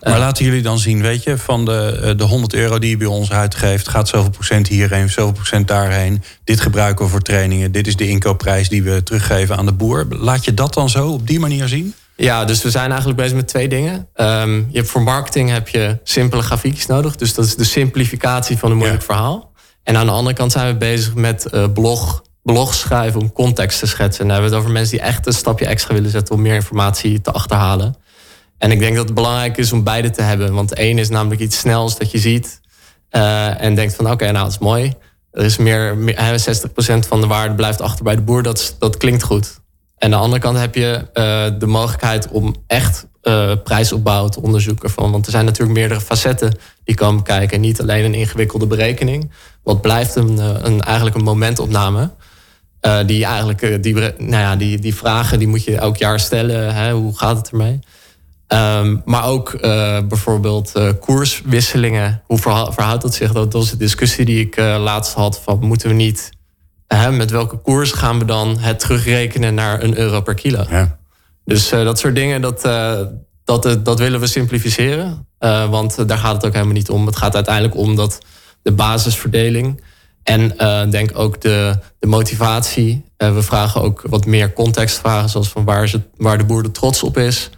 Maar 0.03 0.19
laten 0.19 0.45
jullie 0.45 0.61
dan 0.61 0.79
zien, 0.79 1.01
weet 1.01 1.23
je, 1.23 1.37
van 1.37 1.65
de, 1.65 1.99
eh, 2.03 2.17
de 2.17 2.23
100 2.23 2.53
euro 2.53 2.79
die 2.79 2.89
je 2.89 2.97
bij 2.97 3.07
ons 3.07 3.31
uitgeeft, 3.31 3.87
gaat 3.87 4.07
zoveel 4.07 4.29
procent 4.29 4.67
hierheen, 4.67 5.09
zoveel 5.09 5.31
procent 5.31 5.67
daarheen. 5.67 6.23
Dit 6.43 6.61
gebruiken 6.61 7.05
we 7.05 7.11
voor 7.11 7.21
trainingen. 7.21 7.71
Dit 7.71 7.87
is 7.87 7.95
de 7.95 8.07
inkoopprijs 8.07 8.69
die 8.69 8.83
we 8.83 9.03
teruggeven 9.03 9.57
aan 9.57 9.65
de 9.65 9.73
boer. 9.73 10.05
Laat 10.09 10.45
je 10.45 10.53
dat 10.53 10.73
dan 10.73 10.89
zo 10.89 11.07
op 11.07 11.27
die 11.27 11.39
manier 11.39 11.67
zien? 11.67 11.93
Ja, 12.15 12.45
dus 12.45 12.61
we 12.61 12.69
zijn 12.69 12.89
eigenlijk 12.89 13.17
bezig 13.17 13.35
met 13.35 13.47
twee 13.47 13.67
dingen. 13.67 14.07
Um, 14.15 14.67
je 14.69 14.77
hebt 14.77 14.89
voor 14.89 15.03
marketing 15.03 15.49
heb 15.49 15.67
je 15.67 15.99
simpele 16.03 16.41
grafiekjes 16.41 16.85
nodig. 16.85 17.15
Dus 17.15 17.33
dat 17.33 17.45
is 17.45 17.55
de 17.55 17.63
simplificatie 17.63 18.57
van 18.57 18.71
een 18.71 18.77
moeilijk 18.77 19.03
verhaal. 19.03 19.51
En 19.83 19.97
aan 19.97 20.05
de 20.05 20.11
andere 20.11 20.35
kant 20.35 20.51
zijn 20.51 20.67
we 20.67 20.77
bezig 20.77 21.15
met 21.15 21.47
uh, 21.51 21.65
blog, 21.73 22.23
blogs 22.43 22.79
schrijven 22.79 23.21
om 23.21 23.31
context 23.31 23.79
te 23.79 23.87
schetsen. 23.87 24.21
En 24.21 24.27
dan 24.27 24.35
hebben 24.35 24.49
we 24.49 24.55
het 24.55 24.65
over 24.65 24.79
mensen 24.79 24.97
die 24.97 25.07
echt 25.07 25.27
een 25.27 25.33
stapje 25.33 25.65
extra 25.65 25.93
willen 25.93 26.09
zetten 26.09 26.35
om 26.35 26.41
meer 26.41 26.55
informatie 26.55 27.21
te 27.21 27.31
achterhalen. 27.31 27.95
En 28.63 28.71
ik 28.71 28.79
denk 28.79 28.95
dat 28.95 29.05
het 29.05 29.13
belangrijk 29.13 29.57
is 29.57 29.71
om 29.71 29.83
beide 29.83 30.09
te 30.09 30.21
hebben. 30.21 30.53
Want 30.53 30.73
één 30.73 30.97
is 30.97 31.09
namelijk 31.09 31.41
iets 31.41 31.57
snels 31.57 31.97
dat 31.97 32.11
je 32.11 32.17
ziet. 32.17 32.61
Uh, 33.11 33.61
en 33.61 33.75
denkt 33.75 33.95
van 33.95 34.11
oké, 34.11 34.31
nou 34.31 34.43
dat 34.43 34.53
is 34.53 34.57
mooi. 34.57 34.93
Er 35.31 35.43
is 35.43 35.57
meer, 35.57 35.97
meer 35.97 36.15
60% 36.15 37.07
van 37.07 37.21
de 37.21 37.27
waarde 37.27 37.55
blijft 37.55 37.81
achter 37.81 38.03
bij 38.03 38.15
de 38.15 38.21
boer. 38.21 38.43
Dat, 38.43 38.75
dat 38.79 38.97
klinkt 38.97 39.23
goed. 39.23 39.59
En 39.97 40.05
aan 40.05 40.11
de 40.11 40.15
andere 40.17 40.41
kant 40.41 40.57
heb 40.57 40.75
je 40.75 41.07
uh, 41.13 41.59
de 41.59 41.65
mogelijkheid 41.65 42.27
om 42.27 42.55
echt 42.67 43.07
uh, 43.23 43.51
prijsopbouw 43.63 44.27
te 44.27 44.41
onderzoeken. 44.41 44.89
Van, 44.89 45.11
want 45.11 45.25
er 45.25 45.31
zijn 45.31 45.45
natuurlijk 45.45 45.77
meerdere 45.77 46.01
facetten 46.01 46.57
die 46.83 46.95
komen 46.95 47.23
kijken. 47.23 47.61
Niet 47.61 47.81
alleen 47.81 48.05
een 48.05 48.13
ingewikkelde 48.13 48.67
berekening. 48.67 49.31
Wat 49.63 49.81
blijft 49.81 50.15
een, 50.15 50.37
een, 50.65 50.81
eigenlijk 50.81 51.15
een 51.15 51.23
momentopname. 51.23 52.11
Die 53.05 53.25
eigenlijk, 53.25 53.83
die, 53.83 53.93
nou 53.93 54.13
ja, 54.27 54.55
die, 54.55 54.79
die 54.79 54.95
vragen 54.95 55.39
die 55.39 55.47
moet 55.47 55.63
je 55.63 55.77
elk 55.77 55.97
jaar 55.97 56.19
stellen. 56.19 56.75
Hè, 56.75 56.93
hoe 56.93 57.17
gaat 57.17 57.37
het 57.37 57.49
ermee? 57.49 57.79
Um, 58.53 59.01
maar 59.05 59.25
ook 59.25 59.53
uh, 59.53 59.61
bijvoorbeeld 60.07 60.71
uh, 60.77 60.89
koerswisselingen. 60.99 62.21
Hoe 62.25 62.37
verhoudt 62.37 63.01
dat 63.01 63.13
zich? 63.13 63.31
Dat 63.31 63.53
was 63.53 63.69
de 63.69 63.77
discussie 63.77 64.25
die 64.25 64.39
ik 64.39 64.57
uh, 64.57 64.77
laatst 64.79 65.13
had. 65.13 65.39
Van 65.39 65.59
moeten 65.61 65.87
we 65.89 65.95
niet, 65.95 66.29
met 67.11 67.31
welke 67.31 67.57
koers 67.57 67.91
gaan 67.91 68.19
we 68.19 68.25
dan 68.25 68.57
het 68.59 68.79
terugrekenen 68.79 69.53
naar 69.53 69.83
een 69.83 69.97
euro 69.97 70.21
per 70.21 70.33
kilo? 70.33 70.65
Ja. 70.69 70.97
Dus 71.45 71.69
dat 71.69 71.99
soort 71.99 72.15
dingen, 72.15 72.41
dat, 72.41 72.61
dat, 73.43 73.79
dat 73.83 73.99
willen 73.99 74.19
we 74.19 74.27
simplificeren. 74.27 75.27
want 75.69 76.07
daar 76.07 76.17
gaat 76.17 76.35
het 76.35 76.45
ook 76.45 76.53
helemaal 76.53 76.73
niet 76.73 76.89
om. 76.89 77.05
Het 77.05 77.15
gaat 77.15 77.35
uiteindelijk 77.35 77.75
om 77.75 77.95
dat 77.95 78.17
de 78.61 78.71
basisverdeling. 78.71 79.83
En 80.23 80.55
denk 80.89 81.11
ook 81.13 81.41
de, 81.41 81.79
de 81.99 82.07
motivatie. 82.07 83.05
we 83.17 83.41
vragen 83.41 83.81
ook 83.81 84.03
wat 84.09 84.25
meer 84.25 84.53
contextvragen. 84.53 85.29
Zoals 85.29 85.49
van 85.49 85.65
waar, 85.65 85.83
is 85.83 85.91
het, 85.91 86.03
waar 86.17 86.37
de 86.37 86.45
boer 86.45 86.63
er 86.63 86.71
trots 86.71 87.03
op 87.03 87.17
is. 87.17 87.49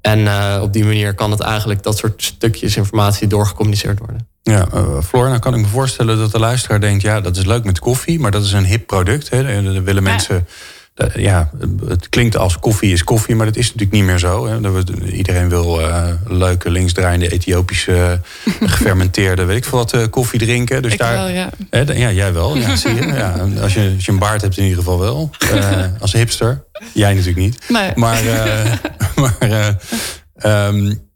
En 0.00 0.18
uh, 0.18 0.58
op 0.62 0.72
die 0.72 0.84
manier 0.84 1.14
kan 1.14 1.30
het 1.30 1.40
eigenlijk 1.40 1.82
dat 1.82 1.98
soort 1.98 2.22
stukjes 2.22 2.76
informatie 2.76 3.26
doorgecommuniceerd 3.26 3.98
worden. 3.98 4.28
Ja, 4.42 4.68
uh, 4.74 5.00
Floor, 5.02 5.28
nou 5.28 5.38
kan 5.38 5.54
ik 5.54 5.60
me 5.60 5.66
voorstellen 5.66 6.18
dat 6.18 6.32
de 6.32 6.38
luisteraar 6.38 6.80
denkt... 6.80 7.02
ja, 7.02 7.20
dat 7.20 7.36
is 7.36 7.44
leuk 7.44 7.64
met 7.64 7.78
koffie, 7.78 8.20
maar 8.20 8.30
dat 8.30 8.44
is 8.44 8.52
een 8.52 8.64
hip 8.64 8.86
product. 8.86 9.30
Hè. 9.30 9.62
Dan 9.62 9.84
willen 9.84 10.02
mensen 10.02 10.46
ja, 11.14 11.50
het 11.86 12.08
klinkt 12.08 12.36
als 12.36 12.58
koffie 12.58 12.92
is 12.92 13.04
koffie, 13.04 13.34
maar 13.34 13.46
dat 13.46 13.56
is 13.56 13.64
natuurlijk 13.64 13.92
niet 13.92 14.04
meer 14.04 14.18
zo. 14.18 14.46
Hè. 14.46 15.12
Iedereen 15.12 15.48
wil 15.48 15.80
uh, 15.80 16.06
leuke 16.26 16.70
linksdraaiende 16.70 17.28
Ethiopische 17.28 18.20
gefermenteerde, 18.60 19.44
weet 19.44 19.56
ik 19.56 19.64
veel 19.64 19.78
wat, 19.78 19.94
uh, 19.94 20.04
koffie 20.10 20.38
drinken. 20.38 20.82
Dus 20.82 20.92
ik 20.92 20.98
daar, 20.98 21.14
wel, 21.14 21.28
ja. 21.28 21.50
Hè, 21.70 21.80
ja, 21.80 22.10
jij 22.12 22.32
wel, 22.32 22.56
ja, 22.56 22.76
zie 22.76 22.94
je. 22.94 23.08
Ja, 23.20 23.48
als, 23.60 23.74
je 23.74 23.92
als 23.94 24.04
je 24.04 24.12
een 24.12 24.18
baard 24.18 24.40
hebt 24.40 24.56
in 24.56 24.62
ieder 24.62 24.78
geval 24.78 24.98
wel. 24.98 25.30
Uh, 25.54 25.84
als 26.00 26.12
hipster. 26.12 26.64
Jij 26.92 27.10
natuurlijk 27.10 27.38
niet. 27.38 27.58
Nee. 27.68 27.92
Maar, 27.94 28.22
maar, 29.20 29.76
um, 30.42 31.08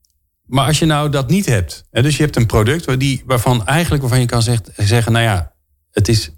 maar 0.47 0.67
als 0.67 0.79
je 0.79 0.85
nou 0.85 1.11
dat 1.11 1.29
niet 1.29 1.47
hebt, 1.47 1.85
hè, 1.91 2.03
dus 2.03 2.17
je 2.17 2.23
hebt 2.23 2.37
een 2.37 2.47
product 2.47 2.85
waar 2.85 2.99
die, 2.99 3.23
waarvan 3.27 3.67
eigenlijk 3.67 4.03
waarvan 4.03 4.21
je 4.21 4.27
kan 4.27 4.43
zegt, 4.43 4.71
zeggen, 4.77 5.13
nou 5.13 5.25
ja, 5.25 5.53
het 5.91 6.09
is 6.09 6.31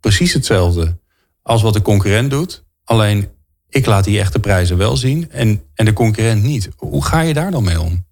precies 0.00 0.32
hetzelfde 0.32 0.98
als 1.42 1.62
wat 1.62 1.72
de 1.72 1.82
concurrent 1.82 2.30
doet. 2.30 2.64
Alleen 2.84 3.28
ik 3.68 3.86
laat 3.86 4.04
die 4.04 4.18
echte 4.18 4.38
prijzen 4.38 4.76
wel 4.76 4.96
zien 4.96 5.30
en, 5.30 5.62
en 5.74 5.84
de 5.84 5.92
concurrent 5.92 6.42
niet. 6.42 6.68
Hoe 6.76 7.04
ga 7.04 7.20
je 7.20 7.34
daar 7.34 7.50
dan 7.50 7.64
mee 7.64 7.80
om? 7.80 8.04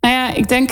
Nou 0.00 0.14
ja, 0.14 0.34
ik 0.34 0.48
denk 0.48 0.70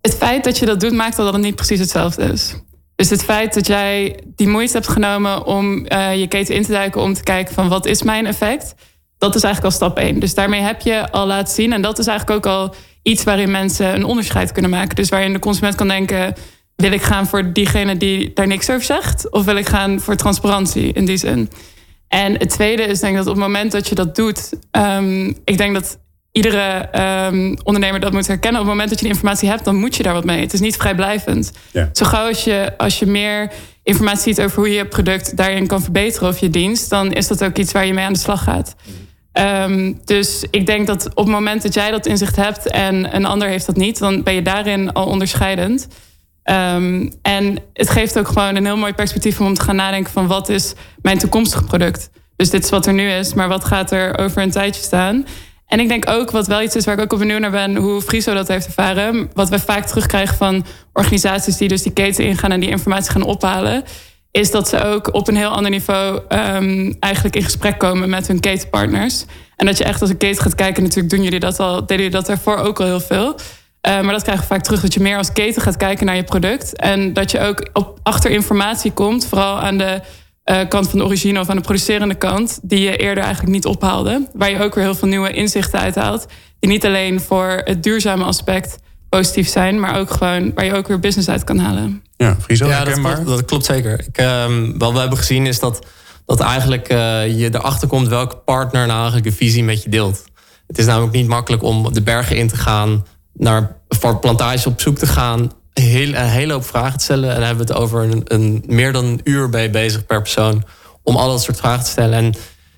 het 0.00 0.14
feit 0.14 0.44
dat 0.44 0.58
je 0.58 0.66
dat 0.66 0.80
doet 0.80 0.92
maakt 0.92 1.18
al 1.18 1.24
dat 1.24 1.34
het 1.34 1.42
niet 1.42 1.56
precies 1.56 1.78
hetzelfde 1.78 2.24
is. 2.24 2.54
Dus 2.96 3.10
het 3.10 3.24
feit 3.24 3.54
dat 3.54 3.66
jij 3.66 4.20
die 4.36 4.48
moeite 4.48 4.72
hebt 4.72 4.88
genomen 4.88 5.46
om 5.46 5.86
uh, 5.88 6.16
je 6.16 6.26
keten 6.26 6.54
in 6.54 6.62
te 6.62 6.72
duiken 6.72 7.00
om 7.00 7.14
te 7.14 7.22
kijken 7.22 7.54
van 7.54 7.68
wat 7.68 7.86
is 7.86 8.02
mijn 8.02 8.26
effect, 8.26 8.74
dat 9.18 9.34
is 9.34 9.42
eigenlijk 9.42 9.74
al 9.74 9.80
stap 9.80 9.98
één. 9.98 10.20
Dus 10.20 10.34
daarmee 10.34 10.60
heb 10.60 10.80
je 10.80 11.10
al 11.10 11.26
laten 11.26 11.54
zien 11.54 11.72
en 11.72 11.82
dat 11.82 11.98
is 11.98 12.06
eigenlijk 12.06 12.46
ook 12.46 12.52
al 12.52 12.74
iets 13.02 13.24
waarin 13.24 13.50
mensen 13.50 13.94
een 13.94 14.04
onderscheid 14.04 14.52
kunnen 14.52 14.70
maken. 14.70 14.96
Dus 14.96 15.08
waarin 15.08 15.32
de 15.32 15.38
consument 15.38 15.74
kan 15.74 15.88
denken, 15.88 16.34
wil 16.76 16.92
ik 16.92 17.02
gaan 17.02 17.26
voor 17.26 17.52
diegene 17.52 17.96
die 17.96 18.32
daar 18.32 18.46
niks 18.46 18.70
over 18.70 18.84
zegt, 18.84 19.30
of 19.30 19.44
wil 19.44 19.56
ik 19.56 19.68
gaan 19.68 20.00
voor 20.00 20.16
transparantie 20.16 20.92
in 20.92 21.04
die 21.04 21.16
zin? 21.16 21.50
En 22.12 22.32
het 22.32 22.48
tweede 22.48 22.82
is 22.82 23.00
denk 23.00 23.12
ik 23.12 23.18
dat 23.18 23.26
op 23.26 23.34
het 23.34 23.42
moment 23.42 23.72
dat 23.72 23.88
je 23.88 23.94
dat 23.94 24.16
doet, 24.16 24.52
um, 24.70 25.36
ik 25.44 25.58
denk 25.58 25.74
dat 25.74 25.98
iedere 26.32 26.88
um, 27.26 27.56
ondernemer 27.64 28.00
dat 28.00 28.12
moet 28.12 28.26
herkennen. 28.26 28.60
Op 28.60 28.66
het 28.66 28.74
moment 28.74 28.90
dat 28.90 28.98
je 28.98 29.04
die 29.04 29.14
informatie 29.14 29.48
hebt, 29.48 29.64
dan 29.64 29.76
moet 29.76 29.96
je 29.96 30.02
daar 30.02 30.12
wat 30.12 30.24
mee. 30.24 30.40
Het 30.40 30.52
is 30.52 30.60
niet 30.60 30.76
vrijblijvend. 30.76 31.52
Ja. 31.70 31.88
Zo 31.92 32.06
gauw 32.06 32.28
als 32.28 32.44
je, 32.44 32.72
als 32.76 32.98
je 32.98 33.06
meer 33.06 33.52
informatie 33.82 34.34
ziet 34.34 34.44
over 34.44 34.56
hoe 34.58 34.68
je 34.68 34.74
je 34.74 34.86
product 34.86 35.36
daarin 35.36 35.66
kan 35.66 35.82
verbeteren 35.82 36.28
of 36.28 36.38
je 36.38 36.50
dienst, 36.50 36.90
dan 36.90 37.12
is 37.12 37.28
dat 37.28 37.44
ook 37.44 37.56
iets 37.56 37.72
waar 37.72 37.86
je 37.86 37.94
mee 37.94 38.04
aan 38.04 38.12
de 38.12 38.18
slag 38.18 38.42
gaat. 38.42 38.74
Um, 39.32 40.00
dus 40.04 40.44
ik 40.50 40.66
denk 40.66 40.86
dat 40.86 41.08
op 41.08 41.24
het 41.24 41.34
moment 41.34 41.62
dat 41.62 41.74
jij 41.74 41.90
dat 41.90 42.06
inzicht 42.06 42.36
hebt 42.36 42.66
en 42.66 43.14
een 43.16 43.24
ander 43.24 43.48
heeft 43.48 43.66
dat 43.66 43.76
niet, 43.76 43.98
dan 43.98 44.22
ben 44.22 44.34
je 44.34 44.42
daarin 44.42 44.92
al 44.92 45.06
onderscheidend. 45.06 45.88
Um, 46.44 47.12
en 47.22 47.58
het 47.72 47.90
geeft 47.90 48.18
ook 48.18 48.28
gewoon 48.28 48.56
een 48.56 48.64
heel 48.64 48.76
mooi 48.76 48.92
perspectief 48.92 49.40
om 49.40 49.54
te 49.54 49.62
gaan 49.62 49.76
nadenken 49.76 50.12
van 50.12 50.26
wat 50.26 50.48
is 50.48 50.72
mijn 51.02 51.18
toekomstig 51.18 51.64
product. 51.64 52.10
Dus 52.36 52.50
dit 52.50 52.64
is 52.64 52.70
wat 52.70 52.86
er 52.86 52.92
nu 52.92 53.10
is, 53.10 53.34
maar 53.34 53.48
wat 53.48 53.64
gaat 53.64 53.90
er 53.90 54.18
over 54.18 54.42
een 54.42 54.50
tijdje 54.50 54.82
staan? 54.82 55.26
En 55.66 55.80
ik 55.80 55.88
denk 55.88 56.08
ook, 56.08 56.30
wat 56.30 56.46
wel 56.46 56.62
iets 56.62 56.76
is 56.76 56.84
waar 56.84 56.94
ik 56.94 57.00
ook 57.00 57.12
op 57.12 57.18
benieuwd 57.18 57.40
naar 57.40 57.50
ben, 57.50 57.76
hoe 57.76 58.02
Friso 58.02 58.34
dat 58.34 58.48
heeft 58.48 58.66
ervaren. 58.66 59.30
Wat 59.34 59.48
we 59.48 59.58
vaak 59.58 59.86
terugkrijgen 59.86 60.36
van 60.36 60.64
organisaties 60.92 61.56
die 61.56 61.68
dus 61.68 61.82
die 61.82 61.92
keten 61.92 62.24
ingaan 62.24 62.52
en 62.52 62.60
die 62.60 62.68
informatie 62.68 63.12
gaan 63.12 63.22
ophalen. 63.22 63.84
Is 64.30 64.50
dat 64.50 64.68
ze 64.68 64.84
ook 64.84 65.14
op 65.14 65.28
een 65.28 65.36
heel 65.36 65.48
ander 65.48 65.70
niveau 65.70 66.20
um, 66.28 66.96
eigenlijk 67.00 67.36
in 67.36 67.42
gesprek 67.42 67.78
komen 67.78 68.10
met 68.10 68.26
hun 68.26 68.40
ketenpartners. 68.40 69.24
En 69.56 69.66
dat 69.66 69.78
je 69.78 69.84
echt 69.84 70.00
als 70.00 70.10
een 70.10 70.16
keten 70.16 70.42
gaat 70.42 70.54
kijken, 70.54 70.82
natuurlijk 70.82 71.14
doen 71.14 71.22
jullie 71.22 71.40
dat 71.40 71.60
al, 71.60 71.80
deden 71.80 71.96
jullie 71.96 72.10
dat 72.10 72.26
daarvoor 72.26 72.56
ook 72.56 72.80
al 72.80 72.86
heel 72.86 73.00
veel. 73.00 73.36
Uh, 73.88 74.00
maar 74.00 74.12
dat 74.12 74.22
krijgen 74.22 74.44
we 74.44 74.54
vaak 74.54 74.62
terug 74.62 74.80
dat 74.80 74.94
je 74.94 75.00
meer 75.00 75.16
als 75.16 75.32
keten 75.32 75.62
gaat 75.62 75.76
kijken 75.76 76.06
naar 76.06 76.16
je 76.16 76.24
product. 76.24 76.76
En 76.76 77.12
dat 77.12 77.30
je 77.30 77.40
ook 77.40 77.68
op, 77.72 77.98
achter 78.02 78.30
informatie 78.30 78.92
komt, 78.92 79.26
vooral 79.26 79.60
aan 79.60 79.78
de 79.78 80.00
uh, 80.44 80.68
kant 80.68 80.90
van 80.90 80.98
de 80.98 81.04
origine 81.04 81.40
of 81.40 81.48
aan 81.48 81.56
de 81.56 81.62
producerende 81.62 82.14
kant, 82.14 82.58
die 82.62 82.80
je 82.80 82.96
eerder 82.96 83.24
eigenlijk 83.24 83.52
niet 83.54 83.66
ophaalde. 83.66 84.28
Waar 84.32 84.50
je 84.50 84.62
ook 84.62 84.74
weer 84.74 84.84
heel 84.84 84.94
veel 84.94 85.08
nieuwe 85.08 85.32
inzichten 85.32 85.78
uithaalt. 85.78 86.26
Die 86.58 86.70
niet 86.70 86.84
alleen 86.84 87.20
voor 87.20 87.60
het 87.64 87.82
duurzame 87.82 88.24
aspect 88.24 88.78
positief 89.08 89.48
zijn, 89.48 89.80
maar 89.80 89.98
ook 89.98 90.10
gewoon 90.10 90.52
waar 90.54 90.64
je 90.64 90.74
ook 90.74 90.88
weer 90.88 91.00
business 91.00 91.28
uit 91.28 91.44
kan 91.44 91.58
halen. 91.58 92.02
Ja, 92.16 92.36
Friso, 92.40 92.66
ja 92.66 92.84
dat, 92.84 93.00
klopt, 93.00 93.26
dat 93.26 93.44
klopt 93.44 93.64
zeker. 93.64 94.04
Ik, 94.06 94.20
uh, 94.20 94.44
wat 94.74 94.92
we 94.92 94.98
hebben 94.98 95.18
gezien 95.18 95.46
is 95.46 95.58
dat, 95.58 95.86
dat 96.26 96.40
eigenlijk 96.40 96.92
uh, 96.92 97.38
je 97.38 97.54
erachter 97.54 97.88
komt 97.88 98.08
welke 98.08 98.36
partner 98.36 98.86
nou 98.86 98.98
eigenlijk 98.98 99.26
een 99.26 99.32
visie 99.32 99.64
met 99.64 99.82
je 99.82 99.88
deelt. 99.88 100.24
Het 100.66 100.78
is 100.78 100.86
namelijk 100.86 101.12
niet 101.12 101.28
makkelijk 101.28 101.62
om 101.62 101.92
de 101.92 102.02
bergen 102.02 102.36
in 102.36 102.48
te 102.48 102.56
gaan 102.56 103.04
naar 103.32 103.76
voor 103.88 104.18
plantages 104.18 104.66
op 104.66 104.80
zoek 104.80 104.98
te 104.98 105.06
gaan. 105.06 105.52
Heel, 105.72 106.14
een 106.14 106.28
hele 106.28 106.52
hoop 106.52 106.64
vragen 106.64 106.98
te 106.98 107.04
stellen. 107.04 107.28
En 107.28 107.34
dan 107.34 107.44
hebben 107.44 107.66
we 107.66 107.72
het 107.72 107.82
over 107.82 108.02
een, 108.02 108.22
een, 108.24 108.64
meer 108.66 108.92
dan 108.92 109.04
een 109.04 109.20
uur 109.24 109.48
bij 109.48 109.70
bezig 109.70 110.06
per 110.06 110.22
persoon. 110.22 110.64
Om 111.02 111.16
al 111.16 111.28
dat 111.28 111.42
soort 111.42 111.56
vragen 111.56 111.84
te 111.84 111.90
stellen. 111.90 112.18
En 112.18 112.34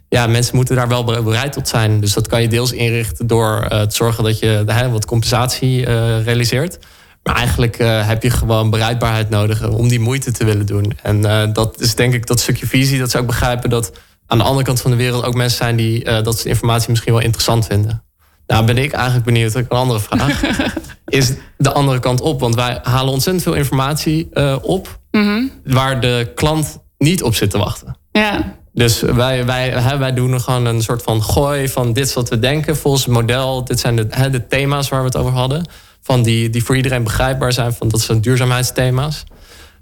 ja, 0.08 0.26
mensen 0.26 0.56
moeten 0.56 0.76
daar 0.76 0.88
wel 0.88 1.04
bereid 1.04 1.52
tot 1.52 1.68
zijn. 1.68 2.00
Dus 2.00 2.12
dat 2.12 2.26
kan 2.26 2.42
je 2.42 2.48
deels 2.48 2.72
inrichten 2.72 3.26
door 3.26 3.66
uh, 3.72 3.82
te 3.82 3.96
zorgen 3.96 4.24
dat 4.24 4.38
je 4.38 4.64
uh, 4.68 4.92
wat 4.92 5.04
compensatie 5.04 5.80
uh, 5.80 6.24
realiseert. 6.24 6.78
Maar 7.22 7.34
eigenlijk 7.34 7.78
uh, 7.78 8.06
heb 8.06 8.22
je 8.22 8.30
gewoon 8.30 8.70
bereidbaarheid 8.70 9.30
nodig 9.30 9.68
om 9.68 9.88
die 9.88 10.00
moeite 10.00 10.32
te 10.32 10.44
willen 10.44 10.66
doen. 10.66 10.92
En 11.02 11.52
dat 11.52 11.80
is 11.80 11.94
denk 11.94 12.14
ik 12.14 12.26
dat 12.26 12.40
stukje 12.40 12.66
visie. 12.66 12.98
Dat 12.98 13.10
ze 13.10 13.18
ook 13.18 13.26
begrijpen 13.26 13.70
dat 13.70 13.92
aan 14.26 14.38
de 14.38 14.44
andere 14.44 14.64
kant 14.64 14.80
van 14.80 14.90
de 14.90 14.96
wereld 14.96 15.24
ook 15.24 15.34
mensen 15.34 15.58
zijn 15.58 15.76
die 15.76 16.04
dat 16.04 16.34
soort 16.34 16.44
informatie 16.44 16.90
misschien 16.90 17.12
wel 17.12 17.22
interessant 17.22 17.66
vinden. 17.66 18.03
Nou 18.46 18.64
ben 18.66 18.78
ik 18.78 18.92
eigenlijk 18.92 19.24
benieuwd, 19.24 19.54
een 19.54 19.68
andere 19.68 20.00
vraag. 20.00 20.42
is 21.06 21.32
de 21.56 21.72
andere 21.72 21.98
kant 21.98 22.20
op. 22.20 22.40
Want 22.40 22.54
wij 22.54 22.78
halen 22.82 23.12
ontzettend 23.12 23.44
veel 23.44 23.54
informatie 23.54 24.28
uh, 24.32 24.56
op... 24.62 24.98
Mm 25.10 25.22
-hmm. 25.22 25.50
waar 25.64 26.00
de 26.00 26.32
klant 26.34 26.78
niet 26.98 27.22
op 27.22 27.34
zit 27.34 27.50
te 27.50 27.58
wachten. 27.58 27.96
Ja. 28.12 28.54
Dus 28.72 29.00
wij, 29.00 29.46
wij, 29.46 29.98
wij 29.98 30.14
doen 30.14 30.40
gewoon 30.40 30.64
een 30.64 30.82
soort 30.82 31.02
van 31.02 31.22
gooi 31.22 31.68
van 31.68 31.92
dit 31.92 32.06
is 32.06 32.14
wat 32.14 32.28
we 32.28 32.38
denken 32.38 32.76
volgens 32.76 33.04
het 33.04 33.14
model. 33.14 33.64
Dit 33.64 33.80
zijn 33.80 33.96
de, 33.96 34.06
hè, 34.10 34.30
de 34.30 34.46
thema's 34.46 34.88
waar 34.88 35.00
we 35.00 35.06
het 35.06 35.16
over 35.16 35.32
hadden. 35.32 35.66
Van 36.02 36.22
die, 36.22 36.50
die 36.50 36.64
voor 36.64 36.76
iedereen 36.76 37.02
begrijpbaar 37.02 37.52
zijn. 37.52 37.72
Van 37.72 37.88
dat 37.88 38.00
zijn 38.00 38.20
duurzaamheidsthema's. 38.20 39.24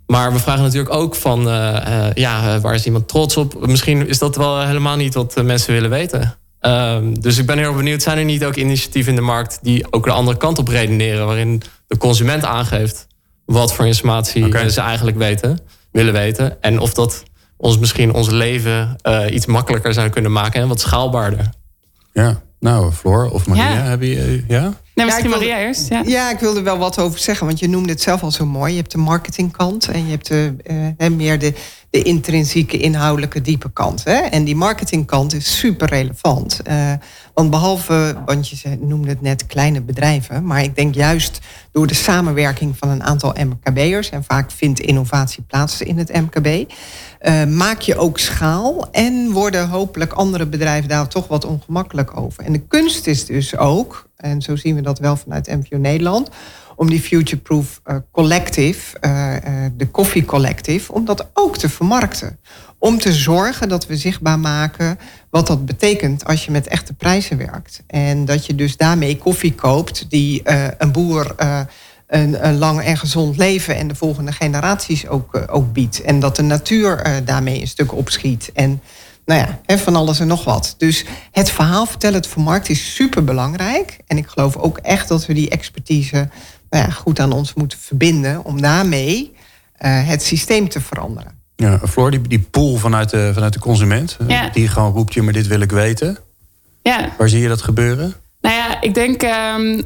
Maar 0.07 0.33
we 0.33 0.39
vragen 0.39 0.63
natuurlijk 0.63 0.95
ook 0.95 1.15
van, 1.15 1.49
uh, 1.49 2.07
ja, 2.15 2.61
waar 2.61 2.75
is 2.75 2.87
iemand 2.87 3.09
trots 3.09 3.37
op? 3.37 3.67
Misschien 3.67 4.09
is 4.09 4.19
dat 4.19 4.37
wel 4.37 4.61
helemaal 4.67 4.97
niet 4.97 5.15
wat 5.15 5.43
mensen 5.43 5.73
willen 5.73 5.91
weten. 5.91 6.37
Um, 6.67 7.21
dus 7.21 7.39
ik 7.39 7.47
ben 7.47 7.59
heel 7.59 7.75
benieuwd, 7.75 8.03
zijn 8.03 8.19
er 8.19 8.25
niet 8.25 8.45
ook 8.45 8.57
initiatieven 8.57 9.11
in 9.11 9.19
de 9.19 9.25
markt 9.25 9.59
die 9.63 9.93
ook 9.93 10.05
de 10.05 10.11
andere 10.11 10.37
kant 10.37 10.59
op 10.59 10.69
redeneren, 10.69 11.27
waarin 11.27 11.63
de 11.87 11.97
consument 11.97 12.45
aangeeft 12.45 13.07
wat 13.45 13.75
voor 13.75 13.87
informatie 13.87 14.71
ze 14.71 14.81
eigenlijk 14.81 15.17
weten, 15.17 15.59
willen 15.93 16.13
weten. 16.13 16.63
En 16.63 16.79
of 16.79 16.95
dat 16.95 17.23
ons 17.57 17.79
misschien 17.79 18.15
ons 18.15 18.31
leven 18.31 18.97
uh, 19.03 19.25
iets 19.31 19.47
makkelijker 19.47 19.93
zou 19.93 20.09
kunnen 20.09 20.33
maken 20.33 20.61
en 20.61 20.69
wat 20.69 20.81
schaalbaarder. 20.81 21.51
Ja, 22.13 22.43
nou, 22.63 22.93
Floor 22.93 23.31
of 23.31 23.47
Maria, 23.47 23.73
ja. 23.73 23.83
heb 23.83 24.03
je. 24.03 24.45
ja? 24.49 24.73
Nee, 24.95 25.07
misschien 25.07 25.31
ja, 25.31 25.37
Maria 25.37 25.59
eerst. 25.59 25.89
Ja. 25.89 26.03
ja, 26.07 26.31
ik 26.31 26.39
wilde 26.39 26.63
wel 26.63 26.79
wat 26.79 26.99
over 26.99 27.19
zeggen, 27.19 27.47
want 27.47 27.59
je 27.59 27.69
noemde 27.69 27.93
het 27.93 28.03
zelf 28.03 28.23
al 28.23 28.31
zo 28.31 28.47
mooi. 28.47 28.73
Je 28.73 28.79
hebt 28.79 28.93
de 28.93 28.99
marketingkant 28.99 29.89
en 29.89 30.05
je 30.05 30.11
hebt 30.11 30.29
de, 30.29 30.57
uh, 30.99 31.11
meer 31.11 31.39
de, 31.39 31.55
de 31.91 32.03
intrinsieke, 32.03 32.79
inhoudelijke, 32.79 33.41
diepe 33.41 33.71
kant. 33.73 34.05
Hè? 34.05 34.19
En 34.19 34.45
die 34.45 34.57
marketingkant 34.57 35.35
is 35.35 35.59
super 35.59 35.89
relevant. 35.89 36.61
Uh, 36.69 36.93
want 37.35 37.51
behalve, 37.51 38.23
want 38.27 38.49
je 38.49 38.79
noemde 38.81 39.09
het 39.09 39.21
net 39.21 39.47
kleine 39.47 39.81
bedrijven, 39.81 40.45
maar 40.45 40.63
ik 40.63 40.77
denk 40.77 40.95
juist 40.95 41.39
door 41.73 41.87
de 41.87 41.95
samenwerking 41.95 42.77
van 42.79 42.89
een 42.89 43.03
aantal 43.03 43.35
MKB'ers, 43.39 44.11
en 44.11 44.25
vaak 44.25 44.51
vindt 44.51 44.81
innovatie 44.81 45.43
plaats 45.43 45.83
in 45.83 45.99
het 45.99 46.13
MKB, 46.13 46.73
uh, 47.23 47.45
maak 47.45 47.81
je 47.81 47.97
ook 47.97 48.19
schaal 48.19 48.91
en 48.91 49.31
worden 49.31 49.69
hopelijk 49.69 50.13
andere 50.13 50.47
bedrijven 50.47 50.89
daar 50.89 51.09
toch 51.09 51.29
wat 51.29 51.45
ongemakkelijk 51.45 52.17
over. 52.17 52.45
En 52.45 52.53
de 52.53 52.67
kunst 52.67 53.07
is 53.07 53.25
dus 53.25 53.57
ook, 53.57 54.09
en 54.17 54.43
zo 54.43 54.57
zien 54.57 54.75
we 54.75 54.81
dat 54.81 54.99
wel 54.99 55.17
vanuit 55.17 55.47
MVO 55.47 55.77
Nederland, 55.77 56.31
om 56.77 56.91
die 56.91 57.01
Futureproof 57.01 57.81
uh, 57.87 57.97
Collective, 58.11 58.97
uh, 59.01 59.35
de 59.77 59.91
Coffee 59.91 60.25
Collective, 60.25 60.93
om 60.93 61.05
dat 61.05 61.29
ook 61.33 61.57
te 61.57 61.69
vermarkten. 61.69 62.39
Om 62.79 62.99
te 62.99 63.13
zorgen 63.13 63.69
dat 63.69 63.87
we 63.87 63.97
zichtbaar 63.97 64.39
maken 64.39 64.99
wat 65.31 65.47
dat 65.47 65.67
betekent 65.67 66.25
als 66.25 66.45
je 66.45 66.51
met 66.51 66.67
echte 66.67 66.93
prijzen 66.93 67.39
werkt. 67.39 67.83
En 67.87 68.25
dat 68.25 68.47
je 68.47 68.55
dus 68.55 68.77
daarmee 68.77 69.19
koffie 69.19 69.55
koopt 69.55 70.11
die 70.11 70.43
een 70.79 70.93
boer 70.93 71.35
een, 72.13 72.47
een, 72.47 72.59
lang 72.59 72.83
en 72.83 72.97
gezond 72.97 73.37
leven 73.37 73.77
en 73.77 73.89
de 73.89 73.95
volgende 73.95 74.33
generaties 74.33 75.07
ook, 75.07 75.45
ook 75.47 75.73
biedt. 75.73 76.03
En 76.03 76.21
dat 76.21 76.37
de 76.37 76.43
natuur 76.43 77.23
daarmee 77.25 77.61
een 77.61 77.67
stuk 77.67 77.93
opschiet. 77.93 78.51
En 78.55 78.83
nou 79.25 79.47
ja, 79.67 79.77
van 79.77 79.97
alles 79.97 80.21
en 80.21 80.27
nog 80.27 80.45
wat. 80.45 80.75
Dus 80.79 81.05
het 81.31 81.51
verhaal 81.51 81.87
vertellen, 81.87 82.17
het 82.17 82.27
vermarkten 82.27 82.75
is 82.75 82.95
super 82.95 83.25
belangrijk. 83.25 83.99
En 84.07 84.17
ik 84.17 84.27
geloof 84.27 84.57
ook 84.57 84.79
echt 84.79 85.09
dat 85.09 85.27
we 85.27 85.35
die 85.35 85.51
expertise 85.51 86.29
nou 86.71 86.85
ja, 86.85 86.91
goed 86.91 87.21
aan 87.21 87.33
ons 87.33 87.55
moeten 87.55 87.79
verbinden 87.79 88.45
om 88.45 88.61
daarmee 88.61 89.33
uh, 89.35 90.09
het 90.09 90.23
systeem 90.23 90.69
te 90.69 90.81
veranderen. 90.81 91.41
Ja, 91.57 91.81
Floor, 91.89 92.11
die, 92.11 92.21
die 92.21 92.41
pool 92.51 92.77
vanuit 92.77 93.11
de, 93.11 93.31
vanuit 93.35 93.53
de 93.53 93.59
consument, 93.59 94.17
ja. 94.27 94.49
die 94.49 94.69
gewoon 94.69 94.93
roept 94.93 95.15
je, 95.15 95.23
maar 95.23 95.33
dit 95.33 95.47
wil 95.47 95.61
ik 95.61 95.71
weten. 95.71 96.19
Ja. 96.83 97.09
Waar 97.19 97.29
zie 97.29 97.41
je 97.41 97.49
dat 97.49 97.63
gebeuren? 97.63 98.15
Nou 98.41 98.55
ja, 98.55 98.81
ik 98.81 98.95
denk, 98.95 99.23
um, 99.23 99.83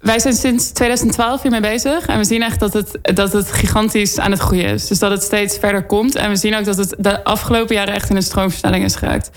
wij 0.00 0.18
zijn 0.18 0.34
sinds 0.34 0.70
2012 0.70 1.42
hiermee 1.42 1.60
bezig. 1.60 2.06
En 2.06 2.18
we 2.18 2.24
zien 2.24 2.42
echt 2.42 2.60
dat 2.60 2.72
het, 2.72 2.98
dat 3.02 3.32
het 3.32 3.52
gigantisch 3.52 4.18
aan 4.18 4.30
het 4.30 4.40
groeien 4.40 4.68
is. 4.68 4.86
Dus 4.86 4.98
dat 4.98 5.10
het 5.10 5.22
steeds 5.22 5.58
verder 5.58 5.86
komt. 5.86 6.14
En 6.14 6.28
we 6.28 6.36
zien 6.36 6.56
ook 6.56 6.64
dat 6.64 6.76
het 6.76 6.94
de 6.98 7.24
afgelopen 7.24 7.74
jaren 7.74 7.94
echt 7.94 8.10
in 8.10 8.16
een 8.16 8.22
stroomversnelling 8.22 8.84
is 8.84 8.94
geraakt. 8.94 9.30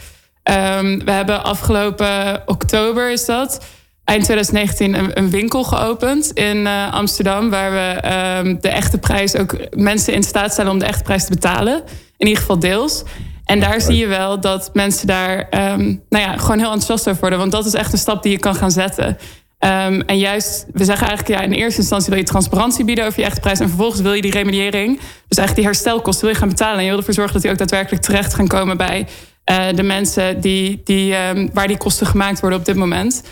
Um, 0.43 1.06
we 1.06 1.12
hebben 1.12 1.43
afgelopen 1.43 2.41
oktober 2.45 3.12
is 3.12 3.26
dat 3.26 3.65
eind 4.04 4.23
2019 4.23 5.17
een, 5.17 5.30
winkel 5.30 5.63
geopend 5.63 6.32
in 6.32 6.58
uh, 6.58 6.93
Amsterdam. 6.93 7.49
Waar 7.49 7.71
we 7.71 8.08
um, 8.45 8.62
de 8.62 8.69
echte 8.69 8.97
prijs 8.97 9.36
ook 9.36 9.56
mensen 9.69 10.13
in 10.13 10.23
staat 10.23 10.52
stellen 10.52 10.71
om 10.71 10.80
de 10.80 10.86
echte 10.86 11.04
prijs 11.04 11.23
te 11.23 11.30
betalen. 11.30 11.84
In 12.17 12.28
ieder 12.28 12.41
geval 12.41 12.60
deels. 12.60 13.04
En 13.45 13.60
daar 13.60 13.82
zie 13.82 13.97
je 13.97 14.08
wel 14.08 14.39
dat 14.39 14.69
mensen 14.73 15.08
daar 15.08 15.38
um, 15.38 16.04
nou 16.10 16.23
ja, 16.23 16.38
gewoon 16.38 16.58
heel 16.60 16.71
enthousiast 16.71 17.08
over 17.08 17.21
worden. 17.21 17.39
Want 17.39 17.52
dat 17.52 17.65
is 17.65 17.73
echt 17.73 17.91
een 17.93 17.97
stap 17.99 18.23
die 18.23 18.32
je 18.32 18.39
kan 18.39 18.56
gaan 18.56 18.71
zetten. 18.71 19.17
Um, 19.63 20.02
en 20.02 20.17
juist, 20.17 20.65
we 20.73 20.86
zeggen 20.86 21.08
eigenlijk, 21.08 21.39
ja, 21.39 21.45
in 21.45 21.52
eerste 21.52 21.80
instantie 21.80 22.10
wil 22.10 22.17
je 22.17 22.23
transparantie 22.23 22.86
bieden 22.86 23.06
over 23.06 23.19
je 23.19 23.26
echte 23.26 23.39
prijs. 23.39 23.60
En 23.60 23.67
vervolgens 23.67 24.02
wil 24.02 24.13
je 24.13 24.21
die 24.21 24.32
remediëring, 24.32 24.95
dus 25.28 25.38
eigenlijk 25.38 25.56
die 25.56 25.65
herstelkosten, 25.65 26.26
wil 26.26 26.34
je 26.34 26.39
gaan 26.39 26.49
betalen. 26.49 26.78
En 26.78 26.84
je 26.84 26.89
wil 26.89 26.97
ervoor 26.97 27.13
zorgen 27.13 27.34
dat 27.34 27.41
die 27.41 27.52
ook 27.52 27.58
daadwerkelijk 27.58 28.04
terecht 28.04 28.34
gaan 28.34 28.47
komen 28.47 28.78
bij 28.78 29.08
uh, 29.52 29.65
de 29.76 29.84
mensen 29.84 30.41
die, 30.41 30.82
die, 30.84 31.15
um, 31.15 31.49
waar 31.54 31.67
die 31.67 31.78
kosten 31.78 32.08
gemaakt 32.08 32.39
worden 32.39 32.60
op 32.60 32.65
dit 32.65 32.76
moment. 32.76 33.23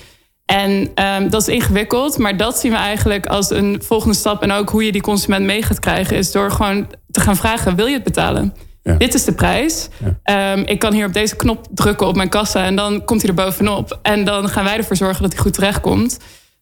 En 0.46 0.92
um, 1.06 1.30
dat 1.30 1.42
is 1.42 1.48
ingewikkeld, 1.48 2.18
maar 2.18 2.38
dat 2.38 2.60
zien 2.60 2.72
we 2.72 2.78
eigenlijk 2.78 3.26
als 3.26 3.50
een 3.50 3.82
volgende 3.84 4.16
stap. 4.16 4.42
En 4.42 4.52
ook 4.52 4.70
hoe 4.70 4.86
je 4.86 4.92
die 4.92 5.02
consument 5.02 5.46
mee 5.46 5.64
gaat 5.64 5.80
krijgen, 5.80 6.18
is 6.18 6.32
door 6.32 6.52
gewoon 6.52 6.88
te 7.12 7.20
gaan 7.20 7.36
vragen: 7.36 7.76
wil 7.76 7.86
je 7.86 7.94
het 7.94 8.04
betalen? 8.04 8.54
Ja. 8.84 8.96
Dit 8.96 9.14
is 9.14 9.24
de 9.24 9.34
prijs. 9.34 9.90
Ja. 10.26 10.54
Um, 10.54 10.64
ik 10.66 10.80
kan 10.80 10.94
hier 10.94 11.06
op 11.06 11.14
deze 11.14 11.36
knop 11.36 11.68
drukken 11.72 12.08
op 12.08 12.16
mijn 12.16 12.30
kassa 12.30 12.66
en 12.66 12.76
dan 12.76 13.06
komt 13.06 13.22
hij 13.22 13.30
er 13.30 13.36
bovenop. 13.36 14.00
En 14.02 14.24
dan 14.26 14.50
gaan 14.50 14.64
wij 14.64 14.78
ervoor 14.78 14.96
zorgen 14.96 15.22
dat 15.22 15.32
hij 15.32 15.42
goed 15.42 15.54
terechtkomt. 15.54 16.20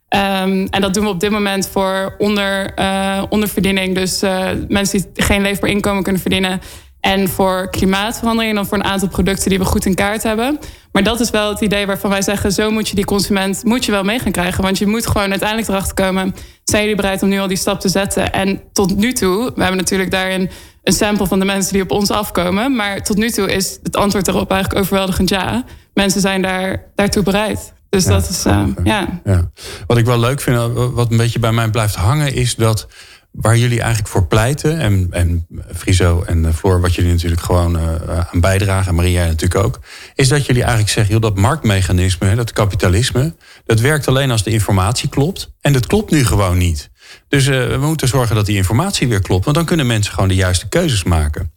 Um, 0.10 0.68
en 0.70 0.82
dat 0.82 0.94
doen 0.94 1.04
we 1.04 1.10
op 1.10 1.20
dit 1.20 1.32
moment 1.32 1.68
voor 1.68 2.16
onder, 2.18 2.80
uh, 2.80 3.24
onderverdiening. 3.30 3.96
Dus 3.96 4.24
uh, 4.24 4.50
mensen 4.68 5.06
die 5.14 5.24
geen 5.24 5.42
leefbaar 5.42 5.70
inkomen 5.70 6.04
kunnen 6.04 6.22
verdienen. 6.22 6.62
En 7.00 7.28
voor 7.28 7.70
klimaatverandering 7.70 8.50
en 8.50 8.56
dan 8.56 8.66
voor 8.66 8.78
een 8.78 8.84
aantal 8.84 9.08
producten 9.08 9.50
die 9.50 9.60
we 9.60 9.66
goed 9.66 9.86
in 9.86 9.96
kaart 9.96 10.24
hebben. 10.24 10.60
Maar 10.92 11.04
dat 11.04 11.20
is 11.20 11.30
wel 11.30 11.50
het 11.50 11.62
idee 11.62 11.86
waarvan 11.86 12.10
wij 12.10 12.22
zeggen: 12.22 12.52
zo 12.52 12.72
moet 12.72 12.90
je 12.90 12.96
die 12.96 13.06
consument 13.06 13.64
moet 13.64 13.86
je 13.86 13.92
wel 13.92 14.04
mee 14.04 14.20
gaan 14.20 14.32
krijgen. 14.32 14.64
Want 14.64 14.78
je 14.78 14.88
moet 14.88 15.08
gewoon 15.08 15.30
uiteindelijk 15.30 15.70
erachter 15.70 15.94
komen: 15.94 16.36
zijn 16.64 16.82
jullie 16.82 16.98
bereid 16.98 17.24
om 17.24 17.30
nu 17.30 17.40
al 17.40 17.48
die 17.48 17.58
stap 17.58 17.80
te 17.80 17.90
zetten? 17.90 18.34
En 18.34 18.62
tot 18.74 18.96
nu 18.96 19.14
toe, 19.14 19.52
we 19.56 19.62
hebben 19.62 19.78
natuurlijk 19.80 20.12
daarin 20.12 20.50
een 20.84 20.94
sample 20.94 21.28
van 21.28 21.40
de 21.40 21.46
mensen 21.46 21.74
die 21.74 21.82
op 21.82 21.92
ons 21.92 22.12
afkomen. 22.12 22.76
Maar 22.76 23.04
tot 23.04 23.18
nu 23.18 23.30
toe 23.30 23.52
is 23.54 23.80
het 23.84 23.96
antwoord 23.96 24.28
erop 24.28 24.52
eigenlijk 24.52 24.82
overweldigend 24.82 25.30
ja. 25.30 25.64
Mensen 25.94 26.22
zijn 26.22 26.42
daar, 26.42 26.92
daartoe 26.96 27.24
bereid. 27.24 27.74
Dus 27.90 28.04
ja, 28.04 28.10
dat 28.10 28.30
is, 28.30 28.46
uh, 28.46 28.68
ja. 28.84 29.22
ja. 29.24 29.52
Wat 29.88 29.98
ik 29.98 30.06
wel 30.06 30.20
leuk 30.20 30.42
vind, 30.42 30.74
wat 30.74 31.12
een 31.12 31.18
beetje 31.18 31.40
bij 31.40 31.52
mij 31.52 31.70
blijft 31.70 31.96
hangen, 31.96 32.34
is 32.34 32.56
dat 32.56 32.88
waar 33.32 33.58
jullie 33.58 33.80
eigenlijk 33.80 34.10
voor 34.10 34.28
pleiten, 34.28 34.80
en, 34.80 35.08
en 35.12 35.48
Friso 35.76 36.24
en 36.24 36.46
eh, 36.46 36.54
Floor, 36.54 36.82
wat 36.82 36.96
jullie 36.96 37.12
natuurlijk 37.12 37.42
gewoon 37.42 37.76
uh, 37.76 38.20
aan 38.32 38.40
bijdragen, 38.40 38.88
en 38.88 38.96
Maria 38.96 39.26
natuurlijk 39.26 39.66
ook, 39.66 39.80
is 40.16 40.28
dat 40.28 40.46
jullie 40.46 40.62
eigenlijk 40.62 40.92
zeggen, 40.92 41.14
joh, 41.14 41.22
dat 41.22 41.38
marktmechanisme, 41.38 42.36
dat 42.36 42.54
kapitalisme, 42.54 43.36
dat 43.66 43.80
werkt 43.80 44.08
alleen 44.08 44.32
als 44.32 44.44
de 44.44 44.52
informatie 44.52 45.10
klopt. 45.10 45.52
En 45.62 45.74
dat 45.74 45.88
klopt 45.88 46.12
nu 46.12 46.26
gewoon 46.26 46.58
niet. 46.58 46.90
Dus 47.28 47.48
we 47.48 47.78
moeten 47.80 48.08
zorgen 48.08 48.36
dat 48.36 48.46
die 48.46 48.56
informatie 48.56 49.08
weer 49.08 49.22
klopt, 49.22 49.44
want 49.44 49.58
dan 49.58 49.66
kunnen 49.66 49.88
mensen 49.88 50.14
gewoon 50.14 50.30
de 50.30 50.36
juiste 50.36 50.68
keuzes 50.68 51.04
maken. 51.04 51.52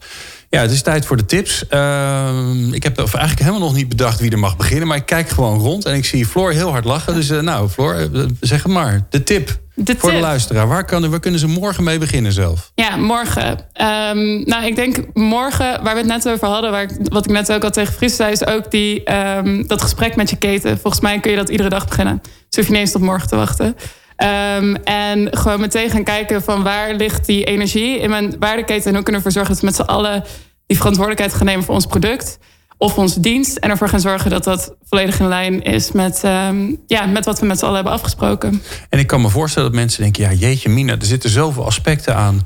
Ja, 0.54 0.62
het 0.62 0.72
is 0.72 0.82
tijd 0.82 1.06
voor 1.06 1.18
de 1.18 1.26
tips. 1.26 1.66
Uh, 1.70 2.30
ik 2.72 2.84
heb 2.84 2.98
eigenlijk 2.98 3.40
helemaal 3.40 3.60
nog 3.60 3.74
niet 3.74 3.90
bedacht 3.90 4.20
wie 4.20 4.32
er 4.32 4.40
mag 4.40 4.58
beginnen. 4.58 4.88
Maar 4.88 4.98
ik 4.98 5.06
kijk 5.06 5.30
gewoon 5.30 5.60
rond 5.60 5.86
en 5.86 5.96
ik 5.96 6.06
zie 6.06 6.26
Floor 6.26 6.52
heel 6.52 6.70
hard 6.72 6.86
lachen. 6.86 7.14
Dus 7.14 7.30
uh, 7.30 7.40
nou, 7.40 7.70
Floor, 7.70 8.10
uh, 8.14 8.26
zeg 8.40 8.68
maar. 8.68 9.06
De 9.10 9.24
tip. 9.24 9.60
De 9.76 9.96
voor 9.98 10.12
de 10.12 10.20
luisteraar. 10.20 10.68
Waar, 10.68 10.86
kan, 10.86 11.10
waar 11.10 11.20
kunnen 11.20 11.40
ze 11.40 11.48
morgen 11.48 11.84
mee 11.84 11.98
beginnen 11.98 12.32
zelf? 12.32 12.72
Ja, 12.76 12.96
morgen. 12.96 13.50
Um, 13.52 14.44
nou, 14.44 14.66
ik 14.66 14.76
denk 14.76 14.98
morgen, 15.14 15.84
waar 15.84 15.94
we 15.94 16.00
het 16.00 16.10
net 16.10 16.30
over 16.30 16.48
hadden... 16.48 16.72
Waar 16.72 16.82
ik, 16.82 16.90
wat 17.04 17.26
ik 17.26 17.32
net 17.32 17.52
ook 17.52 17.64
al 17.64 17.70
tegen 17.70 17.94
Fries 17.94 18.16
zei... 18.16 18.32
is 18.32 18.46
ook 18.46 18.72
die, 18.72 19.14
um, 19.14 19.68
dat 19.68 19.82
gesprek 19.82 20.16
met 20.16 20.30
je 20.30 20.36
keten. 20.36 20.80
Volgens 20.80 21.04
mij 21.04 21.20
kun 21.20 21.32
je 21.32 21.38
dat 21.38 21.50
iedere 21.50 21.70
dag 21.70 21.88
beginnen. 21.88 22.22
Dus 22.22 22.56
hoef 22.56 22.66
je 22.66 22.72
niet 22.72 22.82
eens 22.82 22.92
tot 22.92 23.02
morgen 23.02 23.28
te 23.28 23.36
wachten. 23.36 23.76
Um, 24.24 24.76
en 24.76 25.38
gewoon 25.38 25.60
meteen 25.60 25.90
gaan 25.90 26.04
kijken 26.04 26.44
van 26.44 26.64
waar 26.64 26.94
ligt 26.94 27.26
die 27.26 27.44
energie 27.44 28.00
in 28.00 28.10
mijn 28.10 28.36
waardeketen... 28.40 28.88
en 28.88 28.94
hoe 28.94 29.04
kunnen 29.04 29.22
we 29.22 29.28
ervoor 29.28 29.32
zorgen 29.32 29.54
dat 29.54 29.60
we 29.60 29.66
met 29.66 29.76
z'n 29.76 29.92
allen 29.92 30.24
die 30.66 30.78
verantwoordelijkheid 30.78 31.34
gaan 31.34 31.46
nemen 31.46 31.64
voor 31.64 31.76
ons 31.76 31.86
product 31.86 32.38
of 32.78 32.98
onze 32.98 33.20
dienst. 33.20 33.58
En 33.58 33.70
ervoor 33.70 33.90
gaan 33.90 34.00
zorgen 34.00 34.30
dat 34.30 34.44
dat 34.44 34.76
volledig 34.84 35.20
in 35.20 35.28
lijn 35.28 35.62
is 35.62 35.92
met, 35.92 36.22
um, 36.26 36.82
ja, 36.88 37.06
met 37.06 37.26
wat 37.26 37.40
we 37.40 37.46
met 37.46 37.58
z'n 37.58 37.64
allen 37.64 37.76
hebben 37.76 37.94
afgesproken. 37.94 38.62
En 38.90 39.00
ik 39.00 39.08
kan 39.08 39.22
me 39.22 39.30
voorstellen 39.30 39.70
dat 39.70 39.80
mensen 39.80 40.02
denken: 40.02 40.24
ja, 40.24 40.32
jeetje, 40.32 40.70
Mina, 40.70 40.94
er 40.94 41.06
zitten 41.06 41.30
zoveel 41.30 41.66
aspecten 41.66 42.16
aan. 42.16 42.42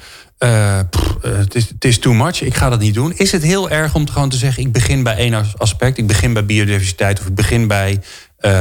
Pff, 0.90 1.16
uh, 1.22 1.38
het, 1.38 1.56
is, 1.56 1.70
het 1.70 1.86
is 1.86 2.00
too 2.00 2.13
much, 2.13 2.42
ik 2.42 2.56
ga 2.56 2.70
dat 2.70 2.80
niet 2.80 2.94
doen. 2.94 3.13
Is 3.16 3.32
het 3.32 3.44
heel 3.44 3.70
erg 3.70 3.96
om 3.96 4.10
gewoon 4.10 4.30
te 4.30 4.38
zeggen: 4.38 4.63
ik 4.63 4.72
begin 4.72 5.04
bij 5.04 5.16
één 5.16 5.46
aspect, 5.58 5.98
ik 5.98 6.08
begin 6.08 6.34
bij 6.34 6.46
biodiversiteit 6.46 7.20
of 7.20 7.28
ik 7.28 7.36
begin 7.36 7.68
bij 7.68 8.02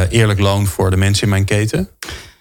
eerlijk 0.09 0.41
loon 0.41 0.67
voor 0.67 0.91
de 0.91 0.97
mensen 0.97 1.23
in 1.23 1.29
mijn 1.29 1.45
keten? 1.45 1.89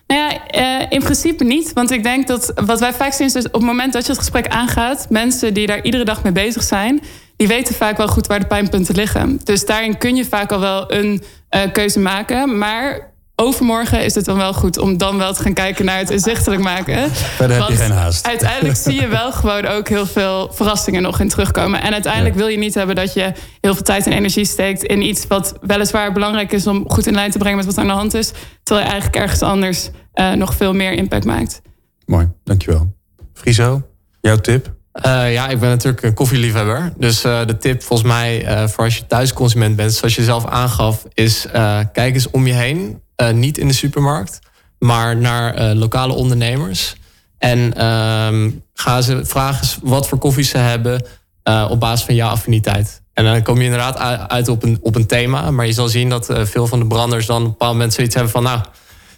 Nou 0.08 0.22
ja, 0.22 0.89
in 0.89 1.00
principe 1.00 1.44
niet. 1.44 1.74
Want 1.74 1.91
ik 1.91 2.04
denk 2.04 2.28
dat 2.28 2.52
wat 2.65 2.80
wij 2.80 2.94
vaak 2.94 3.13
zien 3.13 3.28
is 3.28 3.34
dus 3.34 3.46
op 3.46 3.54
het 3.54 3.63
moment 3.63 3.94
dat 3.94 4.06
je 4.06 4.12
het 4.12 4.20
gesprek 4.20 4.48
aangaat, 4.48 5.08
mensen 5.10 5.54
die 5.54 5.68
daar 5.68 5.84
iedere 5.84 6.04
dag 6.04 6.24
mee 6.24 6.32
bezig 6.32 6.63
zijn, 6.63 7.02
die 7.38 7.48
weten 7.48 7.76
vaak 7.76 7.98
wel 7.98 8.08
goed 8.08 8.28
waar 8.28 8.39
de 8.39 8.46
pijnpunten 8.46 8.96
liggen. 8.96 9.39
Dus 9.44 9.65
daarin 9.65 9.98
kun 9.98 10.15
je 10.15 10.26
vaak 10.26 10.52
al 10.52 10.60
wel 10.60 10.94
een 10.94 11.24
keuze 11.72 12.00
maken. 12.00 12.58
Maar 12.58 13.13
overmorgen 13.36 14.04
is 14.04 14.15
het 14.15 14.26
dan 14.26 14.38
wel 14.38 14.54
goed 14.54 14.78
om 14.78 14.98
dan 14.98 15.17
wel 15.17 15.34
te 15.34 15.41
gaan 15.41 15.54
kijken 15.54 15.86
naar 15.86 15.98
het 15.98 16.10
inzichtelijk 16.10 16.62
maken. 16.62 17.12
Verder 17.12 17.58
heb 17.58 17.67
je 17.67 17.76
geen 17.76 17.91
haast. 17.91 18.28
Uiteindelijk 18.28 18.76
zie 18.76 19.02
je 19.02 19.08
wel 19.08 19.32
gewoon 19.32 19.65
ook 19.65 19.89
heel 19.89 20.06
veel 20.06 20.50
verrassingen 20.54 21.02
nog 21.02 21.19
in 21.19 21.30
terugkomen. 21.30 21.82
En 21.82 21.93
uiteindelijk 21.93 22.36
wil 22.36 22.48
je 22.48 22.58
niet 22.58 22.74
hebben 22.74 22.95
dat 22.95 23.13
je 23.13 23.32
heel 23.62 23.74
veel 23.74 23.84
tijd 23.84 24.06
en 24.06 24.13
energie 24.13 24.45
steekt 24.45 24.84
in 24.84 25.02
iets 25.02 25.28
wat 25.28 25.54
weliswaar 25.62 26.12
belangrijk 26.12 26.52
is 26.52 26.67
om 26.67 26.84
goed 26.88 27.08
in 27.08 27.13
lijn 27.13 27.32
te 27.32 27.38
brengen 27.38 27.58
met 27.58 27.65
wat 27.65 27.78
aan 27.78 27.88
de 27.88 27.93
hand 27.93 28.13
is. 28.13 28.32
Terwijl 28.63 28.86
je 28.86 28.91
eigenlijk 28.91 29.24
ergens 29.24 29.41
anders 29.41 29.89
uh, 30.15 30.34
nog 30.34 30.56
veel 30.56 30.74
meer 30.74 30.91
impact 30.91 31.26
maakt. 31.26 31.62
Mooi, 32.06 32.30
dankjewel. 32.43 32.93
Friso, 33.34 33.82
jouw 34.21 34.38
tip? 34.38 34.74
Uh, 35.06 35.34
ja, 35.34 35.48
ik 35.48 35.60
ben 35.60 35.69
natuurlijk 35.69 36.04
een 36.04 36.13
koffieliefhebber. 36.13 36.93
Dus 36.98 37.26
uh, 37.26 37.45
de 37.45 37.58
tip 37.58 37.84
volgens 37.84 38.10
mij 38.10 38.45
voor 38.67 38.84
als 38.84 38.98
je 38.98 39.08
thuisconsument 39.08 39.76
bent, 39.76 39.93
zoals 39.93 40.15
je 40.15 40.24
zelf 40.24 40.45
aangaf, 40.45 41.06
is 41.13 41.48
kijk 41.91 42.13
eens 42.13 42.30
om 42.30 42.48
je 42.48 42.54
heen. 42.54 43.04
Uh, 43.21 43.30
niet 43.30 43.58
in 43.58 43.67
de 43.67 43.73
supermarkt, 43.73 44.39
maar 44.80 45.17
naar 45.17 45.62
uh, 45.62 45.80
lokale 45.80 46.13
ondernemers. 46.13 46.95
En 47.38 47.86
um, 47.86 48.63
ga 48.73 49.01
ze 49.01 49.25
vragen 49.25 49.80
wat 49.84 50.08
voor 50.08 50.17
koffies 50.17 50.49
ze 50.49 50.58
hebben 50.58 51.06
uh, 51.43 51.67
op 51.69 51.80
basis 51.80 52.06
van 52.06 52.15
jouw 52.15 52.30
affiniteit. 52.30 53.01
En 53.13 53.23
dan 53.23 53.43
kom 53.43 53.58
je 53.58 53.63
inderdaad 53.63 53.97
uit 54.30 54.47
op 54.47 54.63
een, 54.63 54.80
op 54.82 54.95
een 54.95 55.06
thema. 55.06 55.51
Maar 55.51 55.65
je 55.65 55.73
zal 55.73 55.88
zien 55.88 56.10
dat 56.10 56.30
veel 56.32 56.67
van 56.67 56.80
de 56.80 56.88
branders 56.88 57.25
dan 57.25 57.38
op 57.38 57.43
een 57.43 57.49
bepaald 57.49 57.71
moment 57.71 57.93
zoiets 57.93 58.15
hebben 58.15 58.34
van... 58.34 58.43
nou, 58.43 58.60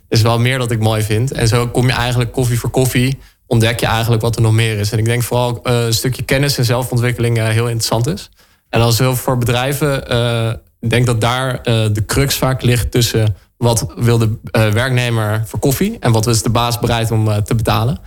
is 0.10 0.22
wel 0.22 0.40
meer 0.40 0.58
dat 0.58 0.72
ik 0.72 0.80
mooi 0.80 1.02
vind. 1.02 1.32
En 1.32 1.48
zo 1.48 1.68
kom 1.68 1.86
je 1.86 1.94
eigenlijk 1.94 2.32
koffie 2.32 2.60
voor 2.60 2.70
koffie... 2.70 3.20
ontdek 3.46 3.80
je 3.80 3.86
eigenlijk 3.86 4.22
wat 4.22 4.36
er 4.36 4.42
nog 4.42 4.54
meer 4.54 4.78
is. 4.78 4.92
En 4.92 4.98
ik 4.98 5.06
denk 5.06 5.24
vooral 5.24 5.60
een 5.64 5.94
stukje 5.94 6.24
kennis 6.24 6.58
en 6.58 6.66
zelfontwikkeling 6.66 7.38
heel 7.38 7.68
interessant 7.68 8.08
is. 8.08 8.30
En 8.70 8.82
als 8.82 8.98
heel 8.98 9.16
voor 9.16 9.38
bedrijven... 9.38 10.02
ik 10.80 10.90
denk 10.90 11.06
dat 11.06 11.22
daar 11.22 11.64
de 11.64 12.04
crux 12.06 12.36
vaak 12.36 12.62
ligt 12.62 12.92
tussen 12.92 13.36
wat 13.58 13.94
wil 13.96 14.18
de 14.18 14.38
uh, 14.52 14.70
werknemer 14.70 15.44
voor 15.46 15.60
koffie 15.60 15.98
en 16.00 16.12
wat 16.12 16.28
is 16.28 16.44
de 16.44 16.50
baas 16.50 16.80
bereid 16.80 17.12
om 17.12 17.28
uh, 17.28 17.38
te 17.38 17.56
betalen. 17.56 18.00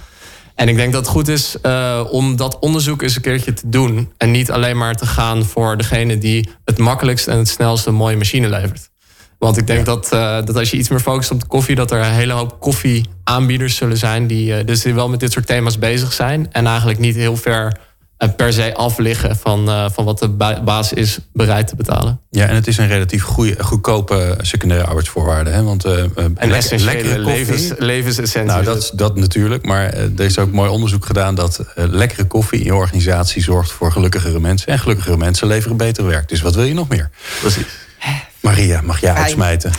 En 0.54 0.68
ik 0.68 0.76
denk 0.76 0.92
dat 0.92 1.00
het 1.00 1.10
goed 1.10 1.28
is 1.28 1.56
uh, 1.62 2.00
om 2.10 2.36
dat 2.36 2.58
onderzoek 2.58 3.02
eens 3.02 3.16
een 3.16 3.22
keertje 3.22 3.52
te 3.52 3.68
doen. 3.68 4.12
En 4.16 4.30
niet 4.30 4.50
alleen 4.50 4.76
maar 4.76 4.94
te 4.94 5.06
gaan 5.06 5.44
voor 5.44 5.76
degene 5.76 6.18
die 6.18 6.48
het 6.64 6.78
makkelijkst 6.78 7.28
en 7.28 7.38
het 7.38 7.48
snelst 7.48 7.86
een 7.86 7.94
mooie 7.94 8.16
machine 8.16 8.48
levert. 8.48 8.90
Want 9.38 9.56
ik 9.56 9.66
denk 9.66 9.86
dat, 9.86 10.08
dat 10.46 10.56
als 10.56 10.70
je 10.70 10.76
iets 10.76 10.88
meer 10.88 11.00
focust 11.00 11.30
op 11.30 11.40
de 11.40 11.46
koffie, 11.46 11.74
dat 11.74 11.90
er 11.90 11.98
een 11.98 12.12
hele 12.12 12.32
hoop 12.32 12.60
koffieaanbieders 12.60 13.76
zullen 13.76 13.96
zijn 13.96 14.26
die, 14.26 14.64
dus 14.64 14.82
die 14.82 14.94
wel 14.94 15.08
met 15.08 15.20
dit 15.20 15.32
soort 15.32 15.46
thema's 15.46 15.78
bezig 15.78 16.12
zijn. 16.12 16.52
En 16.52 16.66
eigenlijk 16.66 16.98
niet 16.98 17.14
heel 17.14 17.36
ver 17.36 17.76
per 18.28 18.52
se 18.52 18.74
afliggen 18.74 19.36
van, 19.36 19.68
uh, 19.68 19.86
van 19.90 20.04
wat 20.04 20.18
de 20.18 20.28
baas 20.64 20.92
is 20.92 21.18
bereid 21.32 21.66
te 21.68 21.76
betalen. 21.76 22.20
Ja, 22.30 22.46
en 22.46 22.54
het 22.54 22.66
is 22.66 22.78
een 22.78 22.88
relatief 22.88 23.22
goede, 23.22 23.64
goedkope 23.64 24.36
secundaire 24.40 24.86
arbeidsvoorwaarde. 24.86 25.50
Hè? 25.50 25.62
Want, 25.62 25.86
uh, 25.86 26.02
en 26.34 26.36
essentiële 26.36 27.18
levens, 27.18 27.72
levensessentie. 27.78 28.52
Nou, 28.52 28.64
dat, 28.64 28.92
dat 28.94 29.16
natuurlijk. 29.16 29.66
Maar 29.66 29.94
uh, 29.94 30.02
er 30.02 30.24
is 30.24 30.38
ook 30.38 30.52
mooi 30.52 30.70
onderzoek 30.70 31.06
gedaan 31.06 31.34
dat 31.34 31.64
lekkere 31.74 32.24
koffie 32.24 32.58
in 32.58 32.64
je 32.64 32.74
organisatie 32.74 33.42
zorgt 33.42 33.72
voor 33.72 33.92
gelukkigere 33.92 34.40
mensen. 34.40 34.68
En 34.68 34.78
gelukkigere 34.78 35.16
mensen 35.16 35.46
leveren 35.46 35.76
beter 35.76 36.06
werk. 36.06 36.28
Dus 36.28 36.40
wat 36.40 36.54
wil 36.54 36.64
je 36.64 36.74
nog 36.74 36.88
meer? 36.88 37.10
Precies. 37.40 37.66
Maria, 38.40 38.80
mag 38.80 39.00
jij 39.00 39.12
uitsmijten? 39.12 39.72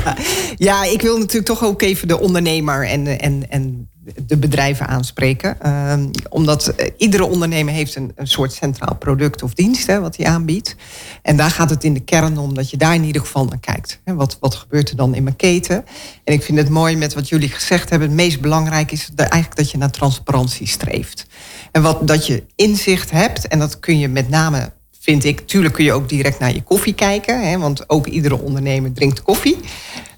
ja, 0.68 0.84
ik 0.84 1.02
wil 1.02 1.18
natuurlijk 1.18 1.46
toch 1.46 1.64
ook 1.64 1.82
even 1.82 2.08
de 2.08 2.20
ondernemer 2.20 2.88
en, 2.88 3.06
en, 3.20 3.50
en 3.50 3.88
de 4.26 4.36
bedrijven 4.36 4.86
aanspreken. 4.86 5.56
Uh, 5.66 5.94
omdat 6.28 6.66
eh, 6.66 6.90
iedere 6.96 7.24
ondernemer 7.24 7.74
heeft 7.74 7.94
een, 7.94 8.12
een, 8.14 8.26
soort 8.26 8.52
centraal 8.52 8.96
product 8.96 9.42
of 9.42 9.54
dienst 9.54 9.86
hè, 9.86 10.00
wat 10.00 10.16
hij 10.16 10.26
aanbiedt. 10.26 10.76
En 11.22 11.36
daar 11.36 11.50
gaat 11.50 11.70
het 11.70 11.84
in 11.84 11.94
de 11.94 12.00
kern 12.00 12.38
om 12.38 12.54
dat 12.54 12.70
je 12.70 12.76
daar 12.76 12.94
in 12.94 13.04
ieder 13.04 13.22
geval 13.22 13.44
naar 13.44 13.58
kijkt. 13.58 14.00
Hè, 14.04 14.14
wat, 14.14 14.36
wat 14.40 14.54
gebeurt 14.54 14.90
er 14.90 14.96
dan 14.96 15.14
in 15.14 15.22
mijn 15.22 15.36
keten? 15.36 15.84
En 16.24 16.32
ik 16.34 16.42
vind 16.42 16.58
het 16.58 16.68
mooi 16.68 16.96
met 16.96 17.14
wat 17.14 17.28
jullie 17.28 17.48
gezegd 17.48 17.90
hebben. 17.90 18.08
Het 18.08 18.16
meest 18.16 18.40
belangrijk 18.40 18.92
is 18.92 19.10
eigenlijk 19.16 19.56
dat 19.56 19.70
je 19.70 19.78
naar 19.78 19.90
transparantie 19.90 20.66
streeft. 20.66 21.26
En 21.72 21.82
wat, 21.82 22.08
dat 22.08 22.26
je 22.26 22.44
inzicht 22.54 23.10
hebt, 23.10 23.48
en 23.48 23.58
dat 23.58 23.80
kun 23.80 23.98
je 23.98 24.08
met 24.08 24.28
name 24.28 24.72
vind 25.06 25.24
ik. 25.24 25.40
Tuurlijk 25.40 25.74
kun 25.74 25.84
je 25.84 25.92
ook 25.92 26.08
direct 26.08 26.38
naar 26.38 26.54
je 26.54 26.62
koffie 26.62 26.94
kijken. 26.94 27.48
Hè, 27.48 27.58
want 27.58 27.88
ook 27.88 28.06
iedere 28.06 28.40
ondernemer 28.40 28.92
drinkt 28.92 29.22
koffie. 29.22 29.56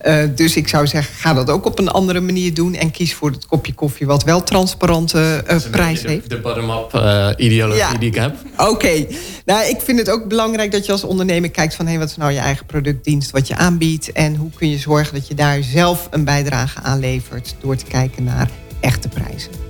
Uh, 0.07 0.23
dus 0.35 0.57
ik 0.57 0.69
zou 0.69 0.87
zeggen, 0.87 1.15
ga 1.15 1.35
dat 1.35 1.51
ook 1.51 1.67
op 1.67 1.79
een 1.79 1.89
andere 1.89 2.21
manier 2.21 2.55
doen. 2.55 2.75
En 2.75 2.91
kies 2.91 3.15
voor 3.15 3.31
het 3.31 3.47
kopje 3.47 3.75
koffie 3.75 4.07
wat 4.07 4.25
wel 4.25 4.43
transparante 4.43 5.45
uh, 5.51 5.57
prijs 5.71 6.01
de, 6.01 6.09
heeft. 6.09 6.31
De 6.31 6.41
bottom-up 6.41 6.95
uh, 6.95 7.29
ideologie 7.37 7.83
ja. 7.83 7.99
die 7.99 8.09
ik 8.09 8.15
heb. 8.15 8.37
Oké. 8.57 8.71
Okay. 8.71 9.09
Nou, 9.45 9.69
ik 9.69 9.81
vind 9.81 9.99
het 9.99 10.11
ook 10.11 10.29
belangrijk 10.29 10.73
dat 10.73 10.87
je 10.87 10.93
als 10.93 11.05
ondernemer 11.05 11.51
kijkt 11.51 11.75
van... 11.75 11.87
Hey, 11.87 11.99
wat 11.99 12.09
is 12.09 12.17
nou 12.17 12.33
je 12.33 12.39
eigen 12.39 12.67
productdienst, 12.67 13.31
wat 13.31 13.49
je 13.49 13.57
aanbiedt... 13.57 14.13
en 14.13 14.37
hoe 14.37 14.51
kun 14.57 14.71
je 14.71 14.79
zorgen 14.79 15.15
dat 15.15 15.29
je 15.29 15.35
daar 15.35 15.63
zelf 15.63 16.09
een 16.11 16.25
bijdrage 16.25 16.81
aan 16.81 16.99
levert... 16.99 17.55
door 17.61 17.77
te 17.77 17.85
kijken 17.85 18.25
naar 18.25 18.51
echte 18.81 19.09
prijzen. 19.09 19.68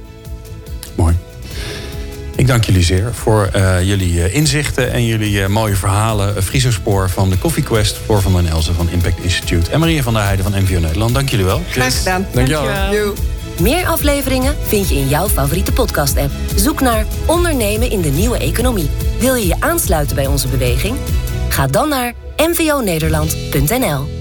Ik 2.38 2.46
dank 2.46 2.64
jullie 2.64 2.83
zeer 2.83 3.14
voor 3.14 3.51
uh, 3.57 3.83
jullie 3.83 4.12
uh, 4.12 4.35
inzichten 4.35 4.92
en 4.92 5.07
jullie 5.07 5.33
uh, 5.33 5.46
mooie 5.46 5.77
verhalen. 5.77 6.42
Friso 6.42 6.70
Spoor 6.70 7.11
van 7.11 7.31
de 7.31 7.38
Coffee 7.38 7.62
Quest, 7.62 7.96
voor 8.07 8.22
van 8.22 8.33
den 8.33 8.46
Elzen 8.46 8.74
van 8.74 8.90
Impact 8.90 9.22
Institute 9.22 9.70
en 9.70 9.81
Maria 9.81 10.03
van 10.03 10.12
der 10.12 10.22
Heijden 10.22 10.44
van 10.44 10.62
MVO 10.62 10.79
Nederland. 10.79 11.14
Dank 11.14 11.29
jullie 11.29 11.44
wel. 11.44 11.62
Graag 11.70 11.98
gedaan. 11.98 12.27
Dank 12.33 12.46
je 12.46 12.88
wel. 12.90 13.14
Meer 13.61 13.87
afleveringen 13.87 14.57
vind 14.66 14.88
je 14.88 14.94
in 14.94 15.09
jouw 15.09 15.29
favoriete 15.29 15.72
podcast-app. 15.72 16.31
Zoek 16.55 16.81
naar 16.81 17.07
Ondernemen 17.27 17.90
in 17.90 18.01
de 18.01 18.11
Nieuwe 18.11 18.38
Economie. 18.38 18.90
Wil 19.18 19.35
je 19.35 19.46
je 19.46 19.61
aansluiten 19.61 20.16
bij 20.16 20.27
onze 20.27 20.48
beweging? 20.48 20.96
Ga 21.48 21.66
dan 21.66 21.88
naar 21.88 22.12
mvonederland.nl. 22.37 24.17